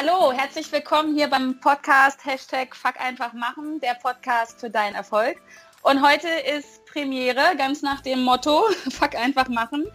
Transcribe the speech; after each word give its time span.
Hallo, 0.00 0.30
herzlich 0.30 0.70
willkommen 0.70 1.16
hier 1.16 1.28
beim 1.28 1.58
Podcast 1.58 2.24
Hashtag 2.24 2.76
Fuck 2.76 3.00
einfach 3.00 3.32
machen, 3.32 3.80
der 3.80 3.94
Podcast 3.94 4.60
für 4.60 4.70
deinen 4.70 4.94
Erfolg. 4.94 5.38
Und 5.82 6.06
heute 6.06 6.28
ist 6.28 6.84
Premiere, 6.86 7.56
ganz 7.56 7.82
nach 7.82 8.00
dem 8.00 8.22
Motto 8.22 8.68
Fuck 8.92 9.16
einfach 9.16 9.48
machen. 9.48 9.88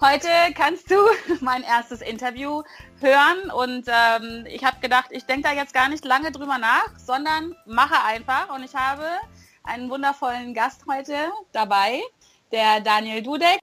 Heute 0.00 0.28
kannst 0.54 0.88
du 0.88 0.94
mein 1.40 1.64
erstes 1.64 2.00
Interview 2.00 2.62
hören 3.00 3.50
und 3.50 3.88
ähm, 3.88 4.46
ich 4.46 4.62
habe 4.62 4.78
gedacht, 4.78 5.06
ich 5.10 5.24
denke 5.24 5.48
da 5.48 5.52
jetzt 5.52 5.74
gar 5.74 5.88
nicht 5.88 6.04
lange 6.04 6.30
drüber 6.30 6.58
nach, 6.58 6.86
sondern 6.96 7.56
mache 7.66 8.00
einfach. 8.04 8.54
Und 8.54 8.62
ich 8.62 8.76
habe 8.76 9.04
einen 9.64 9.90
wundervollen 9.90 10.54
Gast 10.54 10.82
heute 10.88 11.32
dabei, 11.50 12.00
der 12.52 12.78
Daniel 12.82 13.20
Dudek. 13.20 13.58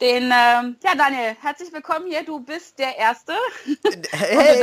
Den, 0.00 0.24
ähm, 0.24 0.76
ja 0.84 0.94
Daniel, 0.96 1.36
herzlich 1.40 1.72
willkommen 1.72 2.06
hier. 2.06 2.24
Du 2.24 2.38
bist 2.38 2.78
der 2.78 2.96
Erste. 2.96 3.32
Hey. 4.10 4.62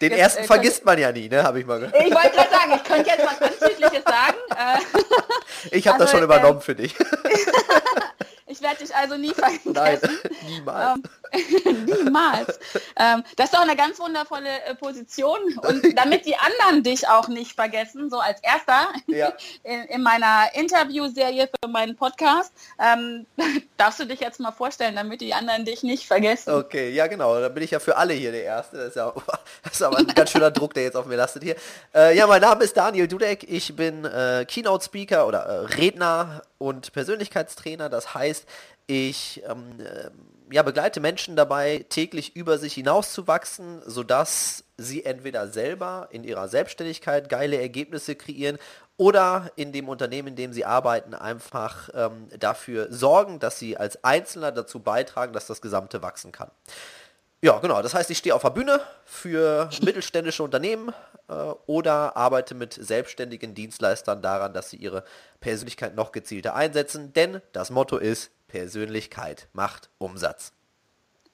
Den 0.00 0.10
jetzt, 0.12 0.20
ersten 0.20 0.42
äh, 0.42 0.46
vergisst 0.46 0.84
man 0.84 0.98
ja 0.98 1.10
nie, 1.10 1.28
ne? 1.28 1.42
Habe 1.42 1.60
ich 1.60 1.66
mal 1.66 1.80
gehört. 1.80 1.96
Ich 1.96 2.14
wollte 2.14 2.30
gerade 2.30 2.50
sagen, 2.50 2.72
ich 2.76 2.84
könnte 2.84 3.10
jetzt 3.10 3.24
was 3.24 3.40
Anzügliches 3.40 4.04
sagen. 4.04 4.37
Ich 5.70 5.86
habe 5.86 5.94
also, 5.94 6.04
das 6.04 6.10
schon 6.10 6.22
übernommen 6.22 6.58
äh, 6.58 6.62
für 6.62 6.74
dich. 6.74 6.94
Ich 8.50 8.62
werde 8.62 8.78
dich 8.78 8.94
also 8.94 9.16
nie 9.16 9.34
vergessen. 9.34 9.72
Nein, 9.72 10.00
niemals. 10.46 10.98
Ähm, 11.32 11.84
niemals. 11.84 12.58
Ähm, 12.96 13.22
das 13.36 13.46
ist 13.46 13.54
doch 13.54 13.60
eine 13.60 13.76
ganz 13.76 14.00
wundervolle 14.00 14.48
äh, 14.64 14.74
Position. 14.74 15.38
Und 15.58 15.98
damit 15.98 16.24
die 16.24 16.34
anderen 16.36 16.82
dich 16.82 17.06
auch 17.06 17.28
nicht 17.28 17.52
vergessen, 17.52 18.08
so 18.08 18.18
als 18.18 18.40
erster 18.42 18.88
ja. 19.06 19.32
in, 19.64 19.82
in, 19.84 20.02
meiner 20.02 20.46
Interviewserie 20.54 21.48
für 21.62 21.68
meinen 21.68 21.94
Podcast, 21.94 22.52
ähm, 22.78 23.26
darfst 23.76 24.00
du 24.00 24.06
dich 24.06 24.20
jetzt 24.20 24.40
mal 24.40 24.52
vorstellen, 24.52 24.96
damit 24.96 25.20
die 25.20 25.34
anderen 25.34 25.66
dich 25.66 25.82
nicht 25.82 26.06
vergessen. 26.06 26.54
Okay, 26.54 26.90
ja 26.90 27.06
genau. 27.06 27.38
Da 27.40 27.50
bin 27.50 27.62
ich 27.62 27.70
ja 27.70 27.80
für 27.80 27.98
alle 27.98 28.14
hier 28.14 28.32
der 28.32 28.44
Erste. 28.44 28.78
Das 28.78 28.88
ist, 28.88 28.96
ja, 28.96 29.12
das 29.62 29.74
ist 29.74 29.82
aber 29.82 29.98
ein 29.98 30.06
ganz 30.06 30.30
schöner 30.30 30.50
Druck, 30.50 30.72
der 30.72 30.84
jetzt 30.84 30.96
auf 30.96 31.04
mir 31.04 31.16
lastet 31.16 31.42
hier. 31.42 31.56
Äh, 31.94 32.16
ja, 32.16 32.26
mein 32.26 32.40
Name 32.40 32.64
ist 32.64 32.76
Daniel 32.76 33.08
Dudek. 33.08 33.44
Ich 33.46 33.76
bin 33.76 34.06
äh, 34.06 34.37
Keynote-Speaker 34.44 35.26
oder 35.26 35.40
äh, 35.40 35.64
Redner 35.76 36.42
und 36.58 36.92
Persönlichkeitstrainer. 36.92 37.88
Das 37.88 38.14
heißt, 38.14 38.46
ich 38.86 39.42
ähm, 39.48 39.80
äh, 39.80 40.10
ja, 40.50 40.62
begleite 40.62 41.00
Menschen 41.00 41.36
dabei, 41.36 41.84
täglich 41.88 42.34
über 42.34 42.58
sich 42.58 42.74
hinauszuwachsen, 42.74 43.82
sodass 43.84 44.64
sie 44.76 45.04
entweder 45.04 45.48
selber 45.48 46.08
in 46.10 46.24
ihrer 46.24 46.48
Selbstständigkeit 46.48 47.28
geile 47.28 47.60
Ergebnisse 47.60 48.14
kreieren 48.14 48.58
oder 48.96 49.50
in 49.56 49.72
dem 49.72 49.88
Unternehmen, 49.88 50.28
in 50.28 50.36
dem 50.36 50.52
sie 50.52 50.64
arbeiten, 50.64 51.14
einfach 51.14 51.90
ähm, 51.94 52.28
dafür 52.38 52.88
sorgen, 52.90 53.38
dass 53.38 53.58
sie 53.58 53.76
als 53.76 54.02
Einzelner 54.04 54.50
dazu 54.50 54.80
beitragen, 54.80 55.32
dass 55.32 55.46
das 55.46 55.60
Gesamte 55.60 56.02
wachsen 56.02 56.32
kann. 56.32 56.50
Ja, 57.40 57.58
genau. 57.58 57.82
Das 57.82 57.94
heißt, 57.94 58.10
ich 58.10 58.18
stehe 58.18 58.34
auf 58.34 58.42
der 58.42 58.50
Bühne 58.50 58.80
für 59.04 59.70
mittelständische 59.82 60.42
Unternehmen 60.42 60.92
äh, 61.28 61.32
oder 61.66 62.16
arbeite 62.16 62.54
mit 62.54 62.74
selbstständigen 62.74 63.54
Dienstleistern 63.54 64.22
daran, 64.22 64.52
dass 64.52 64.70
sie 64.70 64.76
ihre 64.76 65.04
Persönlichkeit 65.40 65.94
noch 65.94 66.10
gezielter 66.10 66.56
einsetzen. 66.56 67.12
Denn 67.12 67.40
das 67.52 67.70
Motto 67.70 67.96
ist, 67.96 68.30
Persönlichkeit 68.48 69.48
macht 69.52 69.90
Umsatz. 69.98 70.52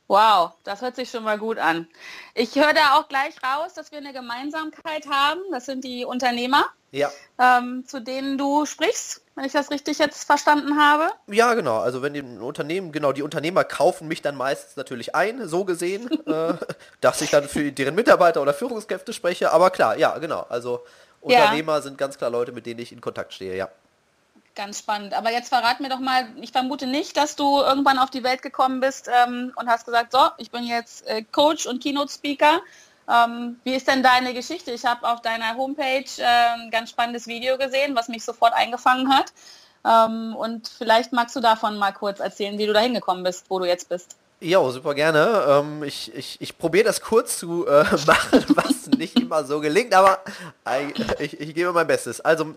Wow, 0.06 0.52
das 0.64 0.83
hört 0.83 0.96
sich 0.96 1.11
schon 1.11 1.24
mal 1.24 1.38
gut 1.38 1.58
an. 1.58 1.88
Ich 2.34 2.55
höre 2.56 2.74
da 2.74 2.98
auch 2.98 3.08
gleich 3.08 3.34
raus, 3.42 3.72
dass 3.72 3.91
wir 3.91 3.98
eine 3.98 4.12
Gemeinsamkeit 4.12 5.06
haben. 5.06 5.41
Das 5.50 5.64
sind 5.64 5.83
die 5.83 6.05
Unternehmer, 6.05 6.66
ja. 6.91 7.11
ähm, 7.39 7.86
zu 7.86 8.00
denen 8.00 8.36
du 8.36 8.66
sprichst, 8.66 9.23
wenn 9.34 9.44
ich 9.44 9.52
das 9.52 9.70
richtig 9.70 9.98
jetzt 9.98 10.24
verstanden 10.24 10.78
habe. 10.78 11.08
Ja, 11.27 11.54
genau. 11.54 11.78
Also 11.78 12.02
wenn 12.02 12.14
die 12.14 12.22
Unternehmen, 12.22 12.92
genau, 12.92 13.12
die 13.12 13.22
Unternehmer 13.22 13.64
kaufen 13.64 14.06
mich 14.06 14.22
dann 14.22 14.36
meistens 14.36 14.77
natürlich 14.77 15.14
ein, 15.14 15.48
so 15.48 15.64
gesehen, 15.64 16.08
äh, 16.27 16.55
dass 17.00 17.20
ich 17.20 17.30
dann 17.30 17.48
für 17.48 17.73
deren 17.73 17.94
Mitarbeiter 17.94 18.40
oder 18.42 18.55
Führungskräfte 18.55 19.12
spreche. 19.12 19.52
Aber 19.52 19.70
klar, 19.70 19.96
ja, 19.98 20.17
genau. 20.18 20.46
Also 20.48 20.84
Unternehmer 21.20 21.74
ja. 21.74 21.83
sind 21.83 21.98
ganz 21.98 22.18
klar 22.18 22.30
Leute, 22.30 22.52
mit 22.52 22.67
denen 22.67 22.80
ich 22.80 22.92
in 22.92 23.00
Kontakt 23.00 23.33
stehe, 23.33 23.56
ja. 23.56 23.68
Ganz 24.55 24.78
spannend. 24.78 25.14
Aber 25.14 25.33
jetzt 25.33 25.48
verrat 25.48 25.80
mir 25.80 25.89
doch 25.89 25.98
mal, 25.98 26.28
ich 26.40 26.52
vermute 26.52 26.86
nicht, 26.86 27.17
dass 27.17 27.34
du 27.34 27.58
irgendwann 27.58 27.98
auf 27.98 28.11
die 28.11 28.23
Welt 28.23 28.40
gekommen 28.40 28.78
bist 28.78 29.11
ähm, 29.12 29.52
und 29.56 29.68
hast 29.68 29.84
gesagt, 29.84 30.12
so, 30.12 30.28
ich 30.39 30.52
bin 30.52 30.62
jetzt 30.62 31.05
äh, 31.08 31.24
Coach 31.24 31.67
und 31.67 31.83
Keynote-Speaker. 31.83 32.61
Ähm, 33.09 33.61
wie 33.65 33.75
ist 33.75 33.89
denn 33.89 34.03
deine 34.03 34.35
Geschichte? 34.35 34.73
Ich 34.73 34.85
habe 34.85 35.09
auf 35.09 35.20
deiner 35.20 35.57
Homepage 35.57 36.05
äh, 36.19 36.25
ein 36.25 36.70
ganz 36.70 36.91
spannendes 36.91 37.27
Video 37.27 37.59
gesehen, 37.59 37.95
was 37.95 38.09
mich 38.09 38.25
sofort 38.25 38.55
eingefangen 38.55 39.13
hat. 39.13 39.33
Ähm, 39.85 40.35
und 40.37 40.69
vielleicht 40.69 41.13
magst 41.13 41.37
du 41.37 41.41
davon 41.41 41.77
mal 41.79 41.92
kurz 41.92 42.20
erzählen, 42.20 42.59
wie 42.59 42.67
du 42.67 42.73
da 42.73 42.81
hingekommen 42.81 43.23
bist, 43.23 43.51
wo 43.51 43.59
du 43.59 43.67
jetzt 43.67 43.89
bist. 43.89 44.17
Ja, 44.44 44.70
super 44.70 44.94
gerne. 44.94 45.42
Ähm, 45.48 45.82
ich 45.84 46.14
ich, 46.14 46.38
ich 46.38 46.58
probiere 46.58 46.84
das 46.84 47.00
kurz 47.00 47.38
zu 47.38 47.66
äh, 47.66 47.82
machen, 48.06 48.44
was 48.48 48.88
nicht 48.88 49.18
immer 49.18 49.42
so 49.44 49.58
gelingt, 49.58 49.94
aber 49.94 50.18
äh, 50.68 50.92
ich, 51.18 51.40
ich 51.40 51.55
gebe 51.55 51.72
mein 51.72 51.86
Bestes. 51.86 52.20
Also 52.20 52.55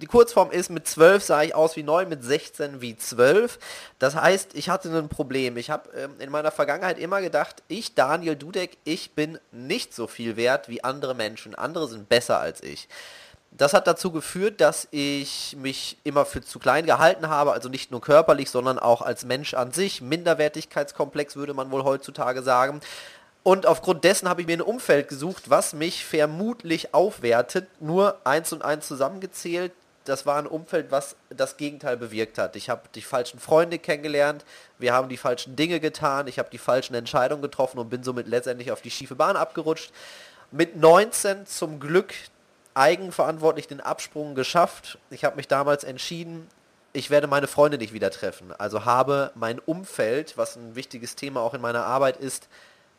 die 0.00 0.06
Kurzform 0.06 0.50
ist, 0.50 0.70
mit 0.70 0.88
12 0.88 1.22
sah 1.22 1.42
ich 1.42 1.54
aus 1.54 1.76
wie 1.76 1.82
9, 1.82 2.08
mit 2.08 2.24
16 2.24 2.80
wie 2.80 2.96
12. 2.96 3.58
Das 3.98 4.14
heißt, 4.14 4.54
ich 4.54 4.70
hatte 4.70 4.88
ein 4.88 5.10
Problem. 5.10 5.58
Ich 5.58 5.68
habe 5.68 5.90
ähm, 5.90 6.12
in 6.20 6.30
meiner 6.30 6.50
Vergangenheit 6.50 6.98
immer 6.98 7.20
gedacht, 7.20 7.62
ich, 7.68 7.94
Daniel 7.94 8.36
Dudek, 8.36 8.78
ich 8.84 9.12
bin 9.14 9.38
nicht 9.52 9.94
so 9.94 10.06
viel 10.06 10.38
wert 10.38 10.70
wie 10.70 10.84
andere 10.84 11.14
Menschen. 11.14 11.54
Andere 11.54 11.86
sind 11.86 12.08
besser 12.08 12.40
als 12.40 12.62
ich. 12.62 12.88
Das 13.56 13.72
hat 13.72 13.86
dazu 13.86 14.12
geführt, 14.12 14.60
dass 14.60 14.86
ich 14.90 15.56
mich 15.58 15.96
immer 16.04 16.26
für 16.26 16.42
zu 16.42 16.58
klein 16.58 16.84
gehalten 16.84 17.28
habe, 17.28 17.52
also 17.52 17.70
nicht 17.70 17.90
nur 17.90 18.02
körperlich, 18.02 18.50
sondern 18.50 18.78
auch 18.78 19.00
als 19.00 19.24
Mensch 19.24 19.54
an 19.54 19.72
sich. 19.72 20.02
Minderwertigkeitskomplex 20.02 21.36
würde 21.36 21.54
man 21.54 21.70
wohl 21.70 21.84
heutzutage 21.84 22.42
sagen. 22.42 22.80
Und 23.42 23.64
aufgrund 23.64 24.04
dessen 24.04 24.28
habe 24.28 24.42
ich 24.42 24.46
mir 24.46 24.58
ein 24.58 24.62
Umfeld 24.62 25.08
gesucht, 25.08 25.48
was 25.48 25.72
mich 25.72 26.04
vermutlich 26.04 26.92
aufwertet. 26.92 27.68
Nur 27.80 28.18
eins 28.24 28.52
und 28.52 28.62
eins 28.62 28.88
zusammengezählt. 28.88 29.72
Das 30.04 30.26
war 30.26 30.36
ein 30.36 30.46
Umfeld, 30.46 30.90
was 30.90 31.16
das 31.30 31.56
Gegenteil 31.56 31.96
bewirkt 31.96 32.38
hat. 32.38 32.56
Ich 32.56 32.68
habe 32.68 32.82
die 32.94 33.02
falschen 33.02 33.40
Freunde 33.40 33.78
kennengelernt, 33.78 34.44
wir 34.78 34.92
haben 34.92 35.08
die 35.08 35.16
falschen 35.16 35.56
Dinge 35.56 35.80
getan, 35.80 36.28
ich 36.28 36.38
habe 36.38 36.50
die 36.50 36.58
falschen 36.58 36.94
Entscheidungen 36.94 37.42
getroffen 37.42 37.78
und 37.78 37.88
bin 37.88 38.04
somit 38.04 38.28
letztendlich 38.28 38.70
auf 38.70 38.82
die 38.82 38.90
schiefe 38.90 39.16
Bahn 39.16 39.36
abgerutscht. 39.36 39.92
Mit 40.52 40.76
19 40.76 41.46
zum 41.46 41.80
Glück 41.80 42.14
eigenverantwortlich 42.76 43.66
den 43.66 43.80
Absprung 43.80 44.34
geschafft. 44.34 44.98
Ich 45.10 45.24
habe 45.24 45.36
mich 45.36 45.48
damals 45.48 45.82
entschieden, 45.82 46.46
ich 46.92 47.10
werde 47.10 47.26
meine 47.26 47.46
Freunde 47.46 47.78
nicht 47.78 47.92
wieder 47.92 48.10
treffen. 48.10 48.52
Also 48.52 48.84
habe 48.84 49.32
mein 49.34 49.58
Umfeld, 49.58 50.36
was 50.36 50.56
ein 50.56 50.76
wichtiges 50.76 51.14
Thema 51.16 51.40
auch 51.40 51.54
in 51.54 51.60
meiner 51.60 51.84
Arbeit 51.84 52.16
ist, 52.16 52.48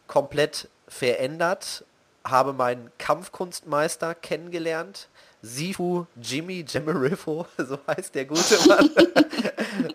komplett 0.08 0.70
verändert. 0.88 1.84
Habe 2.24 2.54
meinen 2.54 2.92
Kampfkunstmeister 2.98 4.16
kennengelernt. 4.16 5.10
Sifu 5.42 6.06
Jimmy 6.22 6.66
Jemerifo, 6.68 7.46
so 7.58 7.78
heißt 7.88 8.16
der 8.16 8.26
gute 8.26 8.68
Mann. 8.68 8.90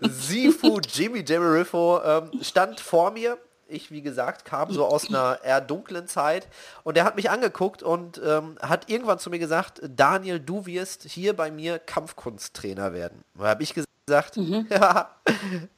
Sifu 0.10 0.80
Jimmy 0.80 1.24
Jemerifo 1.26 2.00
ähm, 2.04 2.30
stand 2.42 2.80
vor 2.80 3.10
mir 3.10 3.36
ich, 3.72 3.90
wie 3.90 4.02
gesagt, 4.02 4.44
kam 4.44 4.70
so 4.70 4.86
aus 4.86 5.08
einer 5.08 5.40
eher 5.42 5.60
dunklen 5.60 6.06
Zeit 6.06 6.48
und 6.84 6.96
er 6.96 7.04
hat 7.04 7.16
mich 7.16 7.30
angeguckt 7.30 7.82
und 7.82 8.20
ähm, 8.24 8.56
hat 8.60 8.90
irgendwann 8.90 9.18
zu 9.18 9.30
mir 9.30 9.38
gesagt, 9.38 9.80
Daniel, 9.88 10.38
du 10.40 10.66
wirst 10.66 11.04
hier 11.04 11.34
bei 11.34 11.50
mir 11.50 11.78
Kampfkunsttrainer 11.78 12.92
werden. 12.92 13.24
Da 13.34 13.48
habe 13.48 13.62
ich 13.62 13.74
gesagt, 13.74 14.36
mhm. 14.36 14.66
ja, 14.70 15.10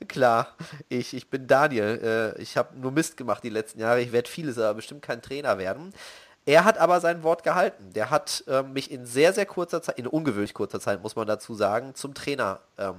klar, 0.09 0.49
ich, 0.88 1.15
ich 1.15 1.31
bin 1.31 1.47
Daniel. 1.47 2.34
Äh, 2.37 2.43
ich 2.43 2.56
habe 2.56 2.78
nur 2.78 2.93
Mist 2.93 3.16
gemacht 3.16 3.43
die 3.43 3.50
letzten 3.50 3.81
Jahre. 3.81 4.00
Ich 4.00 4.12
werde 4.12 4.28
vieles, 4.28 4.59
aber 4.59 4.75
bestimmt 4.75 5.03
kein 5.03 5.22
Trainer 5.22 5.59
werden. 5.59 5.93
Er 6.47 6.65
hat 6.65 6.78
aber 6.78 7.00
sein 7.00 7.22
Wort 7.22 7.43
gehalten. 7.43 7.93
Der 7.94 8.11
hat 8.11 8.44
ähm, 8.49 8.72
mich 8.72 8.91
in 8.91 9.06
sehr, 9.06 9.32
sehr 9.32 9.47
kurzer 9.47 9.82
Zeit, 9.82 9.99
in 9.99 10.06
ungewöhnlich 10.06 10.53
kurzer 10.53 10.81
Zeit, 10.81 11.03
muss 11.03 11.16
man 11.16 11.26
dazu 11.26 11.55
sagen, 11.55 11.94
zum 11.94 12.12
Trainer 12.15 12.61
ähm, 12.76 12.96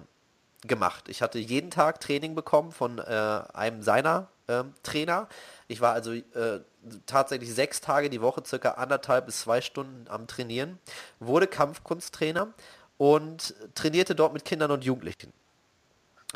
gemacht. 0.67 1.09
Ich 1.09 1.21
hatte 1.21 1.37
jeden 1.37 1.69
Tag 1.69 1.99
Training 1.99 2.33
bekommen 2.33 2.71
von 2.71 2.97
äh, 2.97 3.41
einem 3.53 3.83
seiner 3.83 4.27
ähm, 4.47 4.73
Trainer. 4.83 5.27
Ich 5.67 5.81
war 5.81 5.93
also 5.93 6.13
äh, 6.13 6.61
tatsächlich 7.05 7.53
sechs 7.53 7.81
Tage 7.81 8.09
die 8.09 8.21
Woche, 8.21 8.43
circa 8.45 8.71
anderthalb 8.71 9.25
bis 9.25 9.41
zwei 9.41 9.61
Stunden 9.61 10.07
am 10.09 10.27
Trainieren, 10.27 10.79
wurde 11.19 11.47
Kampfkunsttrainer 11.47 12.53
und 12.97 13.55
trainierte 13.73 14.15
dort 14.15 14.33
mit 14.33 14.45
Kindern 14.45 14.71
und 14.71 14.83
Jugendlichen. 14.83 15.33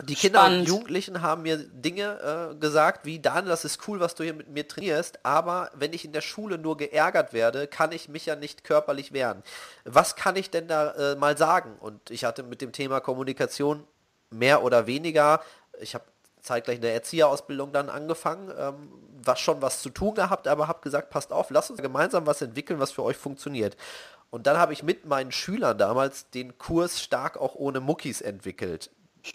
Die 0.04 0.16
Kinder 0.16 0.40
Spannend. 0.40 0.62
und 0.62 0.68
Jugendlichen 0.68 1.22
haben 1.22 1.42
mir 1.42 1.58
Dinge 1.58 2.52
äh, 2.52 2.56
gesagt, 2.56 3.06
wie 3.06 3.20
Dan, 3.20 3.46
das 3.48 3.66
ist 3.66 3.88
cool, 3.88 4.00
was 4.00 4.16
du 4.16 4.24
hier 4.24 4.34
mit 4.34 4.48
mir 4.48 4.68
trainierst, 4.68 5.26
aber 5.26 5.72
wenn 5.74 5.94
ich 5.94 6.06
in 6.06 6.14
der 6.14 6.22
Schule 6.22 6.58
nur 6.58 6.78
geärgert 6.78 7.34
werde, 7.34 7.68
kann 7.68 7.92
ich 7.92 8.08
mich 8.08 8.26
ja 8.26 8.36
nicht 8.36 8.64
körperlich 8.64 9.12
wehren. 9.12 9.44
Was 9.84 10.16
kann 10.16 10.36
ich 10.36 10.52
denn 10.52 10.68
da 10.68 10.92
äh, 10.92 11.16
mal 11.16 11.38
sagen? 11.38 11.76
Und 11.80 12.12
ich 12.12 12.24
hatte 12.24 12.44
mit 12.44 12.62
dem 12.62 12.72
Thema 12.72 13.02
Kommunikation 13.02 13.84
mehr 14.30 14.64
oder 14.64 14.88
weniger, 14.88 15.42
ich 15.82 15.96
habe 15.96 16.06
zeitgleich 16.42 16.78
in 16.78 16.82
der 16.82 16.94
Erzieherausbildung 16.94 17.72
dann 17.72 17.90
angefangen, 17.90 18.52
ähm, 18.58 18.90
was 19.24 19.40
schon 19.40 19.62
was 19.62 19.82
zu 19.82 19.90
tun 19.90 20.16
gehabt, 20.16 20.48
aber 20.48 20.68
habe 20.68 20.82
gesagt, 20.82 21.10
passt 21.10 21.34
auf, 21.34 21.50
lasst 21.50 21.72
uns 21.72 21.82
gemeinsam 21.82 22.26
was 22.26 22.42
entwickeln, 22.42 22.80
was 22.80 22.92
für 22.92 23.04
euch 23.04 23.18
funktioniert. 23.18 23.76
Und 24.30 24.48
dann 24.48 24.58
habe 24.58 24.74
ich 24.74 24.84
mit 24.84 25.06
meinen 25.06 25.32
Schülern 25.32 25.78
damals 25.78 26.30
den 26.30 26.58
Kurs 26.58 27.02
stark 27.02 27.38
auch 27.38 27.56
ohne 27.56 27.80
Muckis 27.80 28.22
entwickelt. 28.22 28.92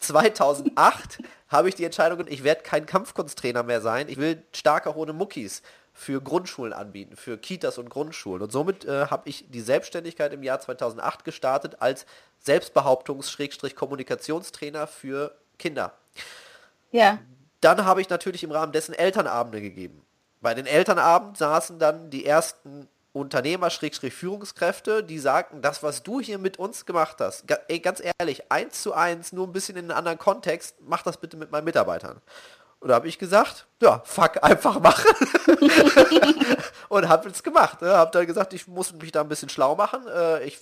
2008 0.00 1.18
habe 1.48 1.68
ich 1.68 1.74
die 1.74 1.84
Entscheidung, 1.84 2.24
ich 2.28 2.42
werde 2.42 2.62
kein 2.62 2.86
Kampfkunsttrainer 2.86 3.62
mehr 3.62 3.80
sein. 3.80 4.08
Ich 4.08 4.16
will 4.16 4.42
stark 4.52 4.86
auch 4.86 4.96
ohne 4.96 5.12
Muckis 5.12 5.62
für 5.92 6.20
Grundschulen 6.20 6.72
anbieten, 6.72 7.16
für 7.16 7.38
Kitas 7.38 7.78
und 7.78 7.88
Grundschulen. 7.88 8.42
Und 8.42 8.50
somit 8.50 8.84
äh, 8.84 9.06
habe 9.06 9.28
ich 9.28 9.44
die 9.48 9.60
Selbstständigkeit 9.60 10.32
im 10.32 10.42
Jahr 10.42 10.58
2008 10.58 11.24
gestartet 11.24 11.76
als 11.80 12.06
Selbstbehauptungs-Kommunikationstrainer 12.40 14.88
für 14.88 15.36
Kinder. 15.58 15.92
Ja. 16.90 17.18
Dann 17.60 17.84
habe 17.84 18.00
ich 18.00 18.08
natürlich 18.08 18.44
im 18.44 18.52
Rahmen 18.52 18.72
dessen 18.72 18.94
Elternabende 18.94 19.60
gegeben. 19.60 20.04
Bei 20.40 20.54
den 20.54 20.66
Elternabend 20.66 21.38
saßen 21.38 21.78
dann 21.78 22.10
die 22.10 22.26
ersten 22.26 22.88
Unternehmer, 23.14 23.70
Führungskräfte, 23.70 25.04
die 25.04 25.18
sagten, 25.18 25.62
das, 25.62 25.82
was 25.82 26.02
du 26.02 26.20
hier 26.20 26.38
mit 26.38 26.58
uns 26.58 26.84
gemacht 26.84 27.16
hast, 27.20 27.44
ey, 27.68 27.78
ganz 27.78 28.02
ehrlich, 28.18 28.50
eins 28.50 28.82
zu 28.82 28.92
eins, 28.92 29.32
nur 29.32 29.46
ein 29.46 29.52
bisschen 29.52 29.76
in 29.76 29.84
einem 29.84 29.96
anderen 29.96 30.18
Kontext, 30.18 30.76
mach 30.80 31.02
das 31.02 31.16
bitte 31.16 31.36
mit 31.36 31.52
meinen 31.52 31.64
Mitarbeitern. 31.64 32.20
Und 32.84 32.88
da 32.88 32.96
habe 32.96 33.08
ich 33.08 33.18
gesagt, 33.18 33.66
ja, 33.80 34.02
fuck, 34.04 34.44
einfach 34.44 34.78
machen. 34.78 35.10
und 36.90 37.08
habe 37.08 37.30
es 37.30 37.42
gemacht. 37.42 37.80
Ne? 37.80 37.88
Habe 37.88 38.10
dann 38.10 38.26
gesagt, 38.26 38.52
ich 38.52 38.68
muss 38.68 38.92
mich 38.92 39.10
da 39.10 39.22
ein 39.22 39.28
bisschen 39.28 39.48
schlau 39.48 39.74
machen. 39.74 40.06
Äh, 40.06 40.44
ich, 40.44 40.58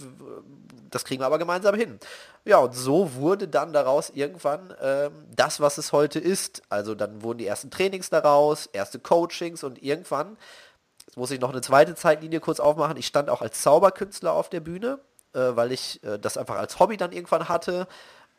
das 0.89 1.05
kriegen 1.05 1.21
wir 1.21 1.27
aber 1.27 1.41
gemeinsam 1.41 1.75
hin. 1.75 1.99
Ja, 2.45 2.59
und 2.59 2.77
so 2.77 3.17
wurde 3.17 3.49
dann 3.49 3.73
daraus 3.73 4.11
irgendwann 4.11 4.73
ähm, 4.81 5.11
das, 5.35 5.59
was 5.59 5.79
es 5.79 5.91
heute 5.91 6.21
ist. 6.21 6.63
Also 6.69 6.95
dann 6.95 7.25
wurden 7.25 7.39
die 7.39 7.47
ersten 7.49 7.73
Trainings 7.73 8.09
daraus, 8.09 8.67
erste 8.67 9.01
Coachings 9.01 9.65
und 9.65 9.83
irgendwann 9.83 10.37
Jetzt 11.05 11.17
muss 11.17 11.33
ich 11.33 11.41
noch 11.41 11.51
eine 11.51 11.61
zweite 11.61 11.97
Zeitlinie 11.97 12.39
kurz 12.39 12.61
aufmachen. 12.61 12.97
Ich 12.99 13.09
stand 13.09 13.31
auch 13.31 13.43
als 13.43 13.63
Zauberkünstler 13.63 14.33
auf 14.33 14.49
der 14.49 14.61
Bühne, 14.61 15.01
äh, 15.35 15.41
weil 15.41 15.73
ich 15.73 16.01
äh, 16.05 16.21
das 16.21 16.37
einfach 16.37 16.55
als 16.55 16.79
Hobby 16.79 16.97
dann 16.97 17.11
irgendwann 17.11 17.49
hatte 17.49 17.89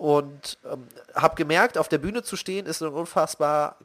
und 0.04 0.58
ähm, 0.70 0.86
habe 1.16 1.36
gemerkt, 1.36 1.78
auf 1.78 1.88
der 1.88 1.98
Bühne 1.98 2.24
zu 2.24 2.36
stehen 2.36 2.66
ist 2.66 2.84
ein 2.84 2.92
unfassbar 2.92 3.78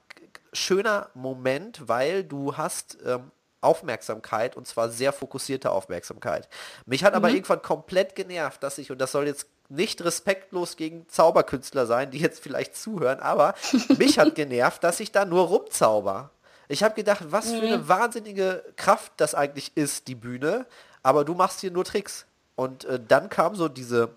schöner 0.52 1.10
Moment, 1.14 1.86
weil 1.86 2.24
du 2.24 2.56
hast 2.56 2.98
ähm, 3.06 3.30
Aufmerksamkeit 3.60 4.56
und 4.56 4.66
zwar 4.66 4.88
sehr 4.88 5.12
fokussierte 5.12 5.70
Aufmerksamkeit. 5.70 6.48
Mich 6.86 7.04
hat 7.04 7.12
mhm. 7.12 7.18
aber 7.18 7.30
irgendwann 7.30 7.62
komplett 7.62 8.16
genervt, 8.16 8.64
dass 8.64 8.78
ich, 8.78 8.90
und 8.90 9.00
das 9.00 9.12
soll 9.12 9.28
jetzt 9.28 9.46
nicht 9.68 10.02
respektlos 10.02 10.76
gegen 10.76 11.08
Zauberkünstler 11.08 11.86
sein, 11.86 12.10
die 12.10 12.18
jetzt 12.18 12.42
vielleicht 12.42 12.74
zuhören, 12.74 13.20
aber 13.20 13.54
mich 13.96 14.18
hat 14.18 14.34
genervt, 14.34 14.82
dass 14.82 14.98
ich 14.98 15.12
da 15.12 15.24
nur 15.24 15.46
rumzauber. 15.46 16.30
Ich 16.66 16.82
habe 16.82 16.96
gedacht, 16.96 17.26
was 17.28 17.52
für 17.52 17.62
eine 17.62 17.78
mhm. 17.78 17.88
wahnsinnige 17.88 18.64
Kraft 18.74 19.12
das 19.18 19.36
eigentlich 19.36 19.76
ist, 19.76 20.08
die 20.08 20.16
Bühne. 20.16 20.66
Aber 21.04 21.24
du 21.24 21.34
machst 21.34 21.60
hier 21.60 21.70
nur 21.70 21.84
Tricks. 21.84 22.26
Und 22.56 22.86
äh, 22.86 22.98
dann 22.98 23.28
kam 23.28 23.54
so 23.54 23.68
diese, 23.68 24.10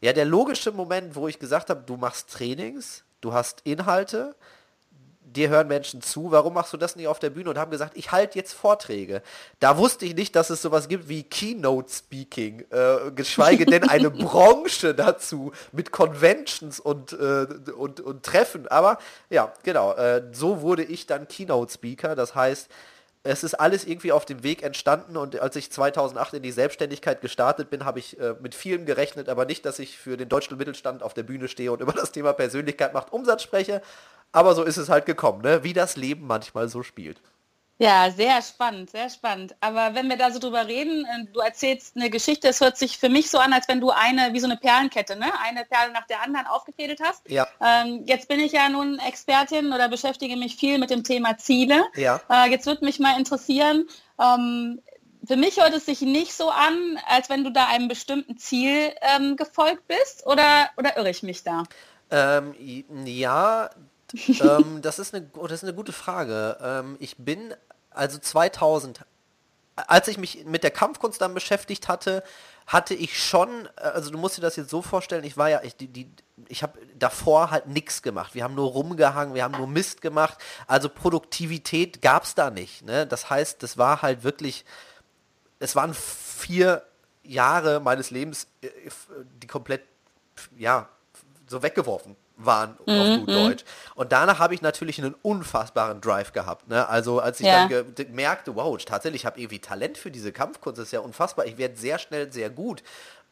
ja, 0.00 0.12
der 0.12 0.24
logische 0.24 0.72
Moment, 0.72 1.16
wo 1.16 1.28
ich 1.28 1.38
gesagt 1.38 1.70
habe, 1.70 1.82
du 1.84 1.96
machst 1.96 2.30
Trainings, 2.30 3.04
du 3.20 3.32
hast 3.32 3.60
Inhalte, 3.64 4.36
dir 5.32 5.48
hören 5.48 5.68
Menschen 5.68 6.00
zu, 6.00 6.30
warum 6.30 6.54
machst 6.54 6.72
du 6.72 6.76
das 6.76 6.96
nicht 6.96 7.08
auf 7.08 7.18
der 7.18 7.30
Bühne 7.30 7.50
und 7.50 7.58
haben 7.58 7.70
gesagt, 7.70 7.96
ich 7.96 8.12
halte 8.12 8.38
jetzt 8.38 8.52
Vorträge. 8.54 9.22
Da 9.60 9.76
wusste 9.76 10.06
ich 10.06 10.14
nicht, 10.14 10.34
dass 10.36 10.50
es 10.50 10.62
sowas 10.62 10.88
gibt 10.88 11.08
wie 11.08 11.22
Keynote 11.22 11.92
Speaking, 11.92 12.64
äh, 12.70 13.10
geschweige 13.14 13.66
denn 13.66 13.88
eine 13.88 14.10
Branche 14.10 14.94
dazu 14.94 15.52
mit 15.72 15.90
Conventions 15.90 16.80
und, 16.80 17.12
äh, 17.12 17.46
und, 17.76 18.00
und 18.00 18.22
Treffen. 18.24 18.68
Aber 18.68 18.98
ja, 19.30 19.52
genau, 19.62 19.92
äh, 19.94 20.22
so 20.32 20.62
wurde 20.62 20.84
ich 20.84 21.06
dann 21.06 21.28
Keynote 21.28 21.72
Speaker. 21.72 22.14
Das 22.14 22.34
heißt, 22.34 22.70
es 23.28 23.44
ist 23.44 23.54
alles 23.54 23.84
irgendwie 23.84 24.12
auf 24.12 24.24
dem 24.24 24.42
Weg 24.42 24.62
entstanden 24.62 25.16
und 25.18 25.38
als 25.38 25.54
ich 25.54 25.70
2008 25.70 26.34
in 26.34 26.42
die 26.42 26.50
Selbstständigkeit 26.50 27.20
gestartet 27.20 27.68
bin, 27.68 27.84
habe 27.84 27.98
ich 27.98 28.18
äh, 28.18 28.34
mit 28.40 28.54
vielem 28.54 28.86
gerechnet, 28.86 29.28
aber 29.28 29.44
nicht, 29.44 29.66
dass 29.66 29.78
ich 29.78 29.98
für 29.98 30.16
den 30.16 30.30
deutschen 30.30 30.56
Mittelstand 30.56 31.02
auf 31.02 31.12
der 31.12 31.24
Bühne 31.24 31.46
stehe 31.48 31.70
und 31.70 31.80
über 31.82 31.92
das 31.92 32.10
Thema 32.10 32.32
Persönlichkeit 32.32 32.94
macht 32.94 33.12
Umsatz 33.12 33.42
spreche, 33.42 33.82
aber 34.32 34.54
so 34.54 34.62
ist 34.62 34.78
es 34.78 34.88
halt 34.88 35.04
gekommen, 35.04 35.42
ne? 35.42 35.62
wie 35.62 35.74
das 35.74 35.96
Leben 35.96 36.26
manchmal 36.26 36.68
so 36.68 36.82
spielt. 36.82 37.20
Ja, 37.80 38.10
sehr 38.10 38.42
spannend, 38.42 38.90
sehr 38.90 39.08
spannend. 39.08 39.54
Aber 39.60 39.94
wenn 39.94 40.08
wir 40.08 40.16
da 40.16 40.32
so 40.32 40.40
drüber 40.40 40.66
reden, 40.66 41.04
äh, 41.04 41.26
du 41.32 41.38
erzählst 41.38 41.96
eine 41.96 42.10
Geschichte, 42.10 42.48
es 42.48 42.60
hört 42.60 42.76
sich 42.76 42.98
für 42.98 43.08
mich 43.08 43.30
so 43.30 43.38
an, 43.38 43.52
als 43.52 43.68
wenn 43.68 43.80
du 43.80 43.90
eine, 43.90 44.32
wie 44.32 44.40
so 44.40 44.46
eine 44.46 44.56
Perlenkette, 44.56 45.14
ne? 45.14 45.26
eine 45.44 45.64
Perle 45.64 45.92
nach 45.92 46.06
der 46.08 46.22
anderen 46.22 46.46
aufgefädelt 46.46 47.00
hast. 47.00 47.28
Ja. 47.30 47.46
Ähm, 47.64 48.02
jetzt 48.06 48.26
bin 48.26 48.40
ich 48.40 48.50
ja 48.50 48.68
nun 48.68 48.98
Expertin 48.98 49.72
oder 49.72 49.88
beschäftige 49.88 50.36
mich 50.36 50.56
viel 50.56 50.78
mit 50.78 50.90
dem 50.90 51.04
Thema 51.04 51.38
Ziele. 51.38 51.84
Ja. 51.94 52.20
Äh, 52.28 52.50
jetzt 52.50 52.66
würde 52.66 52.84
mich 52.84 52.98
mal 52.98 53.16
interessieren, 53.16 53.86
ähm, 54.20 54.82
für 55.24 55.36
mich 55.36 55.60
hört 55.60 55.74
es 55.74 55.86
sich 55.86 56.00
nicht 56.00 56.32
so 56.32 56.50
an, 56.50 56.98
als 57.06 57.30
wenn 57.30 57.44
du 57.44 57.50
da 57.50 57.66
einem 57.66 57.86
bestimmten 57.86 58.38
Ziel 58.38 58.92
ähm, 59.02 59.36
gefolgt 59.36 59.86
bist 59.86 60.26
oder, 60.26 60.68
oder 60.76 60.96
irre 60.96 61.10
ich 61.10 61.22
mich 61.22 61.44
da? 61.44 61.62
Ähm, 62.10 62.54
ja, 63.04 63.70
ähm, 64.40 64.80
das, 64.82 64.98
ist 64.98 65.14
eine, 65.14 65.28
das 65.42 65.52
ist 65.52 65.64
eine 65.64 65.74
gute 65.74 65.92
Frage. 65.92 66.56
Ähm, 66.62 66.96
ich 66.98 67.16
bin 67.18 67.54
also 67.98 68.18
2000, 68.18 69.04
als 69.74 70.08
ich 70.08 70.18
mich 70.18 70.44
mit 70.44 70.62
der 70.62 70.70
Kampfkunst 70.70 71.20
dann 71.20 71.34
beschäftigt 71.34 71.88
hatte, 71.88 72.22
hatte 72.66 72.94
ich 72.94 73.22
schon, 73.22 73.66
äh, 73.76 73.80
also 73.80 74.10
du 74.10 74.18
musst 74.18 74.36
dir 74.36 74.42
das 74.42 74.56
jetzt 74.56 74.70
so 74.70 74.82
vorstellen, 74.82 75.24
ich 75.24 75.36
war 75.36 75.50
ja, 75.50 75.62
ich, 75.62 75.76
die, 75.76 75.88
die, 75.88 76.08
ich 76.48 76.62
habe 76.62 76.78
davor 76.96 77.50
halt 77.50 77.66
nichts 77.66 78.02
gemacht. 78.02 78.34
Wir 78.34 78.44
haben 78.44 78.54
nur 78.54 78.70
rumgehangen, 78.70 79.34
wir 79.34 79.42
haben 79.42 79.56
nur 79.56 79.66
Mist 79.66 80.00
gemacht. 80.00 80.38
Also 80.66 80.88
Produktivität 80.88 82.02
gab 82.02 82.24
es 82.24 82.34
da 82.34 82.50
nicht. 82.50 82.84
Ne? 82.84 83.06
Das 83.06 83.30
heißt, 83.30 83.62
das 83.62 83.78
war 83.78 84.02
halt 84.02 84.22
wirklich, 84.22 84.64
es 85.58 85.74
waren 85.74 85.92
vier 85.94 86.84
Jahre 87.24 87.80
meines 87.80 88.10
Lebens, 88.10 88.46
äh, 88.62 88.68
die 89.42 89.46
komplett, 89.48 89.82
ja, 90.56 90.88
so 91.48 91.62
weggeworfen 91.62 92.16
waren 92.38 92.78
mhm. 92.86 93.00
auf 93.00 93.18
gut 93.18 93.28
Deutsch. 93.28 93.64
Und 93.94 94.12
danach 94.12 94.38
habe 94.38 94.54
ich 94.54 94.62
natürlich 94.62 94.98
einen 94.98 95.14
unfassbaren 95.22 96.00
Drive 96.00 96.32
gehabt. 96.32 96.68
Ne? 96.68 96.88
Also 96.88 97.20
als 97.20 97.40
ich 97.40 97.46
ja. 97.46 97.68
dann 97.68 97.94
merkte, 98.12 98.54
wow, 98.54 98.78
tatsächlich 98.82 99.26
habe 99.26 99.36
ich 99.36 99.44
irgendwie 99.44 99.58
Talent 99.58 99.98
für 99.98 100.10
diese 100.10 100.32
Kampfkunst, 100.32 100.78
das 100.78 100.86
ist 100.86 100.92
ja 100.92 101.00
unfassbar, 101.00 101.46
ich 101.46 101.58
werde 101.58 101.76
sehr 101.76 101.98
schnell 101.98 102.32
sehr 102.32 102.48
gut, 102.48 102.82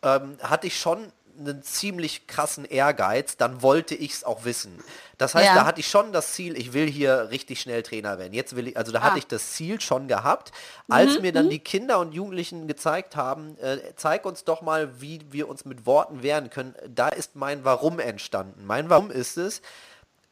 ähm, 0.03 0.37
hatte 0.43 0.67
ich 0.67 0.79
schon 0.79 1.13
einen 1.39 1.63
ziemlich 1.63 2.27
krassen 2.27 2.65
Ehrgeiz, 2.65 3.37
dann 3.37 3.63
wollte 3.63 3.95
ich 3.95 4.13
es 4.13 4.25
auch 4.25 4.45
wissen. 4.45 4.79
Das 5.19 5.35
heißt, 5.35 5.47
ja. 5.47 5.55
da 5.55 5.67
hatte 5.67 5.81
ich 5.81 5.89
schon 5.89 6.13
das 6.13 6.33
Ziel, 6.35 6.57
ich 6.57 6.73
will 6.73 6.87
hier 6.87 7.31
richtig 7.31 7.61
schnell 7.61 7.83
Trainer 7.83 8.19
werden. 8.19 8.35
Jetzt 8.35 8.55
will 8.55 8.69
ich, 8.69 8.77
also 8.77 8.93
da 8.93 8.99
ah. 8.99 9.03
hatte 9.03 9.19
ich 9.19 9.27
das 9.27 9.53
Ziel 9.53 9.81
schon 9.81 10.09
gehabt. 10.09 10.53
Als 10.89 11.17
mhm. 11.17 11.23
mir 11.23 11.33
dann 11.33 11.47
mhm. 11.47 11.51
die 11.51 11.59
Kinder 11.59 11.99
und 11.99 12.13
Jugendlichen 12.13 12.67
gezeigt 12.67 13.17
haben, 13.17 13.59
äh, 13.59 13.79
zeig 13.97 14.27
uns 14.27 14.45
doch 14.45 14.61
mal, 14.61 15.01
wie 15.01 15.21
wir 15.31 15.49
uns 15.49 15.65
mit 15.65 15.87
Worten 15.87 16.23
wehren 16.23 16.51
können, 16.51 16.75
da 16.89 17.09
ist 17.09 17.37
mein 17.37 17.65
Warum 17.65 17.99
entstanden. 17.99 18.67
Mein 18.67 18.91
Warum 18.91 19.11
ist 19.11 19.39
es, 19.39 19.63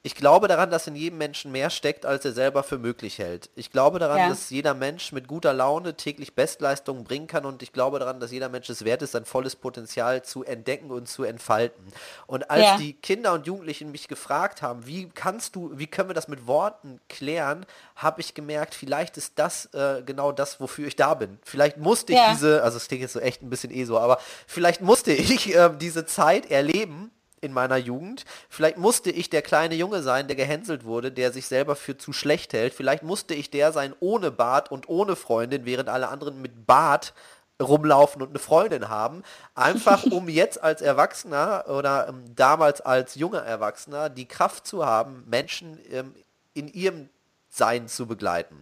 ich 0.06 0.14
glaube 0.14 0.48
daran, 0.48 0.70
dass 0.70 0.86
in 0.86 0.96
jedem 0.96 1.16
Menschen 1.16 1.50
mehr 1.50 1.70
steckt, 1.70 2.04
als 2.04 2.26
er 2.26 2.32
selber 2.32 2.62
für 2.62 2.76
möglich 2.76 3.18
hält. 3.18 3.48
Ich 3.54 3.70
glaube 3.70 3.98
daran, 3.98 4.18
ja. 4.18 4.28
dass 4.28 4.50
jeder 4.50 4.74
Mensch 4.74 5.12
mit 5.12 5.26
guter 5.28 5.54
Laune 5.54 5.94
täglich 5.94 6.34
Bestleistungen 6.34 7.04
bringen 7.04 7.26
kann 7.26 7.46
und 7.46 7.62
ich 7.62 7.72
glaube 7.72 7.98
daran, 7.98 8.20
dass 8.20 8.30
jeder 8.30 8.50
Mensch 8.50 8.68
es 8.68 8.84
wert 8.84 9.00
ist, 9.00 9.12
sein 9.12 9.24
volles 9.24 9.56
Potenzial 9.56 10.22
zu 10.22 10.44
entdecken 10.44 10.90
und 10.90 11.08
zu 11.08 11.24
entfalten. 11.24 11.86
Und 12.26 12.50
als 12.50 12.62
ja. 12.62 12.76
die 12.76 12.92
Kinder 12.92 13.32
und 13.32 13.46
Jugendlichen 13.46 13.92
mich 13.92 14.06
gefragt 14.06 14.60
haben, 14.60 14.86
wie 14.86 15.08
kannst 15.08 15.56
du, 15.56 15.70
wie 15.72 15.86
können 15.86 16.10
wir 16.10 16.14
das 16.14 16.28
mit 16.28 16.46
Worten 16.46 17.00
klären, 17.08 17.64
habe 17.96 18.20
ich 18.20 18.34
gemerkt, 18.34 18.74
vielleicht 18.74 19.16
ist 19.16 19.38
das 19.38 19.72
äh, 19.72 20.02
genau 20.04 20.32
das, 20.32 20.60
wofür 20.60 20.86
ich 20.86 20.96
da 20.96 21.14
bin. 21.14 21.38
Vielleicht 21.42 21.78
musste 21.78 22.12
ich 22.12 22.18
ja. 22.18 22.30
diese, 22.30 22.62
also 22.62 22.76
es 22.76 22.88
klingt 22.88 23.00
jetzt 23.00 23.14
so 23.14 23.20
echt 23.20 23.40
ein 23.40 23.48
bisschen 23.48 23.72
eh 23.72 23.84
so, 23.84 23.98
aber 23.98 24.20
vielleicht 24.46 24.82
musste 24.82 25.12
ich 25.14 25.54
äh, 25.56 25.70
diese 25.80 26.04
Zeit 26.04 26.50
erleben, 26.50 27.10
in 27.44 27.52
meiner 27.52 27.76
Jugend. 27.76 28.24
Vielleicht 28.48 28.78
musste 28.78 29.10
ich 29.10 29.30
der 29.30 29.42
kleine 29.42 29.74
Junge 29.74 30.02
sein, 30.02 30.26
der 30.26 30.36
gehänselt 30.36 30.84
wurde, 30.84 31.12
der 31.12 31.32
sich 31.32 31.46
selber 31.46 31.76
für 31.76 31.96
zu 31.96 32.12
schlecht 32.12 32.52
hält. 32.52 32.74
Vielleicht 32.74 33.02
musste 33.02 33.34
ich 33.34 33.50
der 33.50 33.72
sein 33.72 33.94
ohne 34.00 34.30
Bart 34.30 34.70
und 34.70 34.88
ohne 34.88 35.14
Freundin, 35.14 35.64
während 35.64 35.88
alle 35.88 36.08
anderen 36.08 36.42
mit 36.42 36.66
Bart 36.66 37.14
rumlaufen 37.62 38.22
und 38.22 38.30
eine 38.30 38.38
Freundin 38.38 38.88
haben, 38.88 39.22
einfach 39.54 40.04
um 40.10 40.28
jetzt 40.28 40.62
als 40.62 40.82
Erwachsener 40.82 41.64
oder 41.68 42.08
ähm, 42.08 42.24
damals 42.34 42.80
als 42.80 43.14
junger 43.14 43.42
Erwachsener 43.42 44.10
die 44.10 44.26
Kraft 44.26 44.66
zu 44.66 44.84
haben, 44.84 45.24
Menschen 45.26 45.78
ähm, 45.90 46.14
in 46.54 46.68
ihrem 46.68 47.08
Sein 47.48 47.86
zu 47.86 48.06
begleiten. 48.06 48.56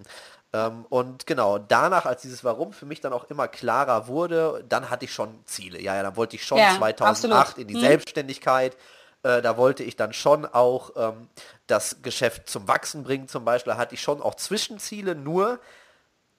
Ähm, 0.52 0.84
und 0.90 1.26
genau, 1.26 1.58
danach, 1.58 2.04
als 2.04 2.22
dieses 2.22 2.44
Warum 2.44 2.72
für 2.72 2.86
mich 2.86 3.00
dann 3.00 3.12
auch 3.12 3.24
immer 3.30 3.48
klarer 3.48 4.06
wurde, 4.06 4.64
dann 4.68 4.90
hatte 4.90 5.06
ich 5.06 5.12
schon 5.12 5.44
Ziele. 5.46 5.80
Ja, 5.80 5.96
ja, 5.96 6.02
dann 6.02 6.16
wollte 6.16 6.36
ich 6.36 6.44
schon 6.44 6.58
ja, 6.58 6.76
2008 6.76 7.40
absolut. 7.40 7.58
in 7.58 7.68
die 7.68 7.74
hm. 7.74 7.80
Selbstständigkeit. 7.80 8.76
Äh, 9.22 9.40
da 9.40 9.56
wollte 9.56 9.82
ich 9.82 9.96
dann 9.96 10.12
schon 10.12 10.44
auch 10.44 10.90
ähm, 10.96 11.28
das 11.66 12.02
Geschäft 12.02 12.50
zum 12.50 12.68
Wachsen 12.68 13.04
bringen 13.04 13.28
zum 13.28 13.44
Beispiel. 13.44 13.72
Da 13.72 13.78
hatte 13.78 13.94
ich 13.94 14.02
schon 14.02 14.20
auch 14.20 14.34
Zwischenziele, 14.34 15.14
nur 15.14 15.58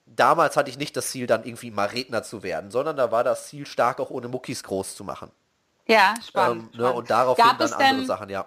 damals 0.06 0.56
hatte 0.56 0.70
ich 0.70 0.78
nicht 0.78 0.96
das 0.96 1.10
Ziel, 1.10 1.26
dann 1.26 1.44
irgendwie 1.44 1.70
mal 1.70 1.86
Redner 1.86 2.22
zu 2.22 2.42
werden, 2.42 2.70
sondern 2.70 2.96
da 2.96 3.10
war 3.10 3.24
das 3.24 3.48
Ziel, 3.48 3.66
stark 3.66 4.00
auch 4.00 4.10
ohne 4.10 4.28
Muckis 4.28 4.62
groß 4.62 4.94
zu 4.94 5.02
machen. 5.02 5.30
Ja, 5.86 6.14
spannend. 6.26 6.74
Ähm, 6.74 6.80
ne, 6.80 6.92
und 6.92 7.10
darauf 7.10 7.36
dann 7.36 7.72
andere 7.72 8.04
Sachen, 8.06 8.30
ja. 8.30 8.46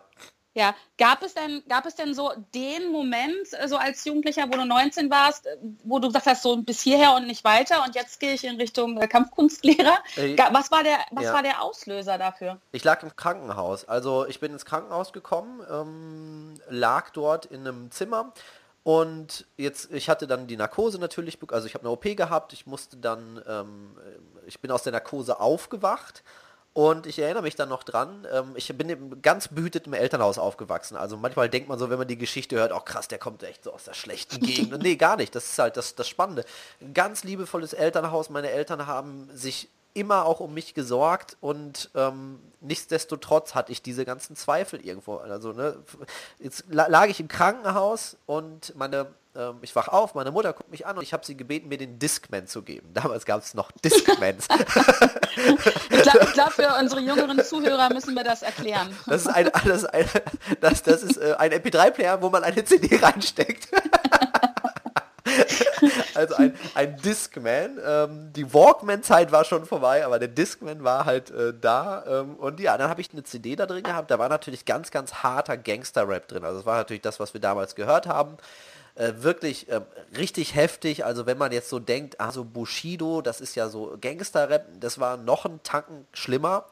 Ja, 0.57 0.73
gab 0.97 1.21
es 1.21 1.35
denn, 1.35 1.61
gab 1.69 1.85
es 1.85 1.93
denn 1.93 2.15
so 2.15 2.31
den 2.55 2.91
Moment, 2.91 3.47
äh, 3.51 3.67
so 3.67 3.77
als 3.77 4.03
Jugendlicher, 4.05 4.47
wo 4.47 4.57
du 4.57 4.65
19 4.65 5.11
warst, 5.11 5.45
äh, 5.45 5.55
wo 5.83 5.99
du 5.99 6.07
gesagt 6.07 6.25
hast, 6.25 6.41
so 6.41 6.57
bis 6.57 6.81
hierher 6.81 7.13
und 7.13 7.27
nicht 7.27 7.43
weiter 7.43 7.83
und 7.85 7.93
jetzt 7.93 8.19
gehe 8.19 8.33
ich 8.33 8.43
in 8.43 8.55
Richtung 8.55 8.99
äh, 8.99 9.07
Kampfkunstlehrer? 9.07 9.99
Was 10.51 10.71
war 10.71 10.81
der, 10.81 10.97
was 11.11 11.25
ja. 11.25 11.33
war 11.33 11.43
der 11.43 11.61
Auslöser 11.61 12.17
dafür? 12.17 12.59
Ich 12.71 12.83
lag 12.83 13.03
im 13.03 13.15
Krankenhaus. 13.15 13.87
Also 13.87 14.25
ich 14.25 14.39
bin 14.39 14.51
ins 14.51 14.65
Krankenhaus 14.65 15.13
gekommen, 15.13 15.61
ähm, 15.69 16.59
lag 16.69 17.11
dort 17.11 17.45
in 17.45 17.59
einem 17.59 17.91
Zimmer 17.91 18.33
und 18.81 19.45
jetzt, 19.57 19.91
ich 19.91 20.09
hatte 20.09 20.25
dann 20.25 20.47
die 20.47 20.57
Narkose 20.57 20.97
natürlich, 20.97 21.37
also 21.51 21.67
ich 21.67 21.75
habe 21.75 21.83
eine 21.83 21.91
OP 21.91 22.17
gehabt, 22.17 22.51
ich 22.53 22.65
musste 22.65 22.97
dann, 22.97 23.39
ähm, 23.47 23.95
ich 24.47 24.59
bin 24.59 24.71
aus 24.71 24.81
der 24.81 24.93
Narkose 24.93 25.39
aufgewacht 25.39 26.23
und 26.77 27.07
ich 27.07 27.17
erinnere 27.17 27.41
mich 27.41 27.55
dann 27.55 27.69
noch 27.69 27.81
dran, 27.81 28.27
ähm, 28.31 28.51
ich 28.53 28.67
bin 28.77 29.19
ganz 29.24 29.48
behütet 29.48 29.88
im 29.88 29.93
Elternhaus 29.93 30.38
aufgewachsen. 30.38 30.96
Also 30.96 31.17
manchmal 31.17 31.50
denkt 31.50 31.67
man 31.69 31.79
so, 31.79 31.89
wenn 31.89 31.98
man 31.98 32.07
die 32.07 32.19
Geschichte 32.19 32.55
hört, 32.55 32.72
auch 32.72 32.81
oh 32.81 32.86
krass, 32.86 33.07
der 33.07 33.17
kommt 33.17 33.41
echt 33.41 33.63
so 33.63 33.74
aus 33.74 33.86
der 33.86 33.96
schlechten 33.96 34.39
Gegend. 34.41 34.74
Und 34.74 34.84
nee, 34.84 34.96
gar 34.96 35.17
nicht. 35.17 35.34
Das 35.34 35.46
ist 35.46 35.57
halt 35.57 35.75
das, 35.75 35.96
das 35.96 36.07
Spannende. 36.07 36.46
Ein 36.79 36.93
ganz 36.93 37.24
liebevolles 37.24 37.74
Elternhaus. 37.74 38.29
Meine 38.29 38.51
Eltern 38.51 38.86
haben 38.86 39.27
sich 39.34 39.69
immer 39.94 40.25
auch 40.25 40.39
um 40.39 40.53
mich 40.53 40.74
gesorgt 40.74 41.38
und 41.41 41.89
ähm, 41.96 42.39
nichtsdestotrotz 42.62 43.56
hatte 43.56 43.72
ich 43.72 43.82
diese 43.82 44.06
ganzen 44.06 44.36
Zweifel 44.36 44.86
irgendwo. 44.86 45.17
Also 45.17 45.53
ne, 45.53 45.77
jetzt 46.39 46.65
lag 46.70 47.08
ich 47.08 47.20
im 47.20 47.27
Krankenhaus 47.27 48.17
und 48.25 48.75
meine 48.75 49.08
ähm, 49.38 49.60
ich 49.62 49.75
wach 49.75 49.88
auf, 49.88 50.15
meine 50.15 50.32
Mutter 50.32 50.51
guckt 50.53 50.72
mich 50.72 50.86
an 50.86 50.98
und 50.98 51.03
ich 51.03 51.13
habe 51.13 51.25
sie 51.25 51.38
gebeten, 51.38 51.70
mir 51.70 51.77
den 51.77 52.00
Discman 52.00 52.48
zu 52.48 52.63
geben. 52.63 52.89
Damals 52.94 53.25
gab 53.25 53.41
es 53.41 53.53
noch 53.53 53.72
Discmans. 53.72 54.48
ich 55.89 56.01
glaube, 56.01 56.27
glaub, 56.34 56.51
für 56.51 56.75
unsere 56.79 57.01
jüngeren 57.01 57.44
Zuhörer 57.44 57.94
müssen 57.94 58.15
wir 58.15 58.24
das 58.24 58.41
erklären. 58.41 58.96
Das 59.06 59.22
ist 59.22 59.27
ein, 59.27 59.51
das, 59.65 59.86
ein, 59.86 60.06
das, 60.60 60.84
das 60.84 61.03
ist 61.03 61.17
äh, 61.17 61.36
ein 61.38 61.51
MP3-Player, 61.51 62.22
wo 62.22 62.29
man 62.29 62.44
eine 62.44 62.65
CD 62.65 62.98
reinsteckt. 62.98 63.70
also 66.15 66.36
ein, 66.36 66.58
ein 66.77 66.96
Discman. 66.98 67.79
Ähm, 67.84 68.34
die 68.34 68.53
Walkman-Zeit 68.53 69.31
war 69.31 69.43
schon 69.43 69.65
vorbei, 69.65 70.05
aber 70.05 70.19
der 70.19 70.27
Discman 70.27 70.84
war 70.84 71.05
halt 71.05 71.31
äh, 71.31 71.53
da. 71.60 72.03
Ähm, 72.07 72.36
und 72.36 72.60
ja, 72.60 72.77
dann 72.77 72.89
habe 72.89 73.01
ich 73.01 73.12
eine 73.12 73.24
CD 73.24 73.55
da 73.55 73.65
drin 73.65 73.84
gehabt. 73.84 74.12
Da 74.12 74.19
war 74.19 74.29
natürlich 74.29 74.65
ganz, 74.65 74.91
ganz 74.91 75.15
harter 75.15 75.57
Gangster-Rap 75.57 76.27
drin. 76.27 76.43
Also 76.43 76.57
das 76.57 76.65
war 76.65 76.77
natürlich 76.77 77.01
das, 77.01 77.19
was 77.19 77.34
wir 77.34 77.41
damals 77.41 77.75
gehört 77.75 78.07
haben 78.07 78.38
äh, 78.96 79.13
wirklich 79.17 79.69
äh, 79.69 79.81
richtig 80.17 80.55
heftig. 80.55 81.05
Also 81.05 81.25
wenn 81.25 81.38
man 81.38 81.51
jetzt 81.51 81.69
so 81.69 81.79
denkt, 81.79 82.19
also 82.19 82.43
Bushido, 82.43 83.22
das 83.22 83.41
ist 83.41 83.55
ja 83.55 83.69
so 83.69 83.98
Gangster-Rap, 84.00 84.67
das 84.79 85.00
war 85.00 85.17
noch 85.17 85.46
ein 85.46 85.62
Tanken 85.63 86.07
schlimmer. 86.13 86.65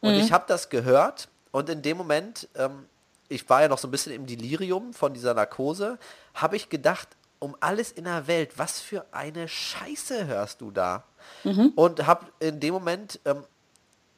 Und 0.00 0.14
mhm. 0.14 0.20
ich 0.20 0.32
habe 0.32 0.44
das 0.46 0.68
gehört 0.68 1.28
und 1.50 1.68
in 1.68 1.82
dem 1.82 1.96
Moment, 1.96 2.48
ähm, 2.56 2.86
ich 3.28 3.48
war 3.48 3.62
ja 3.62 3.68
noch 3.68 3.78
so 3.78 3.88
ein 3.88 3.90
bisschen 3.90 4.12
im 4.12 4.26
Delirium 4.26 4.92
von 4.92 5.14
dieser 5.14 5.34
Narkose, 5.34 5.98
habe 6.34 6.56
ich 6.56 6.68
gedacht, 6.68 7.08
um 7.42 7.56
alles 7.60 7.92
in 7.92 8.04
der 8.04 8.26
Welt, 8.26 8.58
was 8.58 8.80
für 8.80 9.04
eine 9.12 9.48
Scheiße 9.48 10.26
hörst 10.26 10.60
du 10.60 10.70
da? 10.70 11.04
Mhm. 11.44 11.72
Und 11.74 12.06
habe 12.06 12.26
in 12.40 12.60
dem 12.60 12.74
Moment 12.74 13.20
ähm, 13.24 13.44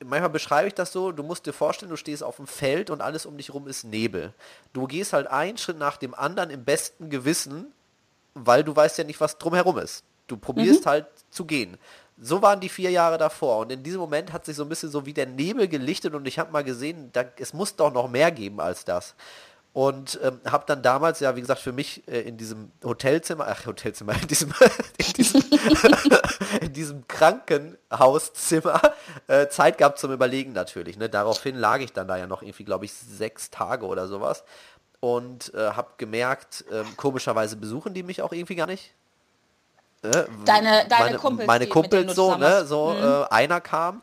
manchmal 0.05 0.31
beschreibe 0.31 0.69
ich 0.69 0.75
das 0.75 0.93
so, 0.93 1.13
du 1.13 1.23
musst 1.23 1.47
dir 1.47 1.53
vorstellen, 1.53 1.91
du 1.91 1.97
stehst 1.97 2.23
auf 2.23 2.37
dem 2.37 2.47
Feld 2.47 2.91
und 2.91 3.01
alles 3.01 3.27
um 3.27 3.37
dich 3.37 3.53
rum 3.53 3.67
ist 3.67 3.85
Nebel. 3.85 4.33
Du 4.73 4.87
gehst 4.87 5.13
halt 5.13 5.27
einen 5.27 5.59
Schritt 5.59 5.79
nach 5.79 5.97
dem 5.97 6.15
anderen 6.15 6.51
im 6.51 6.65
besten 6.65 7.11
Gewissen, 7.11 7.73
weil 8.35 8.65
du 8.65 8.75
weißt 8.75 8.99
ja 8.99 9.05
nicht, 9.05 9.21
was 9.21 9.39
drumherum 9.39 9.79
ist. 9.79 10.05
Du 10.27 10.37
probierst 10.37 10.85
mhm. 10.85 10.91
halt 10.91 11.07
zu 11.31 11.45
gehen. 11.45 11.77
So 12.21 12.43
waren 12.43 12.61
die 12.61 12.69
vier 12.69 12.91
Jahre 12.91 13.19
davor 13.19 13.59
und 13.59 13.73
in 13.73 13.83
diesem 13.83 14.01
Moment 14.01 14.33
hat 14.33 14.45
sich 14.45 14.57
so 14.57 14.63
ein 14.63 14.69
bisschen 14.69 14.91
so 14.91 15.05
wie 15.05 15.13
der 15.13 15.27
Nebel 15.27 15.67
gelichtet 15.67 16.15
und 16.15 16.27
ich 16.29 16.39
habe 16.39 16.53
mal 16.53 16.63
gesehen, 16.63 17.11
da, 17.13 17.25
es 17.39 17.53
muss 17.53 17.75
doch 17.75 17.93
noch 17.93 18.09
mehr 18.09 18.31
geben 18.31 18.61
als 18.61 18.85
das 18.85 19.15
und 19.75 20.21
ähm, 20.23 20.41
habe 20.47 20.65
dann 20.67 20.83
damals 20.83 21.19
ja 21.19 21.35
wie 21.35 21.41
gesagt 21.41 21.61
für 21.61 21.73
mich 21.73 22.07
äh, 22.07 22.21
in 22.21 22.37
diesem 22.37 22.71
Hotelzimmer 22.83 23.49
ach 23.49 23.67
Hotelzimmer 23.67 24.15
in 24.15 24.29
diesem 24.29 24.55
in 24.99 25.13
diesem, 25.13 25.43
in 26.61 26.73
diesem 26.73 27.09
Krankenhauszimmer 27.09 28.81
äh, 29.27 29.49
Zeit 29.49 29.77
gehabt 29.79 29.99
zum 29.99 30.13
Überlegen 30.13 30.53
natürlich 30.53 30.97
ne? 30.97 31.09
Daraufhin 31.09 31.57
lag 31.57 31.81
ich 31.81 31.93
dann 31.93 32.07
da 32.07 32.17
ja 32.17 32.29
noch 32.29 32.43
irgendwie 32.43 32.65
glaube 32.65 32.85
ich 32.85 32.95
sechs 32.95 33.51
Tage 33.51 33.85
oder 33.85 34.07
sowas 34.07 34.45
und 35.01 35.53
äh, 35.55 35.73
habe 35.73 35.89
gemerkt 35.99 36.65
ähm, 36.73 36.87
komischerweise 36.97 37.57
besuchen 37.57 37.95
die 37.95 38.05
mich 38.05 38.23
auch 38.23 38.33
irgendwie 38.33 38.55
gar 38.55 38.69
nicht. 38.69 38.95
Äh, 40.03 40.25
deine 40.45 40.87
deine 40.87 41.05
meine, 41.05 41.19
Kumpels 41.19 41.47
meine 41.49 41.67
Kumpels 41.67 42.15
so 42.15 42.37
ne? 42.37 42.65
so 42.65 42.91
mhm. 42.91 43.03
Äh, 43.03 43.25
einer 43.31 43.61
kam 43.61 44.03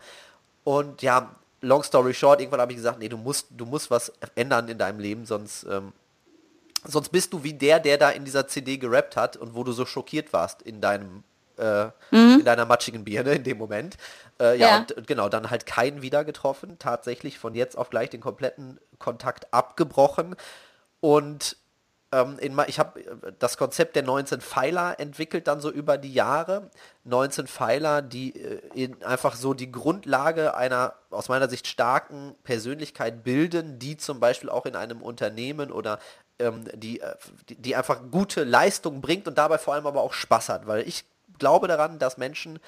und 0.65 1.01
ja 1.01 1.33
long 1.61 1.83
story 1.83 2.13
short, 2.13 2.41
irgendwann 2.41 2.61
habe 2.61 2.71
ich 2.71 2.77
gesagt, 2.77 2.99
nee, 2.99 3.09
du 3.09 3.17
musst, 3.17 3.47
du 3.51 3.65
musst 3.65 3.89
was 3.89 4.11
ändern 4.35 4.67
in 4.67 4.77
deinem 4.77 4.99
Leben, 4.99 5.25
sonst, 5.25 5.65
ähm, 5.69 5.93
sonst 6.85 7.09
bist 7.09 7.31
du 7.33 7.43
wie 7.43 7.53
der, 7.53 7.79
der 7.79 7.97
da 7.97 8.09
in 8.09 8.25
dieser 8.25 8.47
CD 8.47 8.77
gerappt 8.77 9.15
hat 9.15 9.37
und 9.37 9.55
wo 9.55 9.63
du 9.63 9.71
so 9.71 9.85
schockiert 9.85 10.33
warst 10.33 10.61
in 10.61 10.81
deinem 10.81 11.23
äh, 11.57 11.85
mhm. 12.11 12.39
in 12.39 12.45
deiner 12.45 12.65
matschigen 12.65 13.03
Birne 13.03 13.33
in 13.33 13.43
dem 13.43 13.57
Moment. 13.57 13.97
Äh, 14.39 14.57
ja, 14.57 14.67
ja. 14.67 14.77
Und, 14.79 14.91
und, 14.93 15.07
genau, 15.07 15.29
dann 15.29 15.51
halt 15.51 15.65
keinen 15.65 16.01
wieder 16.01 16.23
getroffen, 16.25 16.77
tatsächlich 16.79 17.37
von 17.37 17.53
jetzt 17.53 17.77
auf 17.77 17.89
gleich 17.89 18.09
den 18.09 18.21
kompletten 18.21 18.79
Kontakt 18.97 19.53
abgebrochen 19.53 20.35
und 20.99 21.57
ähm, 22.11 22.37
in, 22.39 22.59
ich 22.67 22.79
habe 22.79 22.99
äh, 22.99 23.31
das 23.39 23.57
Konzept 23.57 23.95
der 23.95 24.03
19 24.03 24.41
Pfeiler 24.41 24.99
entwickelt 24.99 25.47
dann 25.47 25.61
so 25.61 25.71
über 25.71 25.97
die 25.97 26.13
Jahre. 26.13 26.69
19 27.05 27.47
Pfeiler, 27.47 28.01
die 28.01 28.35
äh, 28.35 28.91
einfach 29.03 29.35
so 29.35 29.53
die 29.53 29.71
Grundlage 29.71 30.55
einer 30.55 30.93
aus 31.09 31.29
meiner 31.29 31.49
Sicht 31.49 31.67
starken 31.67 32.35
Persönlichkeit 32.43 33.23
bilden, 33.23 33.79
die 33.79 33.97
zum 33.97 34.19
Beispiel 34.19 34.49
auch 34.49 34.65
in 34.65 34.75
einem 34.75 35.01
Unternehmen 35.01 35.71
oder 35.71 35.99
ähm, 36.39 36.65
die, 36.73 36.99
äh, 36.99 37.15
die, 37.47 37.55
die 37.55 37.75
einfach 37.75 38.01
gute 38.11 38.43
Leistung 38.43 39.01
bringt 39.01 39.27
und 39.27 39.37
dabei 39.37 39.57
vor 39.57 39.73
allem 39.73 39.87
aber 39.87 40.01
auch 40.01 40.13
Spaß 40.13 40.49
hat. 40.49 40.67
Weil 40.67 40.87
ich 40.87 41.05
glaube 41.39 41.67
daran, 41.67 41.97
dass 41.97 42.17
Menschen 42.17 42.59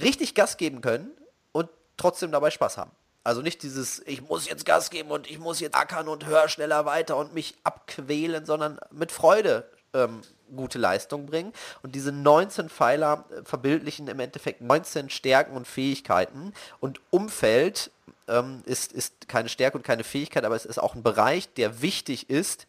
richtig 0.00 0.34
Gas 0.34 0.56
geben 0.56 0.80
können 0.80 1.10
und 1.52 1.68
trotzdem 1.96 2.32
dabei 2.32 2.50
Spaß 2.50 2.78
haben. 2.78 2.92
Also 3.22 3.42
nicht 3.42 3.62
dieses, 3.62 4.00
ich 4.06 4.22
muss 4.22 4.48
jetzt 4.48 4.64
Gas 4.64 4.90
geben 4.90 5.10
und 5.10 5.30
ich 5.30 5.38
muss 5.38 5.60
jetzt 5.60 5.74
ackern 5.74 6.08
und 6.08 6.26
höher, 6.26 6.48
schneller 6.48 6.86
weiter 6.86 7.16
und 7.16 7.34
mich 7.34 7.54
abquälen, 7.64 8.46
sondern 8.46 8.80
mit 8.90 9.12
Freude 9.12 9.68
ähm, 9.92 10.22
gute 10.54 10.78
Leistung 10.78 11.26
bringen. 11.26 11.52
Und 11.82 11.94
diese 11.94 12.12
19 12.12 12.70
Pfeiler 12.70 13.24
äh, 13.30 13.44
verbildlichen 13.44 14.08
im 14.08 14.20
Endeffekt 14.20 14.62
19 14.62 15.10
Stärken 15.10 15.56
und 15.56 15.66
Fähigkeiten. 15.66 16.54
Und 16.80 17.00
Umfeld 17.10 17.90
ähm, 18.28 18.62
ist, 18.64 18.92
ist 18.92 19.28
keine 19.28 19.48
Stärke 19.48 19.76
und 19.76 19.84
keine 19.84 20.04
Fähigkeit, 20.04 20.44
aber 20.44 20.56
es 20.56 20.64
ist 20.64 20.78
auch 20.78 20.94
ein 20.94 21.02
Bereich, 21.02 21.52
der 21.54 21.82
wichtig 21.82 22.30
ist, 22.30 22.66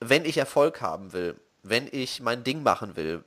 wenn 0.00 0.24
ich 0.24 0.36
Erfolg 0.36 0.80
haben 0.80 1.12
will, 1.12 1.36
wenn 1.62 1.88
ich 1.90 2.20
mein 2.20 2.44
Ding 2.44 2.62
machen 2.62 2.96
will. 2.96 3.24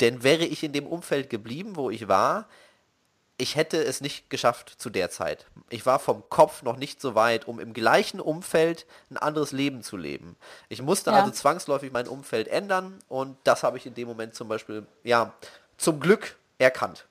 Denn 0.00 0.22
wäre 0.22 0.44
ich 0.44 0.62
in 0.62 0.72
dem 0.72 0.86
Umfeld 0.86 1.30
geblieben, 1.30 1.74
wo 1.74 1.90
ich 1.90 2.06
war, 2.06 2.46
ich 3.38 3.54
hätte 3.54 3.82
es 3.82 4.00
nicht 4.00 4.30
geschafft 4.30 4.74
zu 4.78 4.90
der 4.90 5.10
Zeit. 5.10 5.46
Ich 5.70 5.86
war 5.86 6.00
vom 6.00 6.28
Kopf 6.28 6.62
noch 6.62 6.76
nicht 6.76 7.00
so 7.00 7.14
weit, 7.14 7.46
um 7.46 7.60
im 7.60 7.72
gleichen 7.72 8.20
Umfeld 8.20 8.84
ein 9.10 9.16
anderes 9.16 9.52
Leben 9.52 9.82
zu 9.82 9.96
leben. 9.96 10.36
Ich 10.68 10.82
musste 10.82 11.10
ja. 11.10 11.16
also 11.20 11.30
zwangsläufig 11.30 11.92
mein 11.92 12.08
Umfeld 12.08 12.48
ändern 12.48 12.98
und 13.08 13.38
das 13.44 13.62
habe 13.62 13.78
ich 13.78 13.86
in 13.86 13.94
dem 13.94 14.08
Moment 14.08 14.34
zum 14.34 14.48
Beispiel, 14.48 14.86
ja, 15.04 15.32
zum 15.76 16.00
Glück 16.00 16.36
erkannt. 16.58 17.06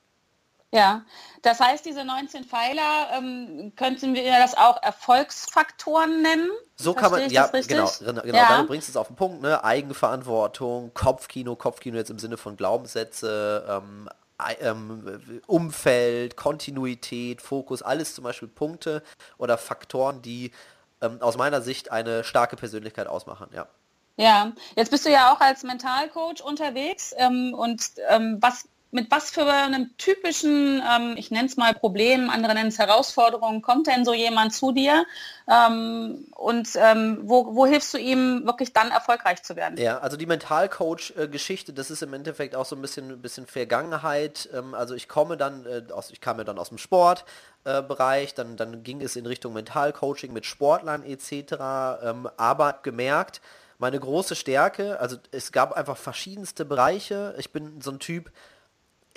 Ja, 0.74 1.06
das 1.44 1.62
heißt, 1.62 1.86
diese 1.86 2.04
19 2.04 2.44
Pfeiler, 2.44 3.10
ähm, 3.14 3.72
könnten 3.78 4.14
wir 4.14 4.38
das 4.38 4.58
auch 4.58 4.84
Erfolgsfaktoren 4.84 6.22
nennen? 6.22 6.50
So 6.76 6.94
kann 6.94 7.10
man, 7.10 7.30
ja, 7.30 7.48
genau, 7.48 7.90
genau, 8.00 8.22
genau 8.22 8.38
ja. 8.38 8.62
du 8.62 8.68
bringst 8.68 8.90
es 8.90 8.98
auf 8.98 9.08
den 9.08 9.16
Punkt, 9.16 9.42
ne? 9.42 9.64
Eigenverantwortung, 9.64 10.94
Kopfkino, 10.94 11.56
Kopfkino 11.56 11.96
jetzt 11.96 12.10
im 12.10 12.20
Sinne 12.20 12.36
von 12.36 12.58
Glaubenssätze, 12.58 13.66
ähm, 13.70 13.88
ähm, 13.88 14.10
Umfeld, 15.48 16.38
Kontinuität, 16.38 17.42
Fokus, 17.42 17.82
alles 17.82 18.14
zum 18.14 18.24
Beispiel 18.24 18.48
Punkte 18.48 19.04
oder 19.38 19.58
Faktoren, 19.58 20.22
die 20.22 20.52
ähm, 21.02 21.22
aus 21.22 21.38
meiner 21.38 21.62
Sicht 21.62 21.92
eine 21.92 22.24
starke 22.24 22.56
Persönlichkeit 22.56 23.08
ausmachen, 23.08 23.50
ja. 23.54 23.68
Ja, 24.20 24.52
jetzt 24.76 24.90
bist 24.90 25.06
du 25.06 25.12
ja 25.12 25.32
auch 25.32 25.40
als 25.42 25.62
Mentalcoach 25.62 26.42
unterwegs 26.44 27.14
ähm, 27.18 27.54
und 27.54 27.92
ähm, 28.10 28.38
was 28.42 28.68
mit 28.92 29.12
was 29.12 29.32
für 29.32 29.46
einem 29.46 29.96
typischen, 29.98 30.82
ähm, 30.82 31.16
ich 31.18 31.30
nenne 31.30 31.48
es 31.48 31.58
mal 31.58 31.74
Problem, 31.74 32.30
andere 32.30 32.54
nennen 32.54 32.70
es 32.70 32.80
Herausforderungen, 32.80 33.62
kommt 33.62 33.88
denn 33.88 34.06
so 34.06 34.14
jemand 34.14 34.54
zu 34.54 34.72
dir 34.72 35.06
ähm, 35.48 36.26
und 36.36 36.70
ähm, 36.76 37.20
wo, 37.24 37.54
wo 37.54 37.66
hilfst 37.66 37.94
du 37.94 37.98
ihm 37.98 38.46
wirklich 38.46 38.72
dann 38.72 38.92
erfolgreich 38.92 39.44
zu 39.44 39.56
werden? 39.58 39.78
Ja, 39.78 40.00
also 40.00 40.16
die 40.16 40.26
Mentalcoach-Geschichte, 40.26 41.74
das 41.74 41.92
ist 41.92 42.02
im 42.02 42.14
Endeffekt 42.14 42.56
auch 42.56 42.66
so 42.66 42.76
ein 42.76 42.82
bisschen, 42.82 43.22
bisschen 43.22 43.46
Vergangenheit. 43.46 44.50
Ähm, 44.54 44.74
also 44.74 44.96
ich 44.96 45.10
komme 45.10 45.36
dann, 45.36 45.66
äh, 45.66 45.92
aus, 45.92 46.12
ich 46.12 46.22
kam 46.22 46.38
ja 46.38 46.46
dann 46.46 46.58
aus 46.58 46.70
dem 46.70 46.78
Sportbereich, 46.78 48.30
äh, 48.32 48.36
dann, 48.36 48.56
dann 48.56 48.84
ging 48.84 49.02
es 49.02 49.18
in 49.18 49.26
Richtung 49.26 49.54
Mentalcoaching 49.54 50.32
mit 50.32 50.46
Sportlern 50.46 51.04
etc., 51.04 51.34
ähm, 52.04 52.30
aber 52.38 52.80
gemerkt, 52.84 53.42
meine 53.80 54.00
große 54.00 54.36
Stärke, 54.36 55.00
also 55.00 55.18
es 55.32 55.52
gab 55.52 55.74
einfach 55.74 55.98
verschiedenste 55.98 56.66
Bereiche. 56.66 57.36
Ich 57.38 57.52
bin 57.52 57.80
so 57.80 57.92
ein 57.92 58.00
Typ, 58.00 58.32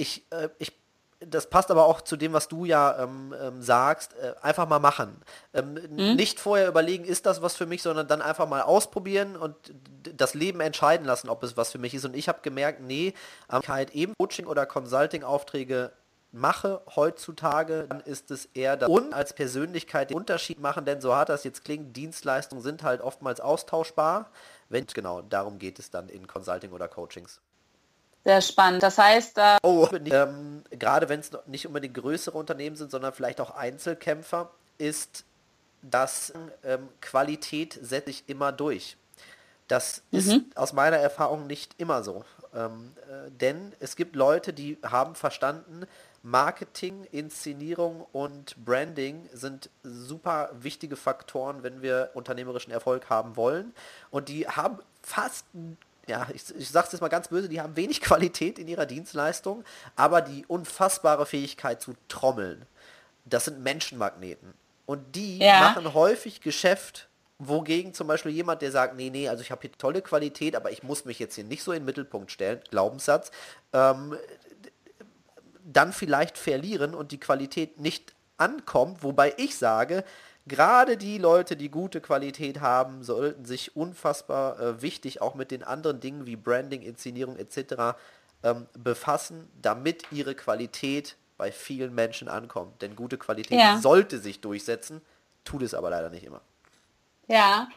ich, 0.00 0.24
äh, 0.30 0.48
ich 0.58 0.72
das 1.20 1.50
passt 1.50 1.70
aber 1.70 1.84
auch 1.84 2.00
zu 2.00 2.16
dem, 2.16 2.32
was 2.32 2.48
du 2.48 2.64
ja 2.64 3.02
ähm, 3.02 3.34
ähm, 3.38 3.60
sagst, 3.60 4.14
äh, 4.14 4.32
einfach 4.40 4.66
mal 4.66 4.78
machen. 4.78 5.20
Ähm, 5.52 5.74
mhm. 5.74 6.16
Nicht 6.16 6.40
vorher 6.40 6.66
überlegen, 6.66 7.04
ist 7.04 7.26
das 7.26 7.42
was 7.42 7.56
für 7.56 7.66
mich, 7.66 7.82
sondern 7.82 8.08
dann 8.08 8.22
einfach 8.22 8.48
mal 8.48 8.62
ausprobieren 8.62 9.36
und 9.36 9.54
das 10.16 10.32
Leben 10.32 10.60
entscheiden 10.60 11.06
lassen, 11.06 11.28
ob 11.28 11.42
es 11.42 11.58
was 11.58 11.72
für 11.72 11.78
mich 11.78 11.92
ist. 11.92 12.06
Und 12.06 12.16
ich 12.16 12.26
habe 12.28 12.38
gemerkt, 12.40 12.80
nee, 12.80 13.12
ähm, 13.52 13.60
halt 13.68 13.90
eben 13.90 14.14
Coaching 14.18 14.46
oder 14.46 14.64
Consulting-Aufträge 14.64 15.92
mache 16.32 16.80
heutzutage, 16.94 17.86
dann 17.88 18.00
ist 18.00 18.30
es 18.30 18.46
eher 18.54 18.76
das 18.76 18.88
und 18.88 19.12
als 19.12 19.34
Persönlichkeit 19.34 20.10
den 20.10 20.16
Unterschied 20.16 20.60
machen, 20.60 20.84
denn 20.84 21.00
so 21.00 21.12
hart 21.14 21.28
das 21.28 21.44
jetzt 21.44 21.64
klingt, 21.64 21.96
Dienstleistungen 21.96 22.62
sind 22.62 22.82
halt 22.82 23.00
oftmals 23.00 23.40
austauschbar. 23.40 24.30
Wenn 24.68 24.86
genau, 24.86 25.22
darum 25.22 25.58
geht 25.58 25.80
es 25.80 25.90
dann 25.90 26.08
in 26.08 26.26
Consulting 26.28 26.70
oder 26.70 26.88
Coachings. 26.88 27.40
Sehr 28.24 28.40
spannend. 28.42 28.82
Das 28.82 28.98
heißt, 28.98 29.38
äh 29.38 29.56
oh, 29.62 29.88
ähm, 29.92 30.62
gerade 30.70 31.08
wenn 31.08 31.20
es 31.20 31.30
nicht 31.46 31.66
unbedingt 31.66 31.94
größere 31.94 32.36
Unternehmen 32.36 32.76
sind, 32.76 32.90
sondern 32.90 33.12
vielleicht 33.12 33.40
auch 33.40 33.50
Einzelkämpfer, 33.50 34.50
ist 34.78 35.24
das 35.82 36.32
ähm, 36.64 36.88
Qualität 37.00 37.78
setze 37.80 38.10
ich 38.10 38.24
immer 38.28 38.52
durch. 38.52 38.96
Das 39.68 40.02
mhm. 40.10 40.18
ist 40.18 40.56
aus 40.56 40.72
meiner 40.72 40.96
Erfahrung 40.98 41.46
nicht 41.46 41.74
immer 41.78 42.02
so. 42.02 42.24
Ähm, 42.54 42.92
äh, 43.08 43.30
denn 43.30 43.72
es 43.80 43.96
gibt 43.96 44.16
Leute, 44.16 44.52
die 44.52 44.78
haben 44.82 45.14
verstanden, 45.14 45.86
Marketing, 46.22 47.04
Inszenierung 47.12 48.04
und 48.12 48.62
Branding 48.64 49.28
sind 49.32 49.70
super 49.82 50.50
wichtige 50.52 50.96
Faktoren, 50.96 51.62
wenn 51.62 51.80
wir 51.80 52.10
unternehmerischen 52.12 52.72
Erfolg 52.72 53.08
haben 53.08 53.36
wollen. 53.36 53.72
Und 54.10 54.28
die 54.28 54.46
haben 54.46 54.80
fast 55.00 55.46
ja, 56.10 56.26
ich, 56.34 56.54
ich 56.56 56.68
sage 56.68 56.86
es 56.86 56.92
jetzt 56.92 57.00
mal 57.00 57.08
ganz 57.08 57.28
böse, 57.28 57.48
die 57.48 57.60
haben 57.60 57.76
wenig 57.76 58.00
Qualität 58.02 58.58
in 58.58 58.68
ihrer 58.68 58.86
Dienstleistung, 58.86 59.64
aber 59.96 60.20
die 60.20 60.44
unfassbare 60.46 61.24
Fähigkeit 61.24 61.80
zu 61.80 61.94
trommeln. 62.08 62.66
Das 63.24 63.46
sind 63.46 63.62
Menschenmagneten. 63.62 64.52
Und 64.86 65.14
die 65.14 65.38
ja. 65.38 65.60
machen 65.60 65.94
häufig 65.94 66.40
Geschäft, 66.40 67.08
wogegen 67.38 67.94
zum 67.94 68.08
Beispiel 68.08 68.32
jemand, 68.32 68.60
der 68.60 68.72
sagt, 68.72 68.96
nee, 68.96 69.08
nee, 69.08 69.28
also 69.28 69.42
ich 69.42 69.52
habe 69.52 69.62
hier 69.62 69.72
tolle 69.72 70.02
Qualität, 70.02 70.56
aber 70.56 70.72
ich 70.72 70.82
muss 70.82 71.04
mich 71.04 71.20
jetzt 71.20 71.36
hier 71.36 71.44
nicht 71.44 71.62
so 71.62 71.70
in 71.72 71.80
den 71.80 71.84
Mittelpunkt 71.86 72.32
stellen, 72.32 72.60
Glaubenssatz, 72.70 73.30
ähm, 73.72 74.16
dann 75.64 75.92
vielleicht 75.92 76.36
verlieren 76.36 76.94
und 76.94 77.12
die 77.12 77.20
Qualität 77.20 77.78
nicht 77.78 78.14
ankommt, 78.36 79.04
wobei 79.04 79.32
ich 79.36 79.56
sage, 79.56 80.04
gerade 80.46 80.96
die 80.96 81.18
Leute, 81.18 81.56
die 81.56 81.70
gute 81.70 82.00
Qualität 82.00 82.60
haben, 82.60 83.02
sollten 83.02 83.44
sich 83.44 83.76
unfassbar 83.76 84.58
äh, 84.60 84.82
wichtig 84.82 85.20
auch 85.20 85.34
mit 85.34 85.50
den 85.50 85.62
anderen 85.62 86.00
Dingen 86.00 86.26
wie 86.26 86.36
Branding, 86.36 86.82
Inszenierung 86.82 87.36
etc. 87.36 87.96
Ähm, 88.42 88.66
befassen, 88.78 89.48
damit 89.60 90.04
ihre 90.12 90.34
Qualität 90.34 91.16
bei 91.36 91.52
vielen 91.52 91.94
Menschen 91.94 92.28
ankommt. 92.28 92.82
Denn 92.82 92.96
gute 92.96 93.16
Qualität 93.18 93.58
ja. 93.58 93.78
sollte 93.78 94.18
sich 94.18 94.40
durchsetzen, 94.40 95.00
tut 95.44 95.62
es 95.62 95.74
aber 95.74 95.90
leider 95.90 96.10
nicht 96.10 96.24
immer. 96.24 96.42
Ja, 97.28 97.68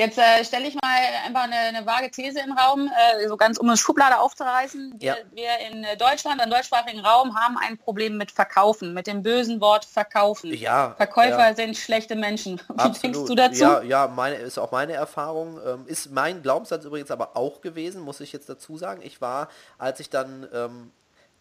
Jetzt 0.00 0.16
äh, 0.16 0.42
stelle 0.46 0.66
ich 0.66 0.74
mal 0.76 0.98
einfach 1.26 1.42
eine, 1.42 1.56
eine 1.56 1.84
vage 1.84 2.10
These 2.10 2.40
im 2.40 2.52
Raum, 2.52 2.88
äh, 2.88 3.28
so 3.28 3.36
ganz 3.36 3.58
um 3.58 3.68
eine 3.68 3.76
Schublade 3.76 4.18
aufzureißen. 4.18 4.94
Wir, 4.98 5.08
ja. 5.08 5.16
wir 5.32 5.58
in 5.70 5.86
Deutschland, 5.98 6.40
im 6.42 6.48
deutschsprachigen 6.48 7.00
Raum, 7.00 7.38
haben 7.38 7.58
ein 7.58 7.76
Problem 7.76 8.16
mit 8.16 8.30
Verkaufen, 8.30 8.94
mit 8.94 9.06
dem 9.06 9.22
bösen 9.22 9.60
Wort 9.60 9.84
Verkaufen. 9.84 10.54
Ja, 10.54 10.94
Verkäufer 10.96 11.50
ja. 11.50 11.54
sind 11.54 11.76
schlechte 11.76 12.16
Menschen. 12.16 12.62
Wie 12.68 12.78
Absolut. 12.78 13.02
denkst 13.02 13.18
du 13.26 13.34
dazu? 13.34 13.62
Ja, 13.62 13.82
ja 13.82 14.08
meine, 14.08 14.36
ist 14.36 14.56
auch 14.56 14.72
meine 14.72 14.94
Erfahrung. 14.94 15.60
Ähm, 15.66 15.86
ist 15.86 16.10
mein 16.10 16.42
Glaubenssatz 16.42 16.82
übrigens 16.86 17.10
aber 17.10 17.36
auch 17.36 17.60
gewesen, 17.60 18.00
muss 18.00 18.20
ich 18.20 18.32
jetzt 18.32 18.48
dazu 18.48 18.78
sagen. 18.78 19.02
Ich 19.04 19.20
war, 19.20 19.48
als 19.76 20.00
ich 20.00 20.08
dann 20.08 20.48
ähm, 20.54 20.92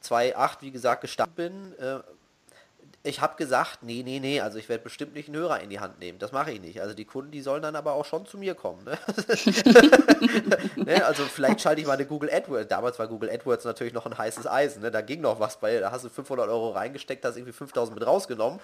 2008, 0.02 0.62
wie 0.64 0.72
gesagt, 0.72 1.00
gestartet 1.00 1.36
bin, 1.36 1.74
äh, 1.80 2.00
ich 3.02 3.22
habe 3.22 3.38
gesagt, 3.38 3.80
nee, 3.82 4.04
nee, 4.04 4.20
nee, 4.20 4.42
also 4.42 4.58
ich 4.58 4.68
werde 4.68 4.84
bestimmt 4.84 5.14
nicht 5.14 5.30
einen 5.30 5.38
Hörer 5.38 5.62
in 5.62 5.70
die 5.70 5.80
Hand 5.80 6.00
nehmen. 6.00 6.20
Das 6.20 6.34
mache 6.34 6.52
ich 6.52 6.60
nicht. 6.60 6.82
Also 6.82 6.94
die 6.94 7.06
Kunden, 7.06 7.32
die 7.32 7.42
sollen 7.42 7.62
dann 7.62 7.78
aber 7.78 7.94
auch 7.94 8.04
schon 8.04 8.26
zu 8.26 8.38
mir 8.38 8.56
kommen. 8.56 8.84
Ne? 8.84 8.98
ne? 10.86 11.06
Also 11.06 11.24
vielleicht 11.24 11.62
schalte 11.62 11.80
ich 11.80 11.88
mal 11.88 11.94
eine 11.94 12.06
Google 12.06 12.30
AdWords. 12.30 12.68
Damals 12.68 13.00
war 13.00 13.08
Google 13.08 13.30
AdWords 13.30 13.64
natürlich 13.64 13.94
noch 13.94 14.06
ein 14.06 14.18
heißes 14.18 14.48
Eisen. 14.48 14.82
Ne? 14.82 14.92
Da 14.92 15.00
ging 15.00 15.22
noch 15.22 15.40
was 15.40 15.62
bei, 15.62 15.80
da 15.80 15.92
hast 15.92 16.04
du 16.04 16.10
500 16.10 16.50
Euro 16.50 16.72
reingesteckt, 16.72 17.24
hast 17.24 17.38
irgendwie 17.38 17.54
5000 17.54 17.98
mit 17.98 18.06
rausgenommen. 18.06 18.60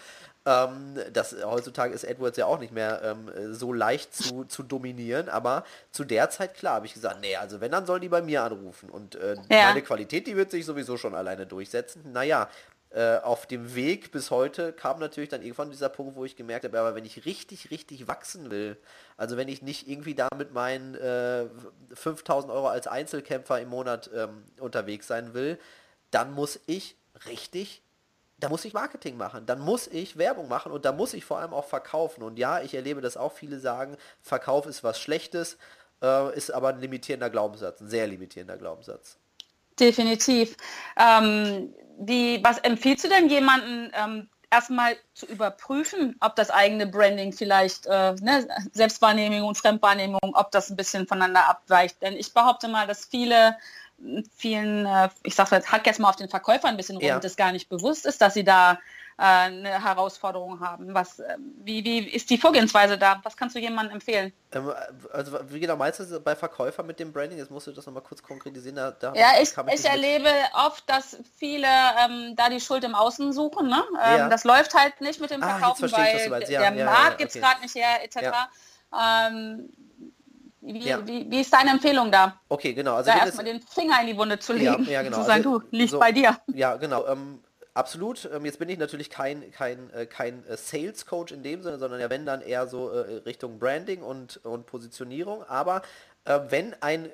Ähm, 0.46 0.96
das, 1.14 1.34
heutzutage 1.46 1.94
ist 1.94 2.06
AdWords 2.06 2.38
ja 2.38 2.46
auch 2.46 2.60
nicht 2.60 2.74
mehr 2.74 3.02
ähm, 3.04 3.54
so 3.54 3.72
leicht 3.72 4.14
zu, 4.14 4.44
zu 4.44 4.64
dominieren, 4.64 5.30
aber 5.30 5.64
zu 5.92 6.04
der 6.04 6.30
Zeit, 6.30 6.56
klar, 6.56 6.76
habe 6.76 6.88
ich 6.88 6.94
gesagt, 6.94 7.22
nee, 7.22 7.38
also 7.38 7.62
wenn, 7.62 7.72
dann 7.72 7.86
sollen 7.86 8.02
die 8.02 8.10
bei 8.10 8.22
mir 8.22 8.44
anrufen. 8.44 8.90
Und 8.90 9.16
äh, 9.16 9.36
ja. 9.50 9.68
meine 9.68 9.82
Qualität, 9.82 10.28
die 10.28 10.36
wird 10.36 10.52
sich 10.52 10.66
sowieso 10.66 10.98
schon 10.98 11.16
alleine 11.16 11.46
durchsetzen. 11.46 12.12
Naja, 12.12 12.50
äh, 12.96 13.18
auf 13.18 13.46
dem 13.46 13.76
Weg 13.76 14.14
bis 14.14 14.32
heute 14.32 14.72
kam 14.72 15.00
natürlich 15.00 15.28
dann 15.28 15.42
irgendwann 15.42 15.70
dieser 15.70 15.90
Punkt, 15.90 16.16
wo 16.16 16.24
ich 16.24 16.38
gemerkt 16.38 16.64
habe, 16.64 16.80
aber 16.80 16.96
wenn 16.96 17.04
ich 17.04 17.26
richtig, 17.26 17.70
richtig 17.70 18.08
wachsen 18.08 18.50
will, 18.50 18.78
also 19.18 19.36
wenn 19.36 19.50
ich 19.50 19.62
nicht 19.62 19.90
irgendwie 19.90 20.16
da 20.16 20.30
mit 20.38 20.54
meinen 20.54 20.96
äh, 20.96 21.48
5000 21.94 22.54
Euro 22.54 22.70
als 22.70 22.88
Einzelkämpfer 22.88 23.60
im 23.60 23.68
Monat 23.68 24.10
ähm, 24.16 24.46
unterwegs 24.62 25.08
sein 25.08 25.34
will, 25.34 25.60
dann 26.12 26.32
muss 26.32 26.58
ich 26.68 26.96
richtig, 27.28 27.82
da 28.38 28.48
muss 28.48 28.64
ich 28.64 28.72
Marketing 28.72 29.18
machen, 29.18 29.46
dann 29.46 29.60
muss 29.60 29.88
ich 29.88 30.18
Werbung 30.18 30.48
machen 30.48 30.72
und 30.72 30.86
da 30.86 30.94
muss 30.94 31.14
ich 31.14 31.26
vor 31.26 31.40
allem 31.40 31.54
auch 31.54 31.66
verkaufen. 31.66 32.24
Und 32.24 32.40
ja, 32.40 32.62
ich 32.62 32.76
erlebe 32.76 33.02
das 33.02 33.18
auch, 33.18 33.34
viele 33.34 33.60
sagen, 33.60 33.98
Verkauf 34.22 34.68
ist 34.68 34.86
was 34.86 35.02
Schlechtes, 35.02 35.58
äh, 36.02 36.34
ist 36.34 36.50
aber 36.50 36.70
ein 36.70 36.80
limitierender 36.80 37.30
Glaubenssatz, 37.30 37.82
ein 37.82 37.90
sehr 37.90 38.08
limitierender 38.08 38.56
Glaubenssatz. 38.56 39.18
Definitiv. 39.78 40.56
Ähm, 40.98 41.74
wie, 41.98 42.44
was 42.44 42.58
empfiehlst 42.60 43.06
du 43.06 43.10
denn 43.10 43.30
jemanden, 43.30 43.92
ähm, 43.94 44.30
erstmal 44.52 44.96
zu 45.14 45.26
überprüfen, 45.26 46.16
ob 46.20 46.36
das 46.36 46.50
eigene 46.50 46.88
Branding 46.88 47.34
vielleicht, 47.34 47.88
äh, 47.88 48.14
ne, 48.22 48.48
Selbstwahrnehmung 48.72 49.44
und 49.44 49.58
Fremdwahrnehmung, 49.58 50.20
ob 50.34 50.52
das 50.52 50.70
ein 50.70 50.76
bisschen 50.76 51.08
voneinander 51.08 51.50
abweicht? 51.50 52.02
Denn 52.02 52.14
ich 52.14 52.34
behaupte 52.34 52.68
mal, 52.68 52.88
dass 52.88 53.06
viele 53.06 53.58
vielen, 54.36 54.86
äh, 54.86 55.10
ich 55.24 55.36
sage 55.36 55.56
jetzt, 55.56 55.72
hack 55.72 55.86
jetzt 55.86 56.00
mal 56.00 56.10
auf 56.10 56.16
den 56.16 56.30
Verkäufer 56.30 56.68
ein 56.68 56.78
bisschen 56.78 56.98
rum, 56.98 57.06
ja. 57.06 57.20
das 57.20 57.36
gar 57.36 57.52
nicht 57.52 57.70
bewusst 57.70 58.06
ist, 58.06 58.22
dass 58.22 58.34
sie 58.34 58.44
da 58.44 58.80
eine 59.18 59.84
Herausforderung 59.84 60.60
haben. 60.60 60.94
Was, 60.94 61.20
äh, 61.20 61.38
wie, 61.64 61.84
wie 61.86 62.00
ist 62.00 62.30
die 62.30 62.38
Vorgehensweise 62.38 62.98
da? 62.98 63.22
Was 63.24 63.38
kannst 63.38 63.56
du 63.56 63.60
jemandem 63.60 63.96
empfehlen? 63.96 64.34
Ähm, 64.52 64.74
also 65.14 65.40
wie 65.50 65.60
genau 65.60 65.78
meinst 65.78 66.00
du 66.00 66.20
bei 66.20 66.36
Verkäufern 66.36 66.86
mit 66.86 67.00
dem 67.00 67.14
Branding? 67.14 67.38
Jetzt 67.38 67.50
musst 67.50 67.68
du 67.68 67.72
das 67.72 67.86
nochmal 67.86 68.04
kurz 68.04 68.22
konkretisieren. 68.22 68.76
Da, 68.76 68.92
da 68.92 69.14
ja, 69.14 69.34
ich, 69.42 69.52
ich, 69.52 69.74
ich 69.74 69.86
erlebe 69.86 70.30
oft, 70.54 70.90
dass 70.90 71.18
viele 71.38 71.68
ähm, 71.68 72.36
da 72.36 72.50
die 72.50 72.60
Schuld 72.60 72.84
im 72.84 72.94
Außen 72.94 73.32
suchen. 73.32 73.70
Ne? 73.70 73.84
Ähm, 74.04 74.18
ja. 74.18 74.30
Das 74.30 74.44
läuft 74.44 74.74
halt 74.74 75.00
nicht 75.00 75.22
mit 75.22 75.32
dem 75.32 75.42
ah, 75.42 75.58
Verkaufen, 75.58 75.90
ah, 75.94 75.98
weil 75.98 76.44
ja, 76.50 76.70
der 76.70 76.74
ja, 76.74 76.86
Markt 76.86 77.18
gibt 77.18 77.34
es 77.34 77.42
gerade 77.42 77.62
nicht 77.62 77.76
her, 77.76 78.04
etc. 78.04 78.36
Ähm, 78.94 79.70
wie, 80.62 80.80
ja. 80.80 81.08
wie, 81.08 81.30
wie, 81.30 81.42
ist 81.42 81.54
deine 81.54 81.72
Empfehlung 81.72 82.12
da? 82.12 82.40
Okay, 82.50 82.74
genau. 82.74 82.96
Also 82.96 83.12
da 83.12 83.18
erstmal 83.18 83.46
den 83.46 83.62
Finger 83.62 84.02
in 84.02 84.08
die 84.08 84.18
Wunde 84.18 84.40
zu 84.40 84.52
legen. 84.52 84.84
Ja, 84.86 84.94
ja 84.94 85.04
genau. 85.04 85.18
Zu 85.18 85.24
sagen, 85.24 85.46
also, 85.46 85.60
du, 85.60 85.66
liegt 85.70 85.92
so, 85.92 86.00
bei 86.00 86.12
dir. 86.12 86.38
Ja, 86.54 86.76
genau. 86.76 87.06
Ähm, 87.08 87.40
Absolut. 87.76 88.30
Ähm, 88.34 88.46
jetzt 88.46 88.58
bin 88.58 88.70
ich 88.70 88.78
natürlich 88.80 89.10
kein, 89.10 89.52
kein, 89.52 89.92
äh, 89.94 90.06
kein 90.06 90.48
äh, 90.48 90.56
Sales 90.56 91.06
Coach 91.06 91.34
in 91.34 91.44
dem 91.44 91.62
Sinne, 91.62 91.78
sondern 91.78 92.00
ja 92.00 92.10
wenn 92.10 92.26
dann 92.26 92.42
eher 92.42 92.68
so 92.68 92.90
äh, 92.90 93.18
Richtung 93.26 93.60
Branding 93.60 94.02
und, 94.02 94.38
und 94.46 94.66
Positionierung. 94.66 95.44
Aber 95.44 95.82
wenn 96.50 96.74
ein 96.82 97.08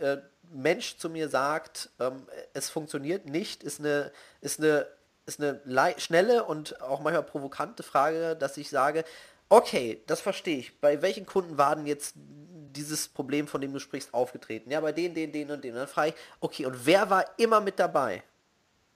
Mensch 0.53 0.95
zu 0.95 1.09
mir 1.09 1.27
sagt, 1.27 1.89
ähm, 1.99 2.25
es 2.53 2.69
funktioniert 2.69 3.25
nicht, 3.25 3.61
ist 3.61 3.81
eine, 3.81 4.09
ist 4.39 4.59
eine, 4.61 4.87
ist 5.25 5.41
eine 5.41 5.59
schnelle 5.97 6.45
und 6.45 6.81
auch 6.81 7.01
manchmal 7.01 7.23
provokante 7.23 7.83
Frage, 7.83 8.37
dass 8.37 8.55
ich 8.55 8.69
sage, 8.69 9.03
okay, 9.49 10.01
das 10.07 10.21
verstehe 10.21 10.59
ich. 10.59 10.79
Bei 10.79 11.01
welchen 11.01 11.25
Kunden 11.25 11.57
war 11.57 11.75
denn 11.75 11.87
jetzt 11.87 12.13
dieses 12.15 13.09
Problem, 13.09 13.49
von 13.49 13.59
dem 13.59 13.73
du 13.73 13.79
sprichst, 13.79 14.13
aufgetreten? 14.13 14.71
Ja, 14.71 14.79
bei 14.79 14.93
denen, 14.93 15.13
den, 15.13 15.33
den 15.33 15.51
und 15.51 15.61
den. 15.61 15.75
Dann 15.75 15.89
frage 15.89 16.11
ich, 16.11 16.15
okay, 16.39 16.65
und 16.65 16.85
wer 16.85 17.09
war 17.09 17.25
immer 17.37 17.59
mit 17.59 17.77
dabei? 17.77 18.23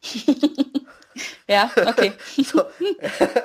Ja, 1.47 1.69
okay. 1.75 2.13
so. 2.43 2.65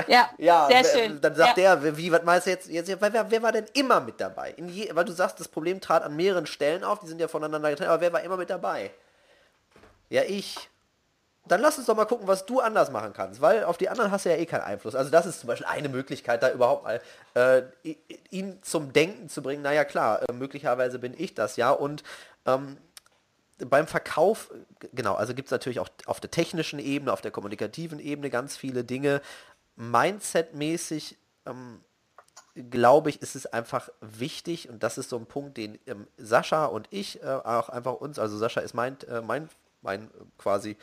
ja, 0.07 0.31
ja, 0.39 0.69
sehr 0.69 0.85
schön. 0.85 1.21
Dann 1.21 1.35
sagt 1.35 1.57
ja. 1.59 1.77
der, 1.77 1.97
wie, 1.97 2.11
was 2.11 2.23
meinst 2.23 2.47
du 2.47 2.51
jetzt, 2.51 2.69
jetzt 2.69 2.89
wer, 2.89 3.31
wer 3.31 3.43
war 3.43 3.53
denn 3.53 3.67
immer 3.75 4.01
mit 4.01 4.21
dabei? 4.21 4.55
Je, 4.57 4.91
weil 4.95 5.05
du 5.05 5.13
sagst, 5.13 5.39
das 5.39 5.49
Problem 5.49 5.81
trat 5.81 6.03
an 6.03 6.17
mehreren 6.17 6.47
Stellen 6.47 6.85
auf, 6.85 7.01
die 7.01 7.07
sind 7.07 7.21
ja 7.21 7.29
voneinander 7.29 7.71
getrennt, 7.71 7.91
aber 7.91 8.01
wer 8.01 8.13
war 8.13 8.23
immer 8.23 8.37
mit 8.37 8.51
dabei? 8.51 8.91
Ja, 10.09 10.23
ich. 10.23 10.69
Dann 11.47 11.63
lass 11.63 11.79
uns 11.79 11.87
doch 11.87 11.97
mal 11.97 12.05
gucken, 12.05 12.29
was 12.29 12.47
du 12.47 12.61
anders 12.61 12.91
machen 12.91 13.13
kannst, 13.13 13.41
weil 13.41 13.65
auf 13.65 13.77
die 13.77 13.89
anderen 13.89 14.11
hast 14.11 14.25
du 14.25 14.29
ja 14.29 14.37
eh 14.37 14.47
keinen 14.47 14.61
Einfluss. 14.61 14.95
Also 14.95 15.11
das 15.11 15.27
ist 15.27 15.41
zum 15.41 15.49
Beispiel 15.49 15.67
eine 15.67 15.89
Möglichkeit, 15.89 16.43
da 16.43 16.51
überhaupt 16.51 16.85
mal 16.85 17.01
äh, 17.35 17.63
ihn 18.31 18.63
zum 18.63 18.93
Denken 18.93 19.29
zu 19.29 19.43
bringen. 19.43 19.63
Naja, 19.63 19.85
klar, 19.85 20.21
äh, 20.29 20.33
möglicherweise 20.33 20.99
bin 20.99 21.15
ich 21.17 21.35
das 21.35 21.57
ja 21.57 21.71
und 21.71 22.05
ähm, 22.47 22.77
beim 23.69 23.87
Verkauf, 23.87 24.51
genau, 24.93 25.15
also 25.15 25.35
gibt 25.35 25.49
es 25.49 25.53
natürlich 25.53 25.81
auch 25.81 25.89
auf 26.07 26.21
der 26.21 26.31
technischen 26.31 26.79
Ebene, 26.79 27.13
auf 27.13 27.21
der 27.21 27.31
kommunikativen 27.31 27.99
Ebene 27.99 28.31
ganz 28.31 28.57
viele 28.57 28.85
Dinge. 28.85 29.21
Mindset-mäßig, 29.77 31.17
ähm, 31.47 31.81
glaube 32.71 33.11
ich, 33.11 33.23
ist 33.23 33.37
es 33.37 33.47
einfach 33.47 33.89
wichtig 34.01 34.69
und 34.69 34.83
das 34.83 34.99
ist 34.99 35.11
so 35.11 35.17
ein 35.17 35.27
Punkt, 35.27 35.57
den 35.57 35.79
ähm, 35.87 36.07
Sascha 36.17 36.67
und 36.67 36.89
ich 36.91 37.23
äh, 37.23 37.27
auch 37.27 37.69
einfach 37.69 37.95
uns, 37.95 38.19
also 38.19 38.37
Sascha 38.37 38.61
ist 38.61 38.75
mein, 38.75 39.01
äh, 39.09 39.21
mein 39.21 39.49
mein 39.83 40.05
äh, 40.05 40.09
quasi 40.39 40.77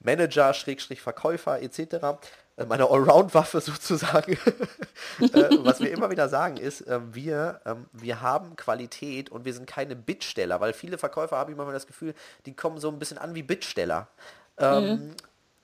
Manager, 0.00 0.52
Schrägstrich 0.54 1.00
Verkäufer 1.00 1.62
etc. 1.62 2.18
Äh, 2.56 2.66
meine 2.66 2.88
Allround-Waffe 2.88 3.60
sozusagen. 3.60 4.32
äh, 4.32 5.48
was 5.62 5.80
wir 5.80 5.90
immer 5.90 6.10
wieder 6.10 6.28
sagen 6.28 6.56
ist, 6.56 6.82
äh, 6.82 7.00
wir, 7.12 7.60
ähm, 7.64 7.86
wir 7.92 8.20
haben 8.20 8.56
Qualität 8.56 9.30
und 9.30 9.44
wir 9.44 9.52
sind 9.52 9.66
keine 9.66 9.96
Bittsteller, 9.96 10.60
weil 10.60 10.72
viele 10.72 10.98
Verkäufer 10.98 11.36
haben 11.36 11.52
immer 11.52 11.70
das 11.72 11.86
Gefühl, 11.86 12.14
die 12.46 12.54
kommen 12.54 12.78
so 12.78 12.88
ein 12.88 12.98
bisschen 12.98 13.18
an 13.18 13.34
wie 13.34 13.42
Bittsteller. 13.42 14.08
Ähm, 14.58 14.84
mhm. 14.84 15.14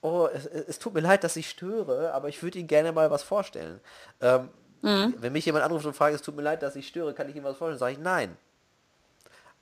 Oh, 0.03 0.29
es, 0.33 0.47
es, 0.47 0.79
tut 0.79 0.95
mir 0.95 1.01
leid, 1.01 1.25
dass 1.25 1.37
ich 1.37 1.49
störe, 1.49 2.13
aber 2.15 2.29
ich 2.29 2.43
würde 2.43 2.59
Ihnen 2.59 2.69
gerne 2.69 2.91
mal 2.91 3.11
was 3.11 3.23
vorstellen. 3.23 3.81
Ähm, 4.21 4.49
mhm. 4.83 5.15
Wenn 5.19 5.33
mich 5.33 5.45
jemand 5.45 5.65
anruft 5.65 5.85
und 5.85 5.95
fragt, 5.95 6.15
es 6.15 6.23
tut 6.23 6.35
mir 6.35 6.43
leid, 6.43 6.63
dass 6.63 6.75
ich 6.75 6.89
störe, 6.89 7.13
kann 7.13 7.29
ich 7.29 7.37
Ihnen 7.37 7.45
was 7.45 7.59
vorstellen? 7.59 7.79
Sage 7.79 7.93
ich 7.93 7.99
nein. 7.99 8.37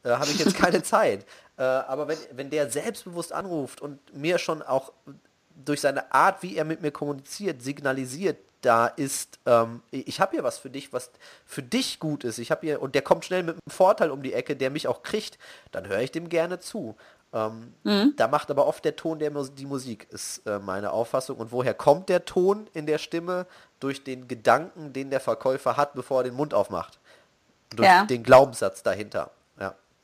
Äh, 0.04 0.10
Habe 0.10 0.30
ich 0.30 0.38
jetzt 0.38 0.54
keine 0.54 0.82
Zeit. 0.84 1.26
Äh, 1.56 1.62
aber 1.62 2.06
wenn, 2.06 2.18
wenn 2.32 2.50
der 2.50 2.70
selbstbewusst 2.70 3.32
anruft 3.32 3.80
und 3.80 3.98
mir 4.14 4.38
schon 4.38 4.62
auch 4.62 4.92
durch 5.64 5.80
seine 5.80 6.12
Art, 6.12 6.42
wie 6.42 6.56
er 6.56 6.64
mit 6.64 6.82
mir 6.82 6.90
kommuniziert, 6.90 7.62
signalisiert, 7.62 8.38
da 8.60 8.88
ist, 8.88 9.38
ähm, 9.46 9.82
ich 9.90 10.20
habe 10.20 10.32
hier 10.32 10.42
was 10.42 10.58
für 10.58 10.70
dich, 10.70 10.92
was 10.92 11.10
für 11.46 11.62
dich 11.62 12.00
gut 12.00 12.24
ist. 12.24 12.38
Ich 12.38 12.50
habe 12.50 12.66
hier, 12.66 12.82
und 12.82 12.94
der 12.94 13.02
kommt 13.02 13.24
schnell 13.24 13.42
mit 13.42 13.54
einem 13.54 13.72
Vorteil 13.72 14.10
um 14.10 14.22
die 14.22 14.32
Ecke, 14.32 14.56
der 14.56 14.70
mich 14.70 14.88
auch 14.88 15.02
kriegt, 15.02 15.38
dann 15.70 15.86
höre 15.86 16.00
ich 16.00 16.10
dem 16.10 16.28
gerne 16.28 16.58
zu. 16.58 16.96
Ähm, 17.32 17.74
mhm. 17.84 18.14
Da 18.16 18.26
macht 18.26 18.50
aber 18.50 18.66
oft 18.66 18.84
der 18.84 18.96
Ton 18.96 19.18
der 19.18 19.30
die 19.30 19.66
Musik, 19.66 20.08
ist 20.10 20.46
äh, 20.46 20.58
meine 20.58 20.90
Auffassung. 20.92 21.36
Und 21.36 21.52
woher 21.52 21.74
kommt 21.74 22.08
der 22.08 22.24
Ton 22.24 22.68
in 22.72 22.86
der 22.86 22.98
Stimme? 22.98 23.46
Durch 23.80 24.02
den 24.02 24.26
Gedanken, 24.26 24.92
den 24.92 25.10
der 25.10 25.20
Verkäufer 25.20 25.76
hat, 25.76 25.94
bevor 25.94 26.20
er 26.20 26.24
den 26.24 26.34
Mund 26.34 26.52
aufmacht. 26.52 26.98
Durch 27.76 27.86
ja. 27.86 28.04
den 28.06 28.24
Glaubenssatz 28.24 28.82
dahinter. 28.82 29.30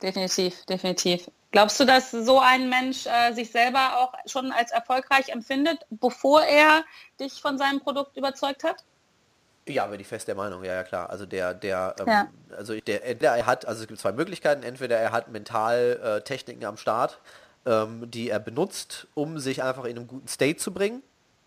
Definitiv, 0.05 0.65
definitiv. 0.65 1.31
Glaubst 1.49 1.79
du, 1.79 1.85
dass 1.85 2.11
so 2.11 2.39
ein 2.39 2.69
Mensch 2.69 3.07
äh, 3.07 3.33
sich 3.33 3.51
selber 3.51 3.97
auch 3.97 4.13
schon 4.27 4.51
als 4.51 4.71
erfolgreich 4.71 5.29
empfindet, 5.29 5.79
bevor 5.89 6.43
er 6.43 6.83
dich 7.19 7.41
von 7.41 7.57
seinem 7.57 7.79
Produkt 7.79 8.15
überzeugt 8.15 8.63
hat? 8.63 8.83
Ja, 9.67 9.87
bin 9.87 9.99
ich 9.99 10.05
fest 10.05 10.27
der 10.27 10.35
Meinung, 10.35 10.63
ja, 10.63 10.75
ja 10.75 10.83
klar. 10.83 11.09
Also 11.09 11.25
der, 11.25 11.55
der, 11.55 11.95
ähm, 11.99 12.07
ja. 12.07 12.27
also 12.55 12.79
der, 12.79 13.03
entweder 13.03 13.35
er 13.35 13.47
hat, 13.47 13.65
also 13.65 13.81
es 13.81 13.87
gibt 13.87 13.99
zwei 13.99 14.11
Möglichkeiten, 14.11 14.61
entweder 14.61 14.99
er 14.99 15.11
hat 15.11 15.29
Mentaltechniken 15.29 16.61
äh, 16.61 16.65
am 16.67 16.77
Start, 16.77 17.17
ähm, 17.65 18.11
die 18.11 18.29
er 18.29 18.39
benutzt, 18.39 19.07
um 19.15 19.39
sich 19.39 19.63
einfach 19.63 19.85
in 19.85 19.97
einem 19.97 20.07
guten 20.07 20.27
State 20.27 20.57
zu 20.57 20.71
bringen. 20.71 21.01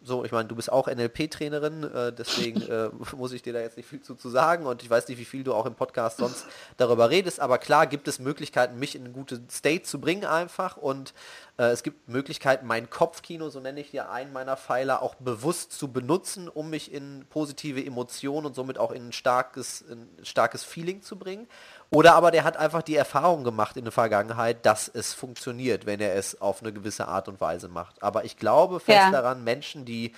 So, 0.09 0.25
ich 0.25 0.33
meine, 0.33 0.49
du 0.49 0.57
bist 0.57 0.73
auch 0.73 0.89
NLP-Trainerin, 0.89 1.85
äh, 1.85 2.13
deswegen 2.15 2.63
äh, 2.63 2.89
muss 3.17 3.33
ich 3.33 3.43
dir 3.43 3.53
da 3.53 3.61
jetzt 3.61 3.77
nicht 3.77 3.89
viel 3.89 4.01
zu, 4.01 4.15
zu 4.15 4.31
sagen 4.31 4.65
und 4.65 4.83
ich 4.83 4.89
weiß 4.89 5.07
nicht, 5.07 5.19
wie 5.19 5.27
viel 5.27 5.45
du 5.45 5.53
auch 5.53 5.67
im 5.67 5.75
Podcast 5.75 6.17
sonst 6.17 6.47
darüber 6.79 7.11
redest, 7.11 7.41
aber 7.41 7.59
klar 7.59 7.87
gibt 7.87 8.09
es 8.09 8.19
Möglichkeiten, 8.19 8.79
mich 8.79 8.97
in 8.97 9.05
eine 9.05 9.13
gute 9.13 9.43
State 9.51 9.83
zu 9.83 10.01
bringen 10.01 10.25
einfach 10.25 10.79
und 10.79 11.13
äh, 11.59 11.65
es 11.65 11.83
gibt 11.83 12.09
Möglichkeiten, 12.09 12.67
mein 12.67 12.89
Kopfkino, 12.89 13.51
so 13.51 13.61
nenne 13.61 13.81
ich 13.81 13.93
ja 13.93 14.11
einen 14.11 14.33
meiner 14.33 14.57
Pfeiler, 14.57 15.03
auch 15.03 15.15
bewusst 15.17 15.73
zu 15.73 15.93
benutzen, 15.93 16.49
um 16.49 16.71
mich 16.71 16.93
in 16.93 17.27
positive 17.29 17.85
Emotionen 17.85 18.47
und 18.47 18.55
somit 18.55 18.79
auch 18.79 18.93
in 18.93 19.09
ein 19.09 19.13
starkes, 19.13 19.85
ein 19.91 20.09
starkes 20.23 20.65
Feeling 20.65 21.03
zu 21.03 21.17
bringen. 21.17 21.49
Oder 21.91 22.15
aber 22.15 22.31
der 22.31 22.45
hat 22.45 22.57
einfach 22.57 22.83
die 22.83 22.97
Erfahrung 22.97 23.45
gemacht 23.45 23.77
in 23.77 23.85
der 23.85 23.93
Vergangenheit, 23.93 24.67
dass 24.67 24.89
es 24.89 25.15
funktioniert, 25.15 25.87
wenn 25.87 26.01
er 26.01 26.15
es 26.17 26.41
auf 26.41 26.63
eine 26.63 26.73
gewisse 26.73 27.09
Art 27.09 27.29
und 27.29 27.41
Weise 27.41 27.69
macht. 27.69 28.03
Aber 28.03 28.25
ich 28.25 28.37
glaube 28.37 28.79
fest 28.79 28.99
ja. 28.99 29.11
daran, 29.11 29.43
Menschen, 29.43 29.87
die 29.87 30.15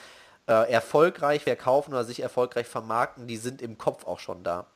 äh, 0.49 0.71
erfolgreich 0.71 1.45
verkaufen 1.45 1.93
oder 1.93 2.05
sich 2.05 2.21
erfolgreich 2.21 2.67
vermarkten, 2.67 3.29
die 3.29 3.37
sind 3.37 3.63
im 3.63 3.79
Kopf 3.79 4.05
auch 4.05 4.19
schon 4.19 4.43
da. 4.43 4.67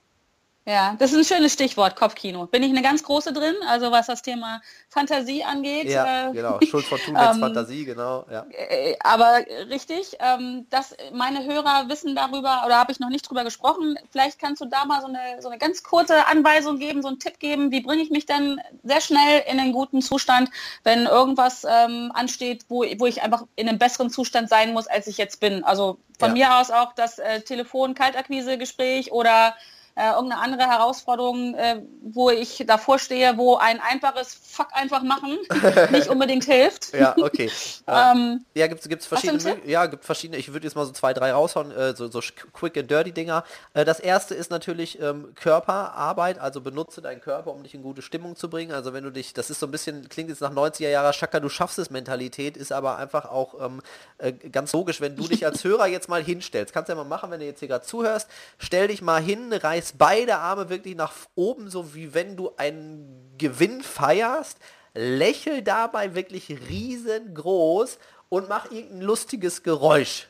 Ja, 0.66 0.96
das 0.98 1.12
ist 1.12 1.18
ein 1.18 1.36
schönes 1.36 1.52
Stichwort, 1.52 1.94
Kopfkino. 1.94 2.46
Bin 2.46 2.62
ich 2.62 2.70
eine 2.70 2.80
ganz 2.80 3.02
große 3.02 3.34
drin, 3.34 3.54
also 3.68 3.92
was 3.92 4.06
das 4.06 4.22
Thema 4.22 4.62
Fantasie 4.88 5.44
angeht. 5.44 5.90
Ja, 5.90 6.30
äh, 6.30 6.32
genau, 6.32 6.58
Schuld 6.62 6.86
von 6.86 6.98
Tunets 6.98 7.22
ähm, 7.34 7.40
Fantasie, 7.40 7.84
genau. 7.84 8.24
Ja. 8.30 8.46
Äh, 8.50 8.96
aber 9.00 9.40
richtig, 9.68 10.16
ähm, 10.20 10.66
dass 10.70 10.96
meine 11.12 11.44
Hörer 11.44 11.90
wissen 11.90 12.16
darüber, 12.16 12.62
oder 12.64 12.78
habe 12.78 12.92
ich 12.92 12.98
noch 12.98 13.10
nicht 13.10 13.28
drüber 13.28 13.44
gesprochen, 13.44 13.98
vielleicht 14.10 14.38
kannst 14.38 14.62
du 14.62 14.64
da 14.64 14.86
mal 14.86 15.02
so 15.02 15.08
eine, 15.08 15.42
so 15.42 15.50
eine 15.50 15.58
ganz 15.58 15.82
kurze 15.82 16.26
Anweisung 16.28 16.78
geben, 16.78 17.02
so 17.02 17.08
einen 17.08 17.18
Tipp 17.18 17.40
geben, 17.40 17.70
wie 17.70 17.82
bringe 17.82 18.02
ich 18.02 18.10
mich 18.10 18.24
dann 18.24 18.58
sehr 18.82 19.02
schnell 19.02 19.42
in 19.46 19.60
einen 19.60 19.72
guten 19.72 20.00
Zustand, 20.00 20.48
wenn 20.82 21.04
irgendwas 21.04 21.66
ähm, 21.68 22.10
ansteht, 22.14 22.64
wo, 22.70 22.86
wo 22.96 23.04
ich 23.04 23.22
einfach 23.22 23.44
in 23.56 23.68
einem 23.68 23.78
besseren 23.78 24.08
Zustand 24.08 24.48
sein 24.48 24.72
muss, 24.72 24.86
als 24.86 25.08
ich 25.08 25.18
jetzt 25.18 25.40
bin. 25.40 25.62
Also 25.62 25.98
von 26.18 26.34
ja. 26.34 26.48
mir 26.48 26.60
aus 26.60 26.70
auch 26.70 26.94
das 26.94 27.18
äh, 27.18 27.42
Telefon-Kaltakquise-Gespräch 27.42 29.12
oder 29.12 29.54
äh, 29.96 30.10
irgendeine 30.10 30.42
andere 30.42 30.68
Herausforderung, 30.68 31.54
äh, 31.54 31.82
wo 32.02 32.30
ich 32.30 32.64
davor 32.66 32.98
stehe, 32.98 33.36
wo 33.36 33.56
ein 33.56 33.80
einfaches 33.80 34.34
Fuck 34.34 34.68
einfach 34.72 35.02
machen 35.02 35.38
nicht 35.92 36.08
unbedingt 36.08 36.44
hilft. 36.44 36.92
Ja, 36.92 37.14
okay. 37.16 37.50
ähm, 37.86 38.44
ja, 38.54 38.66
gibt 38.66 38.84
es 38.86 39.06
verschiedene, 39.06 39.56
ja, 39.66 39.86
gibt 39.86 40.04
verschiedene, 40.04 40.38
ich 40.38 40.52
würde 40.52 40.66
jetzt 40.66 40.74
mal 40.74 40.84
so 40.84 40.92
zwei, 40.92 41.14
drei 41.14 41.32
raushauen, 41.32 41.70
äh, 41.70 41.94
so, 41.94 42.08
so 42.08 42.20
quick 42.52 42.76
and 42.76 42.90
dirty 42.90 43.12
Dinger. 43.12 43.44
Äh, 43.72 43.84
das 43.84 44.00
erste 44.00 44.34
ist 44.34 44.50
natürlich 44.50 45.00
ähm, 45.00 45.32
Körperarbeit, 45.36 46.40
also 46.40 46.60
benutze 46.60 47.00
deinen 47.00 47.20
Körper, 47.20 47.52
um 47.52 47.62
dich 47.62 47.74
in 47.74 47.82
gute 47.82 48.02
Stimmung 48.02 48.34
zu 48.34 48.50
bringen. 48.50 48.72
Also 48.72 48.92
wenn 48.92 49.04
du 49.04 49.10
dich, 49.10 49.32
das 49.32 49.48
ist 49.50 49.60
so 49.60 49.66
ein 49.66 49.70
bisschen, 49.70 50.08
klingt 50.08 50.28
jetzt 50.28 50.40
nach 50.40 50.52
90er 50.52 50.88
Jahre 50.88 51.12
Schaka, 51.12 51.38
du 51.38 51.48
schaffst 51.48 51.78
es 51.78 51.90
Mentalität, 51.90 52.56
ist 52.56 52.72
aber 52.72 52.96
einfach 52.96 53.26
auch 53.26 53.64
ähm, 53.64 53.80
äh, 54.18 54.32
ganz 54.32 54.72
logisch, 54.72 55.00
wenn 55.00 55.14
du 55.14 55.28
dich 55.28 55.46
als 55.46 55.62
Hörer 55.64 55.86
jetzt 55.86 56.08
mal 56.08 56.22
hinstellst, 56.22 56.72
kannst 56.74 56.88
du 56.88 56.94
ja 56.94 56.96
mal 56.96 57.04
machen, 57.04 57.30
wenn 57.30 57.38
du 57.38 57.46
jetzt 57.46 57.60
hier 57.60 57.68
gerade 57.68 57.84
zuhörst, 57.84 58.28
stell 58.58 58.88
dich 58.88 59.00
mal 59.00 59.22
hin, 59.22 59.52
reiß 59.52 59.83
reiß 59.84 59.94
beide 59.98 60.36
Arme 60.36 60.68
wirklich 60.68 60.96
nach 60.96 61.12
oben, 61.34 61.70
so 61.70 61.94
wie 61.94 62.14
wenn 62.14 62.36
du 62.36 62.52
einen 62.56 63.34
Gewinn 63.38 63.82
feierst. 63.82 64.58
Lächel 64.94 65.62
dabei 65.62 66.14
wirklich 66.14 66.48
riesengroß 66.50 67.98
und 68.28 68.48
mach 68.48 68.70
irgendein 68.70 69.02
lustiges 69.02 69.62
Geräusch. 69.62 70.28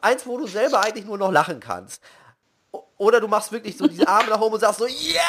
Eins, 0.00 0.26
wo 0.26 0.36
du 0.38 0.46
selber 0.46 0.82
eigentlich 0.82 1.06
nur 1.06 1.18
noch 1.18 1.30
lachen 1.30 1.60
kannst. 1.60 2.02
Oder 2.98 3.20
du 3.20 3.28
machst 3.28 3.52
wirklich 3.52 3.76
so 3.76 3.86
diese 3.86 4.06
Arme 4.08 4.30
nach 4.30 4.40
oben 4.40 4.54
und 4.54 4.60
sagst 4.60 4.78
so, 4.78 4.86
ja! 4.86 5.20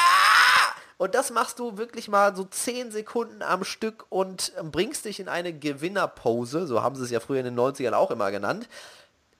Und 0.96 1.14
das 1.14 1.30
machst 1.30 1.58
du 1.58 1.76
wirklich 1.76 2.08
mal 2.08 2.36
so 2.36 2.44
10 2.44 2.92
Sekunden 2.92 3.42
am 3.42 3.64
Stück 3.64 4.06
und 4.10 4.52
bringst 4.70 5.04
dich 5.04 5.18
in 5.18 5.28
eine 5.28 5.52
Gewinnerpose, 5.52 6.66
so 6.66 6.82
haben 6.82 6.94
sie 6.94 7.02
es 7.04 7.10
ja 7.10 7.18
früher 7.18 7.40
in 7.40 7.46
den 7.46 7.58
90ern 7.58 7.94
auch 7.94 8.12
immer 8.12 8.30
genannt. 8.30 8.68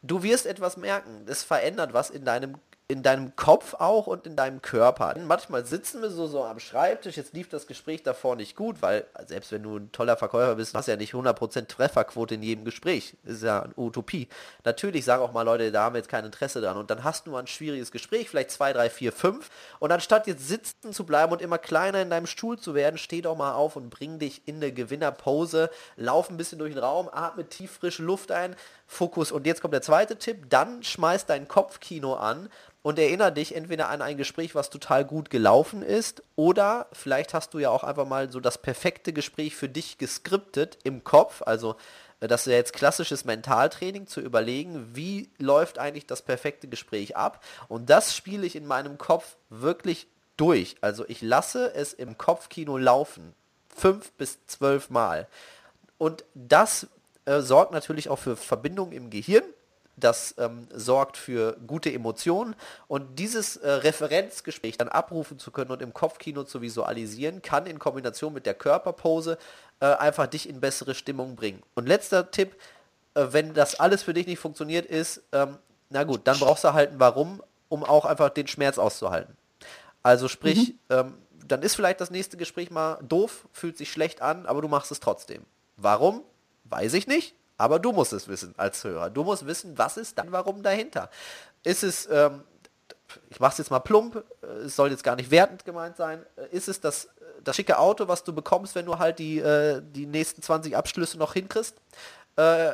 Du 0.03 0.23
wirst 0.23 0.47
etwas 0.47 0.77
merken, 0.77 1.25
es 1.27 1.45
verändert 1.45 1.93
was 1.93 2.11
in 2.11 2.25
deinem 2.25 2.57
in 2.95 3.03
deinem 3.03 3.35
Kopf 3.35 3.75
auch 3.75 4.07
und 4.07 4.25
in 4.25 4.37
deinem 4.37 4.63
Körper. 4.63 5.17
Manchmal 5.27 5.67
sitzen 5.67 6.01
wir 6.01 6.11
so, 6.11 6.29
so 6.29 6.45
am 6.45 6.61
Schreibtisch, 6.61 7.17
jetzt 7.17 7.35
lief 7.35 7.49
das 7.49 7.67
Gespräch 7.67 8.05
davor 8.05 8.37
nicht 8.37 8.55
gut, 8.55 8.83
weil 8.83 9.05
selbst 9.27 9.51
wenn 9.51 9.65
du 9.65 9.79
ein 9.79 9.91
toller 9.91 10.17
Verkäufer 10.17 10.55
bist, 10.55 10.77
hast 10.77 10.87
du 10.87 10.93
ja 10.93 10.97
nicht 10.97 11.13
100% 11.13 11.67
Trefferquote 11.67 12.37
in 12.37 12.45
jedem 12.45 12.65
Gespräch. 12.65 13.17
Das 13.25 13.35
ist 13.35 13.43
ja 13.43 13.63
eine 13.63 13.73
Utopie. 13.77 14.29
Natürlich 14.63 15.05
sagen 15.05 15.25
auch 15.25 15.33
mal 15.33 15.43
Leute, 15.43 15.73
da 15.73 15.83
haben 15.83 15.95
wir 15.95 15.99
jetzt 15.99 16.09
kein 16.09 16.25
Interesse 16.25 16.61
dran. 16.61 16.77
Und 16.77 16.89
dann 16.89 17.03
hast 17.03 17.27
du 17.27 17.33
mal 17.33 17.41
ein 17.41 17.49
schwieriges 17.49 17.91
Gespräch, 17.91 18.31
vielleicht 18.31 18.53
2, 18.53 18.73
3, 18.73 18.91
4, 18.91 19.13
5. 19.13 19.51
Und 19.81 19.91
anstatt 19.91 20.29
jetzt 20.29 20.47
sitzen 20.47 20.93
zu 20.93 21.05
bleiben 21.05 21.33
und 21.33 21.43
immer 21.43 21.59
kleiner 21.59 22.01
in 22.01 22.11
deinem 22.11 22.27
Stuhl 22.27 22.61
zu 22.61 22.77
werden, 22.77 22.97
steh 22.97 23.23
doch 23.23 23.37
mal 23.37 23.55
auf 23.55 23.75
und 23.75 23.91
bring 23.91 24.21
dich 24.21 24.47
in 24.47 24.57
eine 24.57 24.71
Gewinnerpose, 24.71 25.69
lauf 25.97 26.31
ein 26.31 26.37
bisschen 26.37 26.61
durch 26.61 26.75
den 26.75 26.83
Raum, 26.83 27.09
atme 27.13 27.49
tief 27.49 27.73
frische 27.73 28.05
Luft 28.05 28.31
ein, 28.31 28.55
Fokus. 28.87 29.33
Und 29.33 29.47
jetzt 29.47 29.61
kommt 29.61 29.75
der 29.75 29.83
zweite 29.83 30.17
Tipp, 30.17 30.47
dann 30.51 30.83
schmeiß 30.83 31.27
dein 31.27 31.49
Kopfkino 31.49 32.15
an 32.15 32.49
und 32.83 32.99
erinnere 32.99 33.33
dich 33.33 33.55
entweder 33.55 33.89
an 33.89 34.03
ein 34.03 34.17
Gespräch, 34.17 34.55
was 34.55 34.71
total 34.71 35.05
gut 35.05 35.31
gelaufen 35.31 35.83
ist, 35.83 36.23
oder 36.37 36.87
vielleicht 36.93 37.33
hast 37.33 37.55
du 37.55 37.59
ja 37.59 37.71
auch 37.71 37.83
einfach 37.83 38.07
mal 38.07 38.31
so 38.31 38.41
das 38.41 38.59
perfekte 38.59 39.13
Gespräch 39.13 39.57
für 39.57 39.69
dich 39.69 39.97
geskriptet 39.97 40.79
im 40.85 41.03
Kopf, 41.03 41.43
also 41.47 41.77
äh, 42.21 42.29
das 42.29 42.43
ist 42.43 42.53
ja 42.53 42.59
jetzt 42.59 42.73
klassisches 42.73 43.25
Mentaltraining, 43.25 44.07
zu 44.07 44.21
überlegen, 44.21 44.91
wie 44.95 45.31
läuft 45.39 45.79
eigentlich 45.79 46.07
das 46.07 46.23
perfekte 46.23 46.69
Gespräch 46.69 47.17
ab. 47.17 47.45
Und 47.69 47.91
das 47.91 48.17
spiele 48.17 48.47
ich 48.47 48.57
in 48.57 48.67
meinem 48.67 48.99
Kopf 48.99 49.37
wirklich 49.51 50.07
durch. 50.37 50.77
Also 50.81 51.05
ich 51.09 51.23
lasse 51.23 51.75
es 51.75 51.93
im 51.93 52.19
Kopfkino 52.19 52.77
laufen. 52.79 53.35
Fünf 53.75 54.13
bis 54.13 54.47
zwölf 54.47 54.91
Mal. 54.91 55.29
Und 55.99 56.25
das 56.35 56.87
äh, 57.27 57.41
sorgt 57.41 57.73
natürlich 57.73 58.09
auch 58.09 58.19
für 58.19 58.37
Verbindungen 58.37 58.93
im 58.93 59.11
Gehirn 59.11 59.45
das 59.97 60.35
ähm, 60.39 60.67
sorgt 60.73 61.17
für 61.17 61.57
gute 61.67 61.93
Emotionen 61.93 62.57
und 62.89 63.19
dieses 63.19 63.57
äh, 63.57 63.71
Referenzgespräch 63.71 64.77
dann 64.77 64.89
abrufen 64.89 65.39
zu 65.39 65.51
können 65.51 65.71
und 65.71 65.83
im 65.83 65.93
Kopfkino 65.93 66.45
zu 66.45 66.61
visualisieren, 66.63 67.43
kann 67.43 67.67
in 67.67 67.79
Kombination 67.79 68.33
mit 68.33 68.47
der 68.47 68.55
Körperpose 68.55 69.39
äh, 69.81 69.87
einfach 69.87 70.27
dich 70.27 70.49
in 70.49 70.61
bessere 70.61 70.95
Stimmung 70.95 71.37
bringen. 71.37 71.63
Und 71.75 71.87
letzter 71.87 72.31
Tipp, 72.31 72.57
äh, 73.15 73.27
wenn 73.31 73.55
das 73.55 73.79
alles 73.79 74.03
für 74.03 74.15
dich 74.15 74.27
nicht 74.27 74.41
funktioniert 74.41 74.87
ist, 74.87 75.23
ähm, 75.33 75.59
na 75.91 76.03
gut, 76.03 76.23
dann 76.25 76.39
brauchst 76.39 76.65
du 76.65 76.73
halt 76.73 76.91
ein 76.91 77.01
Warum, 77.01 77.43
um 77.69 77.85
auch 77.85 78.05
einfach 78.05 78.31
den 78.31 78.49
Schmerz 78.49 78.79
auszuhalten. 78.79 79.37
Also 80.03 80.27
sprich, 80.29 80.71
mhm. 80.71 80.79
ähm, 80.91 81.15
dann 81.47 81.63
ist 81.63 81.77
vielleicht 81.77 82.01
das 82.01 82.11
nächste 82.11 82.37
Gespräch 82.37 82.71
mal 82.71 82.99
doof, 83.03 83.47
fühlt 83.53 83.77
sich 83.77 83.93
schlecht 83.93 84.23
an, 84.23 84.47
aber 84.47 84.61
du 84.61 84.69
machst 84.69 84.91
es 84.91 84.99
trotzdem. 84.99 85.45
Warum? 85.77 86.23
Weiß 86.65 86.95
ich 86.95 87.07
nicht, 87.07 87.35
aber 87.57 87.79
du 87.79 87.93
musst 87.93 88.13
es 88.13 88.29
wissen 88.29 88.55
als 88.57 88.83
Hörer. 88.85 89.11
Du 89.11 89.25
musst 89.25 89.47
wissen, 89.47 89.77
was 89.77 89.97
ist 89.97 90.19
dann 90.19 90.33
warum 90.33 90.63
dahinter. 90.63 91.11
Ist 91.63 91.83
es, 91.83 92.09
ähm, 92.11 92.43
ich 93.31 93.41
mache 93.41 93.53
es 93.53 93.59
jetzt 93.59 93.71
mal 93.71 93.81
plump, 93.81 94.25
äh, 94.43 94.47
es 94.65 94.77
soll 94.77 94.91
jetzt 94.91 95.05
gar 95.05 95.17
nicht 95.17 95.31
wertend 95.31 95.65
gemeint 95.65 95.97
sein, 95.97 96.25
äh, 96.37 96.49
ist 96.55 96.69
es 96.69 96.81
das 96.81 97.09
das 97.45 97.57
schicke 97.57 97.79
Auto, 97.79 98.09
was 98.09 98.25
du 98.25 98.33
bekommst, 98.33 98.75
wenn 98.75 98.87
du 98.87 98.99
halt 98.99 99.19
die, 99.19 99.39
äh, 99.39 99.83
die 99.83 100.07
nächsten 100.07 100.43
20 100.43 100.77
Abschlüsse 100.77 101.19
noch 101.19 101.35
hinkriegst? 101.35 101.77
Äh, 102.37 102.71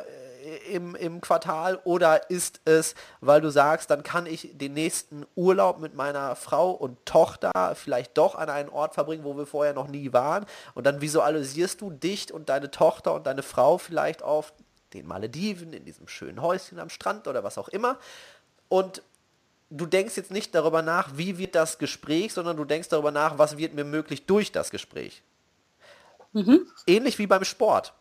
im, 0.71 0.95
im 0.95 1.21
Quartal 1.21 1.79
oder 1.83 2.29
ist 2.29 2.61
es, 2.65 2.95
weil 3.19 3.41
du 3.41 3.49
sagst, 3.49 3.89
dann 3.89 4.03
kann 4.03 4.25
ich 4.25 4.49
den 4.53 4.73
nächsten 4.73 5.25
Urlaub 5.35 5.79
mit 5.79 5.93
meiner 5.95 6.35
Frau 6.35 6.71
und 6.71 7.05
Tochter 7.05 7.51
vielleicht 7.75 8.17
doch 8.17 8.35
an 8.35 8.49
einen 8.49 8.69
Ort 8.69 8.93
verbringen, 8.93 9.23
wo 9.23 9.37
wir 9.37 9.45
vorher 9.45 9.73
noch 9.73 9.87
nie 9.87 10.13
waren 10.13 10.45
und 10.73 10.85
dann 10.85 11.01
visualisierst 11.01 11.81
du 11.81 11.91
dich 11.91 12.33
und 12.33 12.49
deine 12.49 12.71
Tochter 12.71 13.13
und 13.13 13.27
deine 13.27 13.43
Frau 13.43 13.77
vielleicht 13.77 14.23
auf 14.23 14.53
den 14.93 15.07
Malediven, 15.07 15.73
in 15.73 15.85
diesem 15.85 16.07
schönen 16.07 16.41
Häuschen 16.41 16.79
am 16.79 16.89
Strand 16.89 17.27
oder 17.27 17.43
was 17.43 17.57
auch 17.57 17.69
immer 17.69 17.97
und 18.69 19.03
du 19.69 19.85
denkst 19.85 20.17
jetzt 20.17 20.31
nicht 20.31 20.53
darüber 20.53 20.81
nach, 20.81 21.17
wie 21.17 21.37
wird 21.37 21.55
das 21.55 21.77
Gespräch, 21.77 22.33
sondern 22.33 22.57
du 22.57 22.65
denkst 22.65 22.89
darüber 22.89 23.11
nach, 23.11 23.37
was 23.37 23.57
wird 23.57 23.73
mir 23.73 23.85
möglich 23.85 24.25
durch 24.25 24.51
das 24.51 24.69
Gespräch. 24.69 25.23
Mhm. 26.33 26.67
Ähnlich 26.87 27.17
wie 27.19 27.27
beim 27.27 27.43
Sport. 27.43 27.93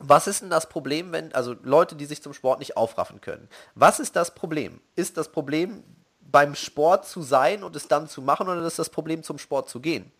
Was 0.00 0.26
ist 0.26 0.40
denn 0.40 0.50
das 0.50 0.68
Problem, 0.68 1.12
wenn, 1.12 1.32
also 1.34 1.54
Leute, 1.62 1.94
die 1.94 2.06
sich 2.06 2.22
zum 2.22 2.32
Sport 2.32 2.58
nicht 2.58 2.76
aufraffen 2.76 3.20
können? 3.20 3.48
Was 3.74 4.00
ist 4.00 4.16
das 4.16 4.34
Problem? 4.34 4.80
Ist 4.96 5.16
das 5.18 5.30
Problem, 5.30 5.84
beim 6.20 6.54
Sport 6.54 7.06
zu 7.06 7.22
sein 7.22 7.62
und 7.62 7.76
es 7.76 7.86
dann 7.86 8.08
zu 8.08 8.22
machen 8.22 8.48
oder 8.48 8.62
ist 8.62 8.78
das 8.78 8.88
Problem, 8.88 9.22
zum 9.22 9.38
Sport 9.38 9.68
zu 9.68 9.80
gehen? 9.80 10.10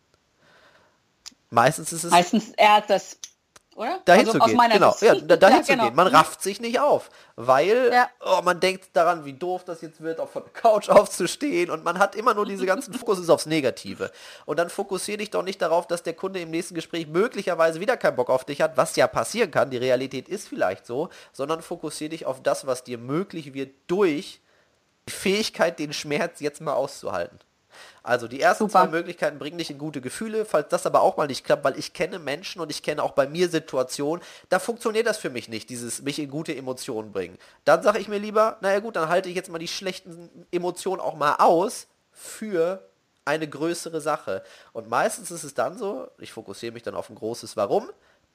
Meistens 1.49 1.93
ist 1.93 2.05
es. 2.05 2.11
Meistens 2.11 2.51
eher 2.51 2.83
das 2.87 3.19
oder? 3.77 4.01
Dahin 4.05 4.27
also 4.27 4.39
zu 4.39 4.45
gehen, 4.47 4.59
genau. 4.73 4.97
Ja, 5.01 5.15
dahin 5.15 5.57
ja, 5.59 5.63
zu 5.63 5.73
genau. 5.73 5.85
gehen. 5.85 5.95
Man 5.95 6.09
rafft 6.09 6.43
sich 6.43 6.61
nicht 6.61 6.81
auf, 6.81 7.09
weil 7.37 7.91
ja. 7.93 8.09
oh, 8.21 8.43
man 8.43 8.59
denkt 8.59 8.89
daran, 8.93 9.25
wie 9.25 9.33
doof 9.33 9.65
das 9.65 9.81
jetzt 9.81 10.01
wird, 10.01 10.19
auf 10.21 10.33
der 10.33 10.43
Couch 10.43 10.89
aufzustehen 10.91 11.71
und 11.71 11.85
man 11.85 11.99
hat 11.99 12.17
immer 12.17 12.35
nur 12.35 12.47
diese 12.47 12.67
ganzen 12.67 12.93
Fokus 12.95 13.29
aufs 13.31 13.47
Negative. 13.47 14.11
Und 14.45 14.59
dann 14.59 14.71
fokussiere 14.71 15.19
dich 15.19 15.31
doch 15.31 15.43
nicht 15.43 15.63
darauf, 15.63 15.87
dass 15.87 16.03
der 16.03 16.15
Kunde 16.15 16.41
im 16.41 16.51
nächsten 16.51 16.75
Gespräch 16.75 17.07
möglicherweise 17.07 17.81
wieder 17.81 17.97
keinen 17.97 18.17
Bock 18.17 18.29
auf 18.29 18.45
dich 18.45 18.61
hat, 18.61 18.77
was 18.77 18.97
ja 18.97 19.07
passieren 19.07 19.51
kann, 19.51 19.71
die 19.71 19.77
Realität 19.77 20.29
ist 20.29 20.49
vielleicht 20.49 20.85
so, 20.85 21.09
sondern 21.33 21.63
fokussiere 21.63 22.11
dich 22.11 22.27
auf 22.27 22.43
das, 22.43 22.67
was 22.67 22.85
dir 22.85 22.99
möglich 22.99 23.55
wird 23.55 23.73
durch 23.87 24.41
die 25.09 25.13
Fähigkeit, 25.13 25.79
den 25.79 25.93
Schmerz 25.93 26.41
jetzt 26.41 26.61
mal 26.61 26.75
auszuhalten. 26.75 27.39
Also 28.03 28.29
die 28.29 28.41
ersten 28.41 28.65
Super. 28.65 28.85
zwei 28.85 28.89
Möglichkeiten 28.89 29.39
bringen 29.39 29.59
dich 29.59 29.71
in 29.71 29.79
gute 29.79 30.01
Gefühle, 30.01 30.45
falls 30.45 30.69
das 30.69 30.87
aber 30.87 31.03
auch 31.03 31.17
mal 31.17 31.27
nicht 31.27 31.45
klappt, 31.45 31.65
weil 31.65 31.79
ich 31.79 31.93
kenne 31.93 32.19
Menschen 32.19 32.61
und 32.61 32.71
ich 32.71 32.83
kenne 32.83 33.03
auch 33.03 33.13
bei 33.13 33.27
mir 33.27 33.49
Situationen, 33.49 34.25
da 34.49 34.59
funktioniert 34.59 35.07
das 35.07 35.19
für 35.19 35.31
mich 35.31 35.49
nicht, 35.49 35.71
dieses 35.71 36.03
mich 36.03 36.19
in 36.19 36.31
gute 36.31 36.57
Emotionen 36.57 37.13
bringen. 37.13 37.39
Dann 37.65 37.83
sage 37.83 37.99
ich 37.99 38.09
mir 38.09 38.19
lieber, 38.19 38.59
naja 38.61 38.81
gut, 38.81 38.97
dann 38.97 39.09
halte 39.09 39.29
ich 39.29 39.37
jetzt 39.37 39.51
mal 39.51 39.59
die 39.59 39.69
schlechten 39.69 40.47
Emotionen 40.51 41.01
auch 41.01 41.17
mal 41.17 41.37
aus 41.37 41.87
für 42.13 42.83
eine 43.25 43.49
größere 43.49 44.01
Sache. 44.01 44.43
Und 44.73 44.89
meistens 44.89 45.31
ist 45.31 45.45
es 45.45 45.55
dann 45.55 45.79
so, 45.79 46.09
ich 46.19 46.33
fokussiere 46.33 46.73
mich 46.73 46.83
dann 46.83 46.95
auf 46.95 47.11
ein 47.11 47.15
großes 47.15 47.57
Warum, 47.57 47.91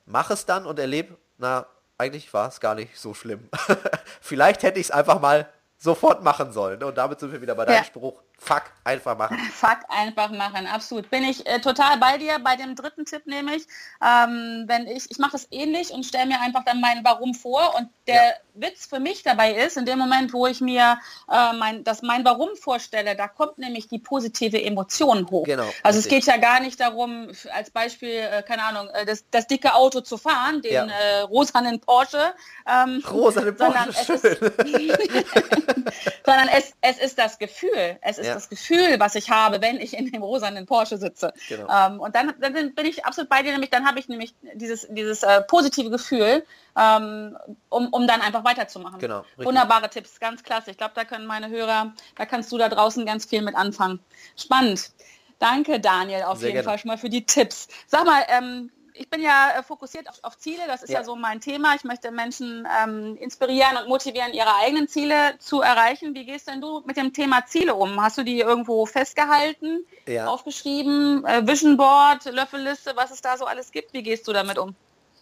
mache 0.05 0.33
es 0.33 0.45
dann 0.45 0.65
und 0.65 0.79
erlebe, 0.79 1.15
na, 1.37 1.65
eigentlich 1.97 2.33
war 2.33 2.47
es 2.47 2.59
gar 2.59 2.75
nicht 2.75 2.97
so 2.97 3.13
schlimm. 3.13 3.49
Vielleicht 4.21 4.63
hätte 4.63 4.79
ich 4.79 4.87
es 4.87 4.91
einfach 4.91 5.19
mal 5.19 5.49
sofort 5.77 6.23
machen 6.23 6.51
sollen. 6.51 6.83
Und 6.83 6.97
damit 6.97 7.19
sind 7.19 7.31
wir 7.31 7.41
wieder 7.41 7.55
bei 7.55 7.65
deinem 7.65 7.77
ja. 7.77 7.83
Spruch, 7.83 8.21
Fuck, 8.37 8.63
einfach 8.83 9.17
machen. 9.17 9.37
Fuck, 9.53 9.79
einfach 9.87 10.31
machen, 10.31 10.67
absolut. 10.67 11.09
Bin 11.09 11.23
ich 11.23 11.45
äh, 11.47 11.59
total 11.59 11.97
bei 11.97 12.17
dir. 12.17 12.39
Bei 12.39 12.55
dem 12.55 12.75
dritten 12.75 13.05
Tipp 13.05 13.25
nämlich, 13.25 13.65
ähm, 14.05 14.65
wenn 14.67 14.87
ich, 14.87 15.09
ich 15.09 15.17
mache 15.17 15.33
das 15.33 15.47
ähnlich 15.51 15.91
und 15.91 16.05
stelle 16.05 16.27
mir 16.27 16.39
einfach 16.41 16.63
dann 16.63 16.81
mein 16.81 17.03
Warum 17.03 17.33
vor. 17.33 17.75
Und 17.75 17.89
der 18.07 18.23
ja. 18.23 18.33
Witz 18.53 18.85
für 18.85 18.99
mich 18.99 19.23
dabei 19.23 19.53
ist, 19.53 19.77
in 19.77 19.85
dem 19.85 19.99
Moment, 19.99 20.33
wo 20.33 20.47
ich 20.47 20.61
mir 20.61 20.99
äh, 21.31 21.53
mein, 21.53 21.83
das 21.83 22.01
mein 22.01 22.25
Warum 22.25 22.55
vorstelle, 22.55 23.15
da 23.15 23.27
kommt 23.27 23.57
nämlich 23.57 23.87
die 23.87 23.99
positive 23.99 24.61
Emotion 24.61 25.29
hoch. 25.29 25.45
Genau, 25.45 25.63
also 25.83 25.97
richtig. 25.97 26.19
es 26.19 26.19
geht 26.25 26.25
ja 26.25 26.37
gar 26.37 26.59
nicht 26.59 26.79
darum, 26.79 27.29
als 27.53 27.71
Beispiel, 27.71 28.09
äh, 28.09 28.43
keine 28.43 28.63
Ahnung, 28.63 28.89
äh, 28.89 29.05
das, 29.05 29.25
das, 29.31 29.47
dicke 29.47 29.73
Auto 29.73 30.01
zu 30.01 30.17
fahren, 30.17 30.61
den 30.61 30.73
ja. 30.73 30.85
äh, 30.85 31.21
rosanen 31.21 31.79
Porsche. 31.79 32.33
Ähm, 32.67 33.01
rosanen 33.09 33.55
Porsche, 33.55 33.73
sondern, 33.73 33.89
es 33.89 34.09
ist, 34.09 34.23
sondern 36.25 36.47
es, 36.49 36.73
es 36.81 36.97
ist 36.99 37.17
das 37.17 37.37
Gefühl. 37.37 37.97
Es 38.01 38.17
ist 38.17 38.24
ja. 38.25 38.33
das 38.33 38.49
Gefühl, 38.49 38.99
was 38.99 39.15
ich 39.15 39.29
habe, 39.29 39.61
wenn 39.61 39.77
ich 39.77 39.97
in 39.97 40.11
dem 40.11 40.23
rosanen 40.23 40.65
Porsche 40.65 40.97
sitze. 40.97 41.33
Genau. 41.47 41.67
Ähm, 41.69 41.99
und 41.99 42.15
dann, 42.15 42.33
dann, 42.39 42.53
bin 42.53 42.85
ich 42.85 43.05
absolut 43.05 43.29
bei 43.29 43.43
dir, 43.43 43.51
nämlich 43.51 43.69
dann 43.69 43.85
habe 43.85 43.99
ich 43.99 44.07
nämlich 44.07 44.35
dieses, 44.53 44.87
dieses 44.89 45.23
äh, 45.23 45.41
positive 45.41 45.89
Gefühl, 45.89 46.45
ähm, 46.77 47.37
um, 47.69 47.87
um 47.89 48.07
dann 48.07 48.21
einfach 48.21 48.43
weiterzumachen. 48.43 48.99
Genau, 48.99 49.23
Wunderbare 49.37 49.89
Tipps, 49.89 50.19
ganz 50.19 50.43
klasse. 50.43 50.71
Ich 50.71 50.77
glaube, 50.77 50.93
da 50.95 51.05
können 51.05 51.25
meine 51.25 51.49
Hörer, 51.49 51.93
da 52.15 52.25
kannst 52.25 52.51
du 52.51 52.57
da 52.57 52.69
draußen 52.69 53.05
ganz 53.05 53.25
viel 53.25 53.41
mit 53.41 53.55
anfangen. 53.55 53.99
Spannend. 54.35 54.91
Danke, 55.39 55.79
Daniel, 55.79 56.23
auf 56.23 56.39
Sehr 56.39 56.47
jeden 56.47 56.55
gerne. 56.55 56.69
Fall 56.69 56.79
schon 56.79 56.87
mal 56.89 56.97
für 56.97 57.09
die 57.09 57.25
Tipps. 57.25 57.67
Sag 57.87 58.05
mal, 58.05 58.23
ähm, 58.29 58.71
ich 58.97 59.09
bin 59.09 59.21
ja 59.21 59.51
äh, 59.57 59.63
fokussiert 59.63 60.07
auf, 60.09 60.19
auf, 60.23 60.37
Ziele, 60.37 60.63
das 60.67 60.83
ist 60.83 60.89
ja. 60.89 60.99
ja. 60.99 61.05
so 61.05 61.15
mein 61.15 61.41
Thema. 61.41 61.75
Ich 61.75 61.83
möchte 61.83 62.11
Menschen 62.11 62.67
ähm, 62.83 63.17
inspirieren 63.17 63.77
und 63.77 63.89
motivieren, 63.89 64.33
ihre 64.33 64.55
eigenen 64.55 64.87
Ziele 64.87 65.37
zu 65.39 65.61
erreichen. 65.61 66.13
Wie 66.13 66.25
gehst 66.25 66.47
denn 66.47 66.61
du 66.61 66.81
mit 66.85 66.97
dem 66.97 67.13
Thema 67.13 67.45
Ziele 67.45 67.75
um? 67.75 68.01
Hast 68.01 68.17
du 68.17 68.23
die 68.23 68.39
irgendwo 68.39 68.85
festgehalten, 68.85 69.85
ja. 70.07 70.27
aufgeschrieben, 70.27 71.25
äh, 71.25 71.45
Vision 71.45 71.77
Board, 71.77 72.25
Löffelliste, 72.25 72.93
was 72.95 73.11
es 73.11 73.21
da 73.21 73.37
so 73.37 73.45
alles 73.45 73.71
gibt? 73.71 73.93
Wie 73.93 74.03
gehst 74.03 74.27
du 74.27 74.33
damit 74.33 74.57
um? 74.57 74.75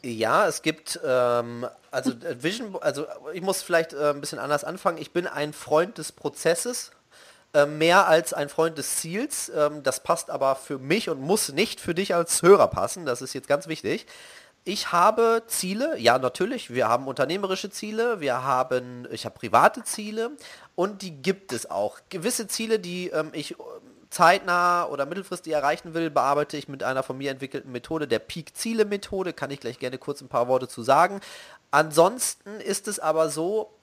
Ja, 0.06 0.48
es 0.48 0.62
gibt, 0.62 1.00
ähm, 1.04 1.66
also 1.90 2.12
äh, 2.12 2.44
Vision, 2.44 2.76
also 2.82 3.06
ich 3.34 3.42
muss 3.42 3.62
vielleicht 3.62 3.94
äh, 3.94 4.10
ein 4.10 4.20
bisschen 4.20 4.40
anders 4.40 4.64
anfangen. 4.64 4.98
Ich 4.98 5.12
bin 5.12 5.28
ein 5.28 5.54
Freund 5.54 5.98
des 5.98 6.12
Prozesses 6.12 6.92
äh, 7.54 7.66
mehr 7.66 8.08
als 8.08 8.34
ein 8.34 8.50
Freund 8.50 8.78
des 8.78 8.98
Ziels. 8.98 9.52
Ähm, 9.56 9.84
das 9.84 10.02
passt 10.02 10.30
aber 10.30 10.56
für 10.56 10.80
mich 10.80 11.10
und 11.10 11.22
muss 11.22 11.50
nicht 11.50 11.80
für 11.80 11.94
dich 11.94 12.16
als 12.16 12.42
Hörer 12.42 12.68
passen. 12.68 13.06
Das 13.06 13.22
ist 13.22 13.34
jetzt 13.34 13.48
ganz 13.48 13.68
wichtig. 13.68 14.08
Ich 14.66 14.92
habe 14.92 15.44
Ziele, 15.48 16.00
ja 16.00 16.18
natürlich, 16.18 16.74
wir 16.74 16.88
haben 16.88 17.08
unternehmerische 17.08 17.70
Ziele, 17.70 18.22
wir 18.22 18.44
haben, 18.44 19.06
ich 19.12 19.26
habe 19.26 19.38
private 19.38 19.84
Ziele 19.84 20.32
und 20.76 21.02
die 21.02 21.12
gibt 21.12 21.52
es 21.52 21.70
auch. 21.70 22.00
Gewisse 22.10 22.48
Ziele, 22.48 22.80
die 22.80 23.10
ähm, 23.10 23.30
ich 23.34 23.52
ähm, 23.52 23.58
zeitnah 24.10 24.86
oder 24.86 25.06
mittelfristig 25.06 25.52
erreichen 25.54 25.94
will, 25.94 26.10
bearbeite 26.10 26.56
ich 26.56 26.68
mit 26.68 26.82
einer 26.82 27.04
von 27.04 27.18
mir 27.18 27.30
entwickelten 27.30 27.72
Methode, 27.72 28.08
der 28.08 28.20
Peak-Ziele-Methode, 28.20 29.34
kann 29.34 29.52
ich 29.52 29.60
gleich 29.60 29.80
gerne 29.80 29.98
kurz 29.98 30.22
ein 30.22 30.30
paar 30.30 30.48
Worte 30.48 30.68
zu 30.68 30.82
sagen. 30.82 31.20
Ansonsten 31.72 32.62
ist 32.62 32.88
es 32.88 33.00
aber 33.00 33.30
so, 33.30 33.74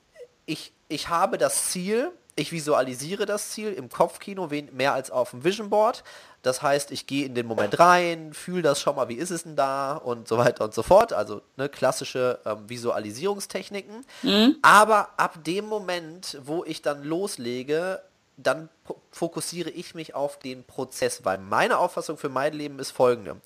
ich, 0.46 0.72
ich 0.88 1.08
habe 1.08 1.36
das 1.36 1.70
Ziel, 1.70 2.10
ich 2.36 2.52
visualisiere 2.52 3.26
das 3.26 3.50
Ziel 3.50 3.72
im 3.72 3.88
Kopfkino 3.88 4.48
mehr 4.72 4.94
als 4.94 5.10
auf 5.10 5.30
dem 5.30 5.44
Vision 5.44 5.70
Board. 5.70 6.04
Das 6.42 6.62
heißt, 6.62 6.90
ich 6.90 7.06
gehe 7.06 7.26
in 7.26 7.34
den 7.34 7.46
Moment 7.46 7.78
rein, 7.78 8.32
fühle 8.32 8.62
das 8.62 8.80
schon 8.80 8.96
mal, 8.96 9.08
wie 9.08 9.14
ist 9.14 9.30
es 9.30 9.42
denn 9.42 9.56
da 9.56 9.96
und 9.96 10.26
so 10.26 10.38
weiter 10.38 10.64
und 10.64 10.74
so 10.74 10.82
fort. 10.82 11.12
Also 11.12 11.42
ne, 11.56 11.68
klassische 11.68 12.38
ähm, 12.46 12.68
Visualisierungstechniken. 12.68 14.06
Mhm. 14.22 14.56
Aber 14.62 15.10
ab 15.18 15.44
dem 15.44 15.66
Moment, 15.66 16.38
wo 16.42 16.64
ich 16.64 16.80
dann 16.82 17.04
loslege, 17.04 18.00
dann 18.38 18.70
fokussiere 19.10 19.70
ich 19.70 19.94
mich 19.94 20.14
auf 20.14 20.38
den 20.38 20.64
Prozess, 20.64 21.24
weil 21.24 21.38
meine 21.38 21.78
Auffassung 21.78 22.16
für 22.16 22.30
mein 22.30 22.54
Leben 22.54 22.78
ist 22.78 22.90
folgende 22.90 23.36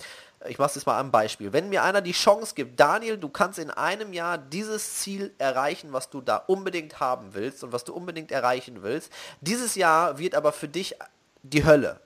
ich 0.46 0.58
mache 0.58 0.68
es 0.68 0.74
jetzt 0.74 0.86
mal 0.86 0.98
am 0.98 1.10
Beispiel. 1.10 1.52
Wenn 1.52 1.68
mir 1.68 1.82
einer 1.82 2.00
die 2.00 2.12
Chance 2.12 2.54
gibt, 2.54 2.78
Daniel, 2.78 3.16
du 3.16 3.28
kannst 3.28 3.58
in 3.58 3.70
einem 3.70 4.12
Jahr 4.12 4.38
dieses 4.38 4.96
Ziel 4.96 5.32
erreichen, 5.38 5.92
was 5.92 6.10
du 6.10 6.20
da 6.20 6.36
unbedingt 6.36 7.00
haben 7.00 7.34
willst 7.34 7.64
und 7.64 7.72
was 7.72 7.84
du 7.84 7.92
unbedingt 7.92 8.30
erreichen 8.32 8.82
willst. 8.82 9.12
Dieses 9.40 9.74
Jahr 9.74 10.18
wird 10.18 10.34
aber 10.34 10.52
für 10.52 10.68
dich 10.68 10.96
die 11.42 11.64
Hölle 11.64 12.00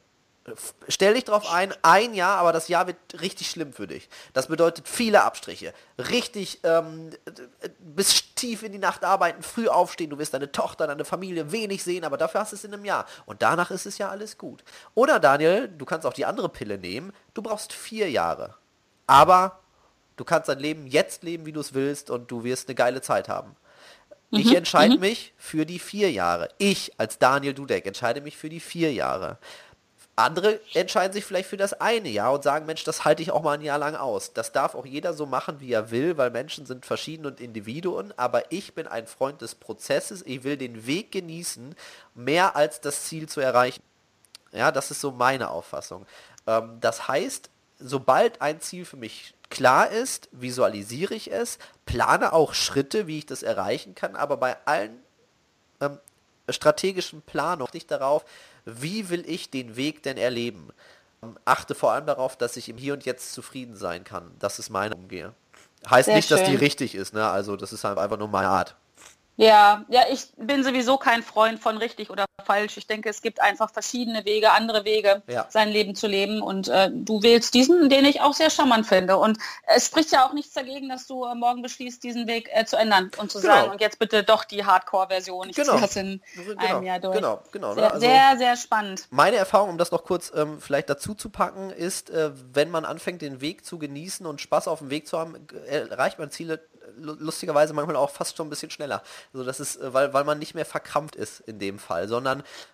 stell 0.88 1.14
dich 1.14 1.24
drauf 1.24 1.50
ein, 1.52 1.74
ein 1.82 2.14
Jahr, 2.14 2.38
aber 2.38 2.52
das 2.52 2.68
Jahr 2.68 2.86
wird 2.86 2.96
richtig 3.20 3.50
schlimm 3.50 3.72
für 3.72 3.86
dich. 3.86 4.08
Das 4.32 4.48
bedeutet 4.48 4.88
viele 4.88 5.22
Abstriche. 5.22 5.72
Richtig 5.98 6.60
ähm, 6.64 7.10
bis 7.80 8.34
tief 8.34 8.62
in 8.62 8.72
die 8.72 8.78
Nacht 8.78 9.04
arbeiten, 9.04 9.42
früh 9.42 9.68
aufstehen, 9.68 10.10
du 10.10 10.18
wirst 10.18 10.34
deine 10.34 10.52
Tochter, 10.52 10.86
deine 10.86 11.04
Familie 11.04 11.52
wenig 11.52 11.82
sehen, 11.82 12.04
aber 12.04 12.16
dafür 12.16 12.40
hast 12.40 12.52
du 12.52 12.56
es 12.56 12.64
in 12.64 12.72
einem 12.72 12.84
Jahr. 12.84 13.06
Und 13.26 13.42
danach 13.42 13.70
ist 13.70 13.86
es 13.86 13.98
ja 13.98 14.08
alles 14.08 14.38
gut. 14.38 14.62
Oder 14.94 15.20
Daniel, 15.20 15.68
du 15.68 15.84
kannst 15.84 16.06
auch 16.06 16.12
die 16.12 16.24
andere 16.24 16.48
Pille 16.48 16.78
nehmen, 16.78 17.12
du 17.34 17.42
brauchst 17.42 17.72
vier 17.72 18.10
Jahre. 18.10 18.54
Aber 19.06 19.60
du 20.16 20.24
kannst 20.24 20.48
dein 20.48 20.58
Leben 20.58 20.86
jetzt 20.86 21.22
leben, 21.22 21.46
wie 21.46 21.52
du 21.52 21.60
es 21.60 21.74
willst 21.74 22.10
und 22.10 22.30
du 22.30 22.44
wirst 22.44 22.68
eine 22.68 22.74
geile 22.74 23.00
Zeit 23.00 23.28
haben. 23.28 23.56
Ich 24.30 24.50
mhm, 24.50 24.56
entscheide 24.56 24.94
mhm. 24.94 25.00
mich 25.00 25.32
für 25.38 25.64
die 25.64 25.78
vier 25.78 26.10
Jahre. 26.12 26.50
Ich 26.58 26.92
als 26.98 27.18
Daniel 27.18 27.54
Dudek 27.54 27.86
entscheide 27.86 28.20
mich 28.20 28.36
für 28.36 28.50
die 28.50 28.60
vier 28.60 28.92
Jahre. 28.92 29.38
Andere 30.18 30.60
entscheiden 30.74 31.12
sich 31.12 31.24
vielleicht 31.24 31.48
für 31.48 31.56
das 31.56 31.74
eine 31.74 32.08
Jahr 32.08 32.32
und 32.32 32.42
sagen, 32.42 32.66
Mensch, 32.66 32.84
das 32.84 33.04
halte 33.04 33.22
ich 33.22 33.30
auch 33.30 33.42
mal 33.42 33.52
ein 33.52 33.62
Jahr 33.62 33.78
lang 33.78 33.94
aus. 33.94 34.32
Das 34.32 34.52
darf 34.52 34.74
auch 34.74 34.84
jeder 34.84 35.14
so 35.14 35.26
machen, 35.26 35.60
wie 35.60 35.72
er 35.72 35.90
will, 35.90 36.16
weil 36.16 36.30
Menschen 36.30 36.66
sind 36.66 36.86
verschieden 36.86 37.24
und 37.24 37.40
Individuen. 37.40 38.12
Aber 38.16 38.50
ich 38.50 38.74
bin 38.74 38.86
ein 38.86 39.06
Freund 39.06 39.40
des 39.42 39.54
Prozesses. 39.54 40.22
Ich 40.26 40.42
will 40.42 40.56
den 40.56 40.86
Weg 40.86 41.12
genießen, 41.12 41.74
mehr 42.14 42.56
als 42.56 42.80
das 42.80 43.04
Ziel 43.04 43.28
zu 43.28 43.40
erreichen. 43.40 43.82
Ja, 44.52 44.72
das 44.72 44.90
ist 44.90 45.00
so 45.00 45.12
meine 45.12 45.50
Auffassung. 45.50 46.04
Ähm, 46.46 46.78
das 46.80 47.06
heißt, 47.06 47.50
sobald 47.78 48.42
ein 48.42 48.60
Ziel 48.60 48.84
für 48.84 48.96
mich 48.96 49.34
klar 49.50 49.90
ist, 49.90 50.28
visualisiere 50.32 51.14
ich 51.14 51.30
es, 51.30 51.58
plane 51.86 52.32
auch 52.32 52.54
Schritte, 52.54 53.06
wie 53.06 53.18
ich 53.18 53.26
das 53.26 53.42
erreichen 53.42 53.94
kann, 53.94 54.16
aber 54.16 54.36
bei 54.36 54.56
allen 54.66 55.00
ähm, 55.80 55.98
strategischen 56.50 57.22
Planungen 57.22 57.70
nicht 57.72 57.90
darauf, 57.90 58.24
wie 58.64 59.10
will 59.10 59.24
ich 59.26 59.50
den 59.50 59.76
Weg 59.76 60.02
denn 60.02 60.16
erleben? 60.16 60.70
achte 61.44 61.74
vor 61.74 61.92
allem 61.92 62.06
darauf, 62.06 62.36
dass 62.36 62.56
ich 62.56 62.68
im 62.68 62.76
Hier 62.76 62.92
und 62.92 63.04
Jetzt 63.04 63.32
zufrieden 63.32 63.76
sein 63.76 64.04
kann. 64.04 64.30
Das 64.38 64.58
ist 64.58 64.70
meine 64.70 64.94
Umgehe. 64.94 65.34
Heißt 65.88 66.06
Sehr 66.06 66.16
nicht, 66.16 66.30
dass 66.30 66.44
die 66.44 66.52
schön. 66.52 66.58
richtig 66.58 66.94
ist, 66.94 67.14
ne? 67.14 67.28
Also 67.28 67.56
das 67.56 67.72
ist 67.72 67.84
halt 67.84 67.98
einfach 67.98 68.18
nur 68.18 68.28
meine 68.28 68.48
Art. 68.48 68.76
Ja, 69.36 69.84
ja, 69.88 70.02
ich 70.10 70.28
bin 70.36 70.64
sowieso 70.64 70.96
kein 70.96 71.22
Freund 71.22 71.60
von 71.60 71.76
richtig 71.76 72.10
oder 72.10 72.24
falsch. 72.44 72.76
Ich 72.76 72.86
denke, 72.86 73.08
es 73.08 73.22
gibt 73.22 73.40
einfach 73.40 73.70
verschiedene 73.70 74.24
Wege, 74.24 74.52
andere 74.52 74.84
Wege, 74.84 75.22
Ja. 75.26 75.46
sein 75.50 75.68
Leben 75.68 75.94
zu 75.94 76.06
leben. 76.06 76.40
Und 76.40 76.68
äh, 76.68 76.90
du 76.92 77.22
wählst 77.22 77.54
diesen, 77.54 77.88
den 77.88 78.04
ich 78.04 78.20
auch 78.20 78.34
sehr 78.34 78.50
charmant 78.50 78.86
finde. 78.86 79.16
Und 79.16 79.38
es 79.66 79.86
spricht 79.86 80.12
ja 80.12 80.26
auch 80.26 80.32
nichts 80.32 80.54
dagegen, 80.54 80.88
dass 80.88 81.06
du 81.06 81.24
äh, 81.24 81.34
morgen 81.34 81.62
beschließt, 81.62 82.02
diesen 82.02 82.26
Weg 82.26 82.48
äh, 82.52 82.64
zu 82.64 82.76
ändern 82.76 83.10
und 83.18 83.30
zu 83.30 83.40
Genau. 83.40 83.54
sagen, 83.54 83.70
und 83.72 83.80
jetzt 83.80 83.98
bitte 83.98 84.22
doch 84.22 84.44
die 84.44 84.64
Hardcore-Version. 84.64 85.50
Ich 85.50 85.56
Genau. 85.56 85.78
das 85.78 85.96
in 85.96 86.20
Genau, 86.36 86.60
einem 86.76 86.82
Jahr 86.84 87.00
durch. 87.00 87.14
genau, 87.16 87.42
genau, 87.52 87.74
ne? 87.74 87.80
Sehr, 87.80 87.90
Also- 87.92 88.00
sehr, 88.00 88.34
sehr 88.38 88.56
spannend. 88.56 89.06
Meine 89.10 89.36
Erfahrung, 89.36 89.70
um 89.70 89.78
das 89.78 89.90
noch 89.90 90.04
kurz 90.04 90.32
ähm, 90.34 90.60
vielleicht 90.60 90.88
dazu 90.90 91.14
zu 91.14 91.30
packen, 91.30 91.70
ist, 91.70 92.10
äh, 92.10 92.30
wenn 92.52 92.70
man 92.70 92.84
anfängt, 92.84 93.22
den 93.22 93.40
Weg 93.40 93.64
zu 93.64 93.78
genießen 93.78 94.24
und 94.26 94.40
Spaß 94.40 94.68
auf 94.68 94.78
dem 94.80 94.90
Weg 94.90 95.06
zu 95.06 95.18
haben, 95.18 95.46
g- 95.46 95.56
erreicht 95.66 96.18
man 96.18 96.30
Ziele 96.30 96.60
lu- 96.98 97.16
lustigerweise 97.18 97.72
manchmal 97.74 97.96
auch 97.96 98.10
fast 98.10 98.36
schon 98.36 98.46
ein 98.46 98.50
bisschen 98.50 98.70
schneller. 98.70 99.02
Also 99.32 99.44
das 99.44 99.60
ist, 99.60 99.76
äh, 99.76 99.92
weil, 99.94 100.12
weil 100.14 100.24
man 100.24 100.38
nicht 100.38 100.54
mehr 100.54 100.64
verkrampft 100.64 101.16
ist 101.16 101.40
in 101.40 101.58
dem 101.58 101.78
Fall, 101.78 102.08
sondern 102.08 102.27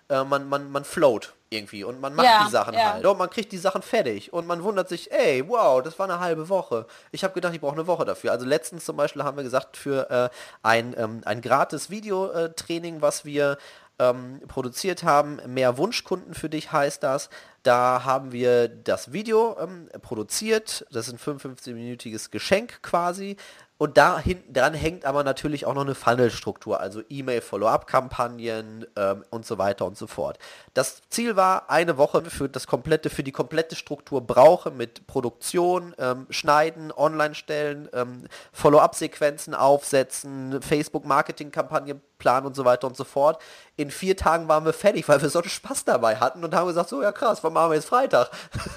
äh, 0.08 0.24
man, 0.24 0.48
man, 0.48 0.70
man 0.70 0.84
float 0.84 1.34
irgendwie 1.50 1.84
und 1.84 2.00
man 2.00 2.14
macht 2.14 2.26
Ja, 2.26 2.44
die 2.44 2.50
Sachen 2.50 2.74
ja. 2.74 2.94
halt. 2.94 3.06
Und 3.06 3.18
man 3.18 3.30
kriegt 3.30 3.52
die 3.52 3.58
Sachen 3.58 3.82
fertig 3.82 4.32
und 4.32 4.46
man 4.46 4.62
wundert 4.62 4.88
sich, 4.88 5.10
ey, 5.12 5.46
wow, 5.48 5.82
das 5.82 5.98
war 5.98 6.08
eine 6.08 6.20
halbe 6.20 6.48
Woche. 6.48 6.86
Ich 7.12 7.24
habe 7.24 7.34
gedacht, 7.34 7.54
ich 7.54 7.60
brauche 7.60 7.74
eine 7.74 7.86
Woche 7.86 8.04
dafür. 8.04 8.32
Also 8.32 8.44
letztens 8.44 8.84
zum 8.84 8.96
Beispiel 8.96 9.22
haben 9.22 9.36
wir 9.36 9.44
gesagt, 9.44 9.76
für 9.76 10.10
äh, 10.10 10.28
ein, 10.62 10.94
ähm, 10.98 11.22
ein 11.24 11.40
gratis 11.40 11.90
Videotraining, 11.90 13.00
was 13.00 13.24
wir 13.24 13.58
ähm, 13.98 14.40
produziert 14.48 15.04
haben. 15.04 15.38
Mehr 15.46 15.78
Wunschkunden 15.78 16.34
für 16.34 16.48
dich 16.48 16.72
heißt 16.72 17.02
das. 17.02 17.30
Da 17.62 18.04
haben 18.04 18.32
wir 18.32 18.68
das 18.68 19.12
Video 19.12 19.56
ähm, 19.60 19.88
produziert. 20.02 20.84
Das 20.90 21.08
ist 21.08 21.14
ein 21.14 21.38
55-minütiges 21.38 22.30
Geschenk 22.30 22.82
quasi. 22.82 23.36
Und 23.84 23.98
da 23.98 24.18
hinten 24.18 24.54
dran 24.54 24.72
hängt 24.72 25.04
aber 25.04 25.24
natürlich 25.24 25.66
auch 25.66 25.74
noch 25.74 25.82
eine 25.82 25.94
Funnelstruktur, 25.94 26.80
also 26.80 27.02
E-Mail-Follow-up-Kampagnen 27.06 28.86
ähm, 28.96 29.24
und 29.28 29.44
so 29.44 29.58
weiter 29.58 29.84
und 29.84 29.98
so 29.98 30.06
fort. 30.06 30.38
Das 30.72 31.02
Ziel 31.10 31.36
war, 31.36 31.68
eine 31.68 31.98
Woche 31.98 32.24
für 32.30 32.48
das 32.48 32.66
komplette, 32.66 33.10
für 33.10 33.22
die 33.22 33.30
komplette 33.30 33.76
Struktur 33.76 34.22
brauche 34.22 34.70
mit 34.70 35.06
Produktion, 35.06 35.94
ähm, 35.98 36.26
Schneiden, 36.30 36.92
Online-Stellen, 36.92 37.90
ähm, 37.92 38.24
Follow-up-Sequenzen 38.54 39.54
aufsetzen, 39.54 40.62
Facebook-Marketing-Kampagne 40.62 42.00
planen 42.16 42.46
und 42.46 42.56
so 42.56 42.64
weiter 42.64 42.86
und 42.86 42.96
so 42.96 43.04
fort. 43.04 43.38
In 43.76 43.90
vier 43.90 44.16
Tagen 44.16 44.48
waren 44.48 44.64
wir 44.64 44.72
fertig, 44.72 45.06
weil 45.08 45.20
wir 45.20 45.28
so 45.28 45.40
einen 45.40 45.50
Spaß 45.50 45.84
dabei 45.84 46.16
hatten 46.16 46.42
und 46.42 46.54
haben 46.54 46.68
gesagt, 46.68 46.88
so 46.88 47.02
ja 47.02 47.12
krass, 47.12 47.44
wann 47.44 47.52
machen 47.52 47.72
wir 47.72 47.74
jetzt 47.74 47.88
Freitag? 47.88 48.30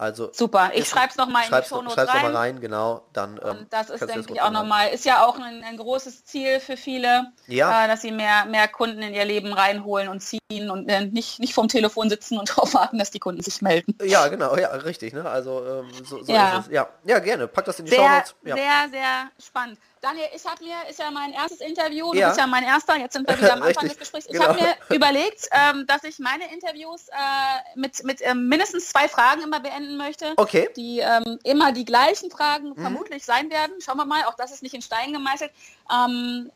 Also 0.01 0.31
Super, 0.33 0.71
ich 0.73 0.89
schreibe 0.89 1.09
es 1.11 1.17
nochmal 1.17 1.43
in 1.43 1.49
die 1.49 1.55
schreib's, 1.55 1.69
Shownotes 1.69 1.93
schreib's 1.93 2.09
noch 2.15 2.23
rein. 2.23 2.33
mal 2.33 2.37
rein, 2.39 2.61
genau. 2.61 3.03
Dann, 3.13 3.39
ähm, 3.45 3.51
Und 3.51 3.67
das 3.73 3.91
ist, 3.91 4.01
denke 4.09 4.33
ich, 4.33 4.41
auch 4.41 4.51
nochmal, 4.51 4.89
ist 4.89 5.05
ja 5.05 5.27
auch 5.27 5.39
ein, 5.39 5.63
ein 5.63 5.77
großes 5.77 6.25
Ziel 6.25 6.59
für 6.59 6.79
viele, 6.79 7.33
Ja. 7.49 7.85
äh, 7.85 7.87
dass 7.87 8.01
sie 8.01 8.11
mehr, 8.11 8.47
mehr 8.47 8.67
Kunden 8.67 9.03
in 9.03 9.13
ihr 9.13 9.27
Leben 9.27 9.53
reinholen 9.53 10.09
und 10.09 10.21
ziehen 10.21 10.71
und 10.71 10.89
äh, 10.89 11.05
nicht, 11.05 11.39
nicht 11.39 11.53
vom 11.53 11.69
Telefon 11.69 12.09
sitzen 12.09 12.39
und 12.39 12.49
darauf 12.57 12.73
warten, 12.73 12.99
dass 12.99 13.11
die 13.11 13.19
Kunden 13.19 13.43
sich 13.43 13.61
melden. 13.61 13.95
Ja, 14.03 14.27
genau, 14.29 14.57
ja, 14.57 14.71
richtig. 14.71 15.13
Ne? 15.13 15.29
Also 15.29 15.63
ähm, 15.67 15.91
so, 16.03 16.25
so 16.25 16.33
Ja. 16.33 16.59
ist 16.61 16.67
es. 16.69 16.73
Ja. 16.73 16.89
ja, 17.05 17.19
gerne. 17.19 17.47
Pack 17.47 17.67
das 17.67 17.79
in 17.79 17.85
die 17.85 17.93
Shownotes. 17.93 18.35
Ja. 18.43 18.57
sehr, 18.57 18.89
sehr 18.91 19.31
spannend. 19.39 19.79
Daniel, 20.01 20.27
ich 20.35 20.45
habe 20.47 20.65
mir, 20.65 20.77
ist 20.89 20.99
ja 20.99 21.11
mein 21.11 21.33
erstes 21.35 21.61
Interview, 21.61 22.13
du 22.13 22.19
Ja. 22.19 22.29
bist 22.29 22.41
ja 22.41 22.47
mein 22.47 22.65
erster, 22.65 22.97
jetzt 22.97 23.13
sind 23.13 23.29
wir 23.29 23.37
wieder 23.37 23.53
am 23.53 23.63
Anfang 23.63 23.87
des 23.87 23.99
Gesprächs. 23.99 24.27
Ich 24.27 24.33
genau. 24.33 24.49
habe 24.49 24.61
mir 24.61 24.75
überlegt, 24.97 25.49
ähm, 25.53 25.87
dass 25.87 26.05
ich 26.05 26.19
meine 26.19 26.51
Interviews 26.53 27.09
äh, 27.09 27.15
mit, 27.79 28.03
mit 28.05 28.21
ähm, 28.23 28.49
mindestens 28.49 28.89
zwei 28.89 29.09
Fragen 29.09 29.43
immer 29.43 29.61
beenden 29.61 29.99
möchte, 29.99 30.33
Okay. 30.39 30.71
die 30.75 31.01
ähm, 31.01 31.39
immer 31.45 31.73
die 31.73 31.85
gleichen 31.85 32.31
Fragen 32.31 32.71
Mhm. 32.71 32.81
vermutlich 32.81 33.25
sein 33.27 33.51
werden. 33.51 33.73
Schauen 33.81 33.99
wir 33.99 34.07
mal, 34.07 34.25
auch 34.25 34.35
das 34.37 34.53
ist 34.53 34.63
nicht 34.63 34.75
in 34.75 34.83
Stein 34.83 35.13
gemeißelt. 35.13 35.51
Ähm, 35.95 36.51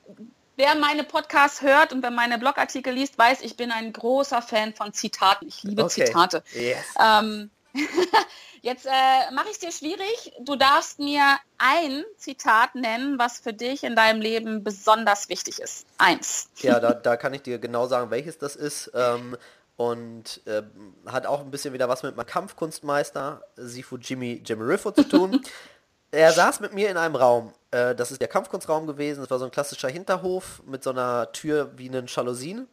Wer 0.56 0.76
meine 0.76 1.02
Podcasts 1.02 1.62
hört 1.62 1.92
und 1.92 2.00
wer 2.04 2.12
meine 2.12 2.38
Blogartikel 2.38 2.94
liest, 2.94 3.18
weiß, 3.18 3.40
ich 3.40 3.56
bin 3.56 3.72
ein 3.72 3.92
großer 3.92 4.40
Fan 4.40 4.72
von 4.72 4.92
Zitaten. 4.92 5.48
Ich 5.48 5.64
liebe 5.64 5.82
Okay. 5.82 6.04
Zitate. 6.04 6.44
Yes. 6.52 6.94
Jetzt 8.64 8.86
äh, 8.86 9.30
mache 9.34 9.48
ich 9.48 9.56
es 9.56 9.58
dir 9.58 9.72
schwierig. 9.72 10.32
Du 10.40 10.56
darfst 10.56 10.98
mir 10.98 11.36
ein 11.58 12.02
Zitat 12.16 12.74
nennen, 12.74 13.18
was 13.18 13.38
für 13.38 13.52
dich 13.52 13.84
in 13.84 13.94
deinem 13.94 14.22
Leben 14.22 14.64
besonders 14.64 15.28
wichtig 15.28 15.60
ist. 15.60 15.84
Eins. 15.98 16.48
Ja, 16.62 16.80
da, 16.80 16.94
da 16.94 17.18
kann 17.18 17.34
ich 17.34 17.42
dir 17.42 17.58
genau 17.58 17.86
sagen, 17.88 18.10
welches 18.10 18.38
das 18.38 18.56
ist. 18.56 18.90
Ähm, 18.94 19.36
und 19.76 20.40
ähm, 20.46 20.94
hat 21.04 21.26
auch 21.26 21.40
ein 21.40 21.50
bisschen 21.50 21.74
wieder 21.74 21.90
was 21.90 22.04
mit 22.04 22.16
meinem 22.16 22.24
Kampfkunstmeister 22.24 23.42
Sifu 23.56 23.98
Jimmy 23.98 24.40
Jimmerifo 24.42 24.92
zu 24.92 25.02
tun. 25.02 25.44
er 26.10 26.32
saß 26.32 26.60
mit 26.60 26.72
mir 26.72 26.88
in 26.88 26.96
einem 26.96 27.16
Raum. 27.16 27.52
Äh, 27.70 27.94
das 27.94 28.12
ist 28.12 28.22
der 28.22 28.28
Kampfkunstraum 28.28 28.86
gewesen. 28.86 29.20
Das 29.20 29.30
war 29.30 29.38
so 29.38 29.44
ein 29.44 29.50
klassischer 29.50 29.90
Hinterhof 29.90 30.62
mit 30.64 30.82
so 30.82 30.88
einer 30.88 31.30
Tür 31.32 31.70
wie 31.76 31.90
einen 31.90 32.06
Jalousien. 32.06 32.66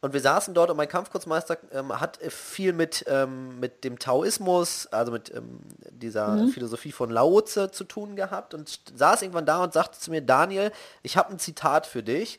Und 0.00 0.12
wir 0.12 0.20
saßen 0.20 0.54
dort 0.54 0.70
und 0.70 0.76
mein 0.76 0.88
Kampfkunstmeister 0.88 1.58
ähm, 1.72 1.98
hat 2.00 2.18
viel 2.28 2.72
mit, 2.72 3.04
ähm, 3.08 3.58
mit 3.58 3.82
dem 3.82 3.98
Taoismus, 3.98 4.86
also 4.86 5.10
mit 5.10 5.34
ähm, 5.34 5.58
dieser 5.90 6.46
Philosophie 6.48 6.92
von 6.92 7.10
Lao 7.10 7.40
Tse 7.40 7.72
zu 7.72 7.82
tun 7.82 8.14
gehabt 8.14 8.54
und 8.54 8.80
saß 8.94 9.22
irgendwann 9.22 9.46
da 9.46 9.64
und 9.64 9.72
sagte 9.72 9.98
zu 9.98 10.12
mir, 10.12 10.22
Daniel, 10.22 10.70
ich 11.02 11.16
habe 11.16 11.30
ein 11.32 11.40
Zitat 11.40 11.86
für 11.86 12.04
dich. 12.04 12.38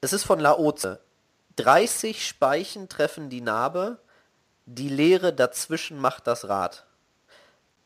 Es 0.00 0.14
ist 0.14 0.24
von 0.24 0.40
Lao 0.40 0.72
Tse. 0.72 1.00
30 1.56 2.26
Speichen 2.26 2.88
treffen 2.88 3.28
die 3.28 3.42
Narbe, 3.42 3.98
die 4.64 4.88
Leere 4.88 5.34
dazwischen 5.34 5.98
macht 5.98 6.26
das 6.26 6.48
Rad. 6.48 6.86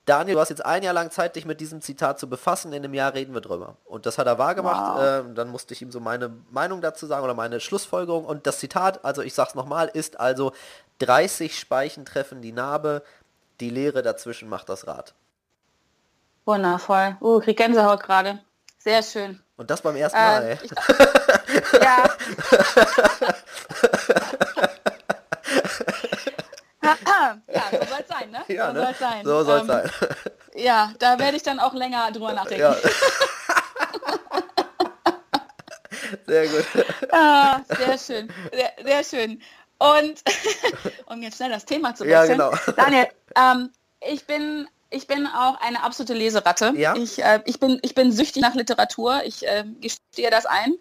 Daniel, 0.08 0.36
du 0.36 0.40
hast 0.40 0.48
jetzt 0.48 0.64
ein 0.64 0.82
Jahr 0.82 0.94
lang 0.94 1.10
Zeit, 1.10 1.36
dich 1.36 1.44
mit 1.44 1.60
diesem 1.60 1.82
Zitat 1.82 2.18
zu 2.18 2.30
befassen. 2.30 2.72
In 2.72 2.82
einem 2.82 2.94
Jahr 2.94 3.12
reden 3.12 3.34
wir 3.34 3.42
drüber. 3.42 3.76
Und 3.84 4.06
das 4.06 4.16
hat 4.16 4.26
er 4.26 4.38
wahrgemacht. 4.38 4.96
Wow. 4.96 5.02
Ähm, 5.26 5.34
dann 5.34 5.48
musste 5.50 5.74
ich 5.74 5.82
ihm 5.82 5.92
so 5.92 6.00
meine 6.00 6.30
Meinung 6.50 6.80
dazu 6.80 7.04
sagen 7.06 7.24
oder 7.24 7.34
meine 7.34 7.60
Schlussfolgerung. 7.60 8.24
Und 8.24 8.46
das 8.46 8.58
Zitat, 8.58 9.04
also 9.04 9.20
ich 9.20 9.34
sag's 9.34 9.54
nochmal, 9.54 9.90
ist 9.92 10.18
also 10.18 10.52
30 11.00 11.58
Speichen 11.58 12.06
treffen 12.06 12.40
die 12.40 12.52
Narbe, 12.52 13.02
die 13.60 13.68
Leere 13.68 14.00
dazwischen 14.00 14.48
macht 14.48 14.70
das 14.70 14.86
Rad. 14.86 15.12
Wundervoll. 16.46 17.18
Uh, 17.20 17.40
krieg 17.40 17.58
Gänsehaut 17.58 18.02
gerade. 18.02 18.38
Sehr 18.78 19.02
schön. 19.02 19.38
Und 19.58 19.68
das 19.68 19.82
beim 19.82 19.96
ersten 19.96 20.16
Mal. 20.16 20.42
Äh, 20.42 20.52
ey. 20.52 20.58
ich, 20.62 20.72
ja, 21.82 22.08
so 27.70 27.76
soll 27.86 28.00
es 28.00 28.08
sein, 28.08 28.30
ne? 28.30 28.37
Ja, 28.56 28.66
so 28.68 28.72
ne? 28.72 28.80
soll's 28.84 28.98
sein. 28.98 29.24
So 29.24 29.44
soll's 29.44 29.60
Ähm, 29.62 29.66
sein. 29.66 29.90
Ja, 30.54 30.92
da 30.98 31.18
werde 31.18 31.36
ich 31.36 31.42
dann 31.44 31.60
auch 31.60 31.72
länger 31.74 32.10
drüber 32.10 32.32
nachdenken. 32.32 32.62
Ja. 32.62 32.74
Sehr 36.26 36.46
gut. 36.48 36.64
Ah, 37.12 37.60
sehr 37.68 37.98
schön, 37.98 38.32
sehr, 38.52 38.72
sehr 38.82 39.04
schön. 39.04 39.42
Und 39.78 40.22
um 41.06 41.22
jetzt 41.22 41.36
schnell 41.36 41.50
das 41.50 41.64
Thema 41.64 41.94
zu 41.94 42.04
Ja, 42.04 42.22
wechseln. 42.22 42.38
genau. 42.38 42.52
Daniel, 42.76 43.08
ähm, 43.36 43.70
ich 44.00 44.26
bin 44.26 44.68
ich 44.90 45.06
bin 45.06 45.26
auch 45.26 45.60
eine 45.60 45.82
absolute 45.82 46.14
Leseratte. 46.14 46.72
Ja? 46.76 46.94
Ich, 46.96 47.22
äh, 47.22 47.40
ich, 47.44 47.60
bin, 47.60 47.78
ich 47.82 47.94
bin 47.94 48.10
süchtig 48.10 48.40
nach 48.42 48.54
Literatur. 48.54 49.22
Ich 49.24 49.46
äh, 49.46 49.64
gestehe 49.80 50.30
das 50.30 50.46
ein. 50.46 50.74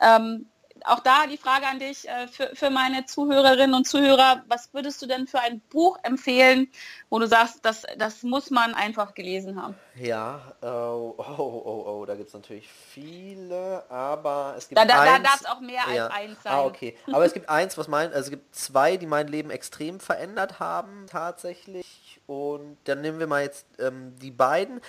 Ähm, 0.00 0.46
auch 0.84 1.00
da 1.00 1.26
die 1.26 1.38
Frage 1.38 1.66
an 1.66 1.78
dich 1.78 2.08
äh, 2.08 2.28
für, 2.28 2.50
für 2.54 2.70
meine 2.70 3.06
Zuhörerinnen 3.06 3.74
und 3.74 3.86
Zuhörer. 3.86 4.42
Was 4.48 4.72
würdest 4.72 5.00
du 5.02 5.06
denn 5.06 5.26
für 5.26 5.40
ein 5.40 5.60
Buch 5.70 5.98
empfehlen, 6.02 6.70
wo 7.08 7.18
du 7.18 7.26
sagst, 7.26 7.64
das, 7.64 7.84
das 7.96 8.22
muss 8.22 8.50
man 8.50 8.74
einfach 8.74 9.14
gelesen 9.14 9.60
haben? 9.60 9.74
Ja, 9.96 10.40
oh, 10.60 11.14
oh, 11.16 11.22
oh, 11.38 11.84
oh, 11.86 12.04
da 12.04 12.14
gibt 12.14 12.28
es 12.28 12.34
natürlich 12.34 12.68
viele, 12.68 13.84
aber 13.88 14.54
es 14.58 14.68
gibt 14.68 14.78
Da, 14.78 14.84
da, 14.84 15.04
da 15.04 15.18
darf 15.18 15.40
es 15.40 15.46
auch 15.46 15.60
mehr 15.60 15.82
ja. 15.94 16.06
als 16.06 16.14
eins 16.14 16.42
sein. 16.42 16.52
Ah, 16.52 16.64
okay. 16.64 16.96
Aber 17.10 17.24
es 17.24 17.32
gibt 17.32 17.48
eins, 17.48 17.78
was 17.78 17.88
mein, 17.88 18.08
also 18.08 18.20
es 18.20 18.30
gibt 18.30 18.54
zwei, 18.54 18.96
die 18.96 19.06
mein 19.06 19.28
Leben 19.28 19.50
extrem 19.50 20.00
verändert 20.00 20.60
haben, 20.60 21.06
tatsächlich. 21.10 22.20
Und 22.26 22.78
dann 22.84 23.00
nehmen 23.00 23.18
wir 23.18 23.26
mal 23.26 23.42
jetzt 23.42 23.66
ähm, 23.78 24.14
die 24.18 24.30
beiden. 24.30 24.80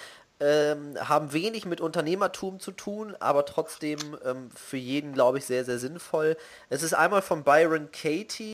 Ähm, 0.41 0.95
haben 0.99 1.31
wenig 1.31 1.65
mit 1.65 1.79
Unternehmertum 1.79 2.59
zu 2.59 2.71
tun, 2.71 3.15
aber 3.21 3.45
trotzdem 3.45 4.17
ähm, 4.25 4.51
für 4.53 4.75
jeden, 4.75 5.13
glaube 5.13 5.37
ich, 5.37 5.45
sehr, 5.45 5.63
sehr 5.63 5.79
sinnvoll. 5.79 6.35
Es 6.69 6.83
ist 6.83 6.93
einmal 6.93 7.21
von 7.21 7.43
Byron 7.43 7.89
Katie, 7.93 8.53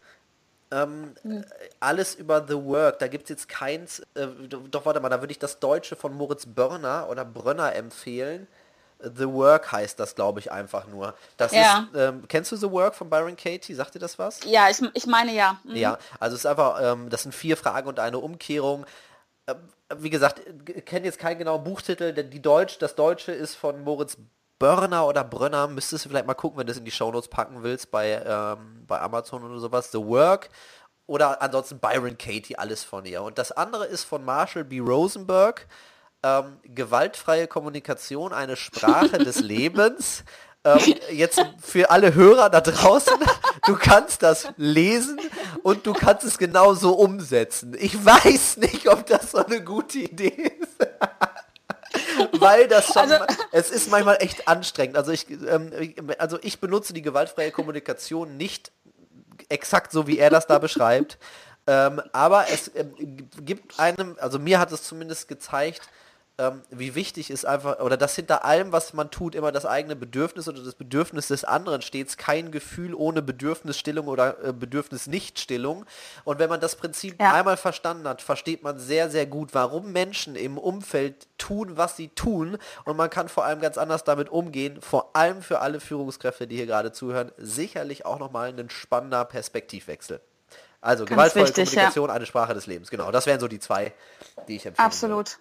ähm, 0.69 1.15
Hm. 1.23 1.43
alles 1.79 2.13
über 2.13 2.45
The 2.47 2.53
Work. 2.63 2.99
Da 2.99 3.07
gibt 3.07 3.23
es 3.23 3.29
jetzt 3.29 3.49
keins, 3.49 4.01
äh, 4.13 4.27
doch 4.47 4.85
warte 4.85 4.99
mal, 4.99 5.09
da 5.09 5.21
würde 5.21 5.31
ich 5.31 5.39
das 5.39 5.59
Deutsche 5.59 5.95
von 5.95 6.13
Moritz 6.13 6.45
Börner 6.45 7.07
oder 7.09 7.25
Brönner 7.25 7.73
empfehlen. 7.75 8.47
The 9.03 9.27
Work 9.29 9.71
heißt 9.71 9.99
das, 9.99 10.13
glaube 10.13 10.39
ich, 10.39 10.51
einfach 10.51 10.85
nur. 10.85 11.15
Das 11.37 11.51
Ja. 11.53 11.87
ist, 11.91 11.97
ähm, 11.99 12.25
kennst 12.27 12.51
du 12.51 12.55
The 12.57 12.69
Work 12.69 12.93
von 12.93 13.09
Byron 13.09 13.35
Katie? 13.35 13.73
Sagt 13.73 13.95
dir 13.95 13.99
das 13.99 14.19
was? 14.19 14.41
Ja, 14.45 14.69
ich, 14.69 14.79
ich 14.93 15.07
meine 15.07 15.33
ja. 15.33 15.59
Mhm. 15.63 15.75
Ja, 15.75 15.97
also 16.19 16.35
es 16.35 16.41
ist 16.41 16.45
einfach, 16.45 16.79
ähm, 16.79 17.09
das 17.09 17.23
sind 17.23 17.33
vier 17.33 17.57
Fragen 17.57 17.87
und 17.87 17.97
eine 17.99 18.19
Umkehrung. 18.19 18.85
Ähm, 19.47 19.57
wie 19.97 20.09
gesagt, 20.09 20.41
ich 20.67 20.85
kenne 20.85 21.05
jetzt 21.05 21.19
keinen 21.19 21.39
genauen 21.39 21.63
Buchtitel, 21.63 22.13
denn 22.13 22.29
die 22.29 22.41
Deutsch, 22.41 22.77
das 22.79 22.95
Deutsche 22.95 23.31
ist 23.31 23.55
von 23.55 23.83
Moritz 23.83 24.17
Börner 24.59 25.07
oder 25.07 25.23
Brönner, 25.23 25.67
müsstest 25.67 26.05
du 26.05 26.09
vielleicht 26.09 26.27
mal 26.27 26.35
gucken, 26.35 26.59
wenn 26.59 26.67
du 26.67 26.71
es 26.71 26.77
in 26.77 26.85
die 26.85 26.91
Shownotes 26.91 27.29
packen 27.29 27.63
willst, 27.63 27.89
bei, 27.89 28.21
ähm, 28.23 28.85
bei 28.85 29.01
Amazon 29.01 29.43
oder 29.43 29.59
sowas. 29.59 29.91
The 29.91 29.97
Work 29.97 30.49
oder 31.07 31.41
ansonsten 31.41 31.79
Byron 31.79 32.17
Katie, 32.17 32.55
alles 32.55 32.83
von 32.83 33.05
ihr. 33.05 33.23
Und 33.23 33.37
das 33.37 33.51
andere 33.51 33.85
ist 33.85 34.03
von 34.03 34.23
Marshall 34.23 34.63
B. 34.63 34.79
Rosenberg, 34.79 35.67
ähm, 36.23 36.59
gewaltfreie 36.63 37.47
Kommunikation, 37.47 38.33
eine 38.33 38.55
Sprache 38.55 39.17
des 39.17 39.39
Lebens. 39.41 40.23
Ähm, 40.63 40.95
jetzt 41.11 41.43
für 41.59 41.89
alle 41.89 42.13
Hörer 42.13 42.49
da 42.51 42.61
draußen, 42.61 43.15
du 43.65 43.75
kannst 43.75 44.21
das 44.21 44.47
lesen 44.57 45.19
und 45.63 45.87
du 45.87 45.93
kannst 45.93 46.23
es 46.23 46.37
genauso 46.37 46.93
umsetzen. 46.93 47.75
Ich 47.79 48.05
weiß 48.05 48.57
nicht, 48.57 48.87
ob 48.87 49.07
das 49.07 49.31
so 49.31 49.43
eine 49.43 49.63
gute 49.63 49.99
Idee 49.99 50.53
ist. 50.59 50.87
Weil 52.39 52.67
das 52.67 52.87
schon, 52.93 53.11
Also- 53.11 53.25
es 53.51 53.71
ist 53.71 53.89
manchmal 53.89 54.17
echt 54.19 54.47
anstrengend. 54.47 54.97
Also 54.97 55.11
ich, 55.11 55.29
ähm, 55.29 55.71
also 56.19 56.37
ich 56.41 56.59
benutze 56.59 56.93
die 56.93 57.01
gewaltfreie 57.01 57.51
Kommunikation 57.51 58.37
nicht 58.37 58.71
exakt 59.49 59.91
so, 59.91 60.05
wie 60.05 60.19
er 60.19 60.29
das 60.29 60.45
da 60.45 60.59
beschreibt. 60.59 61.17
Ähm, 61.67 62.01
aber 62.11 62.45
es 62.49 62.71
ähm, 62.75 62.93
gibt 63.43 63.79
einem, 63.79 64.15
also 64.19 64.39
mir 64.39 64.59
hat 64.59 64.71
es 64.71 64.83
zumindest 64.83 65.27
gezeigt, 65.27 65.81
ähm, 66.41 66.61
wie 66.71 66.95
wichtig 66.95 67.29
ist 67.29 67.45
einfach, 67.45 67.79
oder 67.79 67.97
dass 67.97 68.15
hinter 68.15 68.43
allem, 68.43 68.71
was 68.71 68.93
man 68.93 69.11
tut, 69.11 69.35
immer 69.35 69.51
das 69.51 69.65
eigene 69.65 69.95
Bedürfnis 69.95 70.47
oder 70.47 70.63
das 70.63 70.73
Bedürfnis 70.73 71.27
des 71.27 71.43
anderen 71.43 71.83
steht, 71.83 72.17
kein 72.17 72.51
Gefühl 72.51 72.95
ohne 72.95 73.21
Bedürfnisstillung 73.21 74.07
oder 74.07 74.43
äh, 74.43 74.51
Bedürfnisnichtstillung. 74.51 75.85
Und 76.23 76.39
wenn 76.39 76.49
man 76.49 76.59
das 76.59 76.75
Prinzip 76.75 77.21
Ja. 77.21 77.33
einmal 77.33 77.57
verstanden 77.57 78.07
hat, 78.07 78.23
versteht 78.23 78.63
man 78.63 78.79
sehr, 78.79 79.11
sehr 79.11 79.27
gut, 79.27 79.53
warum 79.53 79.91
Menschen 79.91 80.35
im 80.35 80.57
Umfeld 80.57 81.27
tun, 81.37 81.77
was 81.77 81.95
sie 81.95 82.07
tun. 82.07 82.57
Und 82.85 82.97
man 82.97 83.11
kann 83.11 83.29
vor 83.29 83.45
allem 83.45 83.61
ganz 83.61 83.77
anders 83.77 84.03
damit 84.03 84.29
umgehen, 84.29 84.81
vor 84.81 85.15
allem 85.15 85.43
für 85.43 85.59
alle 85.59 85.79
Führungskräfte, 85.79 86.47
die 86.47 86.55
hier 86.55 86.65
gerade 86.65 86.91
zuhören, 86.91 87.31
sicherlich 87.37 88.05
auch 88.05 88.17
nochmal 88.17 88.49
ein 88.49 88.69
spannender 88.71 89.25
Perspektivwechsel. 89.25 90.21
Also 90.81 91.05
gewaltvolle 91.05 91.45
wichtig, 91.45 91.65
Kommunikation, 91.65 92.09
eine 92.09 92.25
Sprache 92.25 92.55
des 92.55 92.65
Lebens. 92.65 92.89
Genau, 92.89 93.11
das 93.11 93.27
wären 93.27 93.39
so 93.39 93.47
die 93.47 93.59
zwei, 93.59 93.93
die 94.47 94.55
ich 94.55 94.65
empfehle. 94.65 94.83
Absolut. 94.83 95.37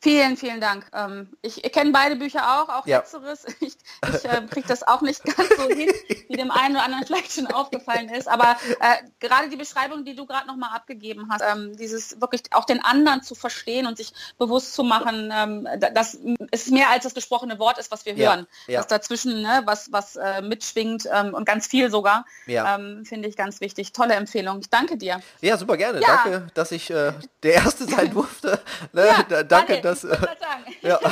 Vielen, 0.00 0.36
vielen 0.36 0.60
Dank. 0.60 0.86
Ähm, 0.94 1.36
ich 1.42 1.64
ich 1.64 1.72
kenne 1.72 1.90
beide 1.90 2.14
Bücher 2.14 2.62
auch, 2.62 2.68
auch 2.68 2.86
Ja. 2.86 2.98
letzteres. 2.98 3.44
Ich, 3.60 3.74
ich 4.14 4.24
äh, 4.24 4.42
kriege 4.48 4.68
das 4.68 4.86
auch 4.86 5.00
nicht 5.02 5.24
ganz 5.24 5.48
so 5.56 5.64
hin, 5.68 5.90
wie 6.28 6.36
dem 6.36 6.52
einen 6.52 6.76
oder 6.76 6.84
anderen 6.84 7.04
vielleicht 7.04 7.32
schon 7.32 7.48
aufgefallen 7.48 8.08
ist. 8.10 8.28
Aber 8.28 8.56
äh, 8.78 8.94
gerade 9.18 9.48
die 9.48 9.56
Beschreibung, 9.56 10.04
die 10.04 10.14
du 10.14 10.24
gerade 10.24 10.46
nochmal 10.46 10.70
abgegeben 10.76 11.28
hast, 11.30 11.42
ähm, 11.42 11.76
dieses 11.76 12.20
wirklich 12.20 12.42
auch 12.52 12.64
den 12.64 12.82
anderen 12.84 13.22
zu 13.24 13.34
verstehen 13.34 13.86
und 13.86 13.96
sich 13.96 14.12
bewusst 14.38 14.74
zu 14.74 14.84
machen, 14.84 15.32
ähm, 15.34 15.66
da- 15.80 15.90
dass 15.90 16.16
es 16.52 16.68
mehr 16.68 16.90
als 16.90 17.02
das 17.02 17.14
gesprochene 17.14 17.58
Wort 17.58 17.78
ist, 17.78 17.90
was 17.90 18.06
wir 18.06 18.14
Ja, 18.14 18.30
hören. 18.36 18.46
ja. 18.68 18.78
Dass 18.78 18.86
dazwischen 18.86 19.42
ne, 19.42 19.62
was, 19.64 19.90
was 19.90 20.14
äh, 20.14 20.40
mitschwingt 20.42 21.08
ähm, 21.12 21.34
und 21.34 21.44
ganz 21.44 21.66
viel 21.66 21.90
sogar, 21.90 22.24
ähm, 22.46 23.04
finde 23.04 23.28
ich 23.28 23.36
ganz 23.36 23.60
wichtig. 23.60 23.92
Tolle 23.92 24.14
Empfehlung. 24.14 24.60
Ich 24.60 24.70
danke 24.70 24.96
dir. 24.96 25.20
Ja, 25.40 25.56
super 25.58 25.76
gerne. 25.76 25.98
Danke, 26.00 26.46
dass 26.54 26.70
ich 26.70 26.88
äh, 26.90 27.12
der 27.42 27.54
Erste 27.54 27.84
sein 27.86 28.10
durfte. 28.14 28.60
Ne? 28.92 29.08
Danke, 29.48 29.80
wollte 29.88 30.36
Äh, 30.82 30.88
ja, 30.88 31.00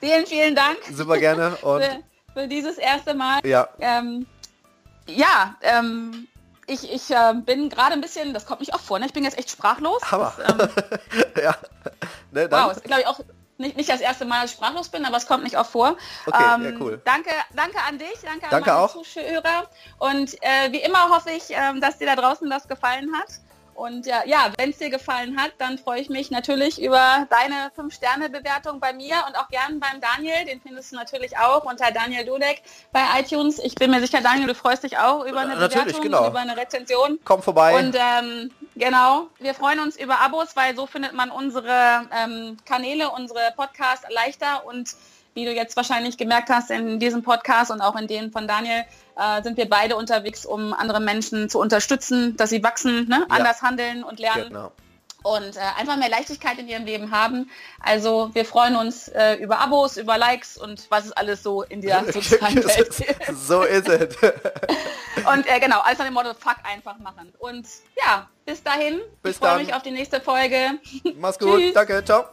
Vielen, 0.00 0.26
vielen 0.26 0.54
Dank 0.54 0.78
super 0.92 1.18
gerne. 1.18 1.56
Und 1.56 1.82
für, 1.82 2.02
für 2.34 2.48
dieses 2.48 2.78
erste 2.78 3.14
Mal. 3.14 3.40
ja, 3.46 3.68
Ähm, 3.78 4.26
ja, 5.06 5.56
ähm, 5.62 6.28
ich, 6.66 6.90
ich 6.90 7.10
äh, 7.10 7.34
bin 7.34 7.68
gerade 7.68 7.92
ein 7.92 8.00
bisschen, 8.00 8.32
das 8.32 8.46
kommt 8.46 8.60
nicht 8.60 8.74
oft 8.74 8.84
vor, 8.84 8.98
ne? 8.98 9.06
ich 9.06 9.12
bin 9.12 9.24
jetzt 9.24 9.38
echt 9.38 9.50
sprachlos. 9.50 10.00
Hammer. 10.10 10.34
Das, 10.36 10.60
ähm, 10.60 10.68
ja. 11.42 11.54
Ne, 12.32 12.48
wow, 12.50 12.72
ist 12.72 12.84
glaube 12.84 13.02
ich 13.02 13.06
auch 13.06 13.20
nicht, 13.58 13.76
nicht 13.76 13.88
das 13.88 14.00
erste 14.00 14.24
Mal, 14.24 14.42
dass 14.42 14.50
ich 14.50 14.56
sprachlos 14.56 14.88
bin, 14.88 15.04
aber 15.04 15.16
es 15.16 15.26
kommt 15.26 15.44
nicht 15.44 15.56
oft 15.56 15.70
vor. 15.70 15.88
Ähm, 15.88 15.96
Okay, 16.26 16.72
ja, 16.72 16.80
cool. 16.80 17.02
Danke, 17.04 17.30
danke 17.54 17.78
an 17.86 17.98
dich, 17.98 18.18
danke, 18.22 18.46
Danke 18.50 18.72
an 18.72 18.76
meine 18.76 18.78
auch. 18.78 19.02
Zuhörer. 19.02 19.68
Und 19.98 20.34
äh, 20.42 20.72
wie 20.72 20.80
immer 20.80 21.08
hoffe 21.10 21.30
ich, 21.30 21.44
ähm, 21.50 21.80
dass 21.80 21.98
dir 21.98 22.06
da 22.06 22.16
draußen 22.16 22.48
das 22.50 22.66
gefallen 22.66 23.10
hat. 23.16 23.28
Und 23.74 24.06
ja, 24.06 24.22
ja 24.24 24.50
wenn 24.56 24.70
es 24.70 24.78
dir 24.78 24.90
gefallen 24.90 25.36
hat, 25.36 25.52
dann 25.58 25.78
freue 25.78 26.00
ich 26.00 26.08
mich 26.08 26.30
natürlich 26.30 26.80
über 26.80 27.26
deine 27.30 27.70
5-Sterne-Bewertung 27.76 28.80
bei 28.80 28.92
mir 28.92 29.16
und 29.26 29.36
auch 29.36 29.48
gern 29.48 29.80
beim 29.80 30.00
Daniel. 30.00 30.44
Den 30.46 30.60
findest 30.60 30.92
du 30.92 30.96
natürlich 30.96 31.36
auch 31.36 31.64
unter 31.64 31.90
Daniel 31.90 32.24
Dudek 32.24 32.62
bei 32.92 33.02
iTunes. 33.18 33.58
Ich 33.58 33.74
bin 33.74 33.90
mir 33.90 34.00
sicher, 34.00 34.20
Daniel, 34.20 34.48
du 34.48 34.54
freust 34.54 34.84
dich 34.84 34.98
auch 34.98 35.24
über 35.24 35.40
eine 35.40 35.56
Natürlich, 35.56 35.98
Bewertung, 35.98 36.02
genau. 36.02 36.28
über 36.28 36.40
eine 36.40 36.56
Rezension. 36.56 37.18
komm 37.24 37.42
vorbei. 37.42 37.76
Und 37.76 37.96
ähm, 37.96 38.50
genau, 38.76 39.28
wir 39.38 39.54
freuen 39.54 39.80
uns 39.80 39.96
über 39.96 40.20
Abos, 40.20 40.56
weil 40.56 40.76
so 40.76 40.86
findet 40.86 41.12
man 41.12 41.30
unsere 41.30 42.08
ähm, 42.12 42.56
Kanäle, 42.64 43.10
unsere 43.10 43.52
Podcasts 43.56 44.06
leichter 44.10 44.64
und 44.66 44.94
wie 45.34 45.44
du 45.44 45.52
jetzt 45.52 45.76
wahrscheinlich 45.76 46.16
gemerkt 46.16 46.48
hast 46.48 46.70
in 46.70 46.98
diesem 46.98 47.22
Podcast 47.22 47.70
und 47.70 47.80
auch 47.80 47.96
in 47.96 48.06
denen 48.06 48.32
von 48.32 48.48
Daniel, 48.48 48.84
äh, 49.16 49.42
sind 49.42 49.56
wir 49.56 49.68
beide 49.68 49.96
unterwegs, 49.96 50.46
um 50.46 50.72
andere 50.72 51.00
Menschen 51.00 51.48
zu 51.48 51.58
unterstützen, 51.58 52.36
dass 52.36 52.50
sie 52.50 52.62
wachsen, 52.62 53.08
ne? 53.08 53.26
Ja. 53.28 53.36
anders 53.36 53.62
handeln 53.62 54.04
und 54.04 54.18
lernen 54.18 54.48
genau. 54.48 54.72
und 55.22 55.56
äh, 55.56 55.60
einfach 55.78 55.96
mehr 55.96 56.08
Leichtigkeit 56.08 56.58
in 56.58 56.68
ihrem 56.68 56.84
Leben 56.84 57.10
haben. 57.10 57.50
Also 57.80 58.30
wir 58.32 58.44
freuen 58.44 58.76
uns 58.76 59.08
äh, 59.08 59.34
über 59.34 59.58
Abos, 59.58 59.96
über 59.96 60.18
Likes 60.18 60.56
und 60.56 60.86
was 60.90 61.06
es 61.06 61.12
alles 61.12 61.42
so 61.42 61.62
in 61.62 61.80
der 61.80 62.04
sozialen 62.12 62.56
Welt 62.56 62.94
so 63.36 63.62
ist 63.62 63.88
es. 63.88 64.16
Und 65.32 65.46
äh, 65.46 65.60
genau, 65.60 65.80
alles 65.80 65.98
nach 65.98 66.06
dem 66.06 66.14
Motto, 66.14 66.34
fuck 66.34 66.56
einfach 66.64 66.98
machen. 66.98 67.32
Und 67.38 67.66
ja, 67.96 68.28
bis 68.44 68.62
dahin, 68.62 69.00
Bis 69.22 69.32
ich 69.32 69.38
freue 69.38 69.58
mich 69.58 69.74
auf 69.74 69.82
die 69.82 69.90
nächste 69.90 70.20
Folge. 70.20 70.78
Mach's 71.16 71.38
gut. 71.38 71.62
Danke. 71.74 72.04
Ciao. 72.04 72.24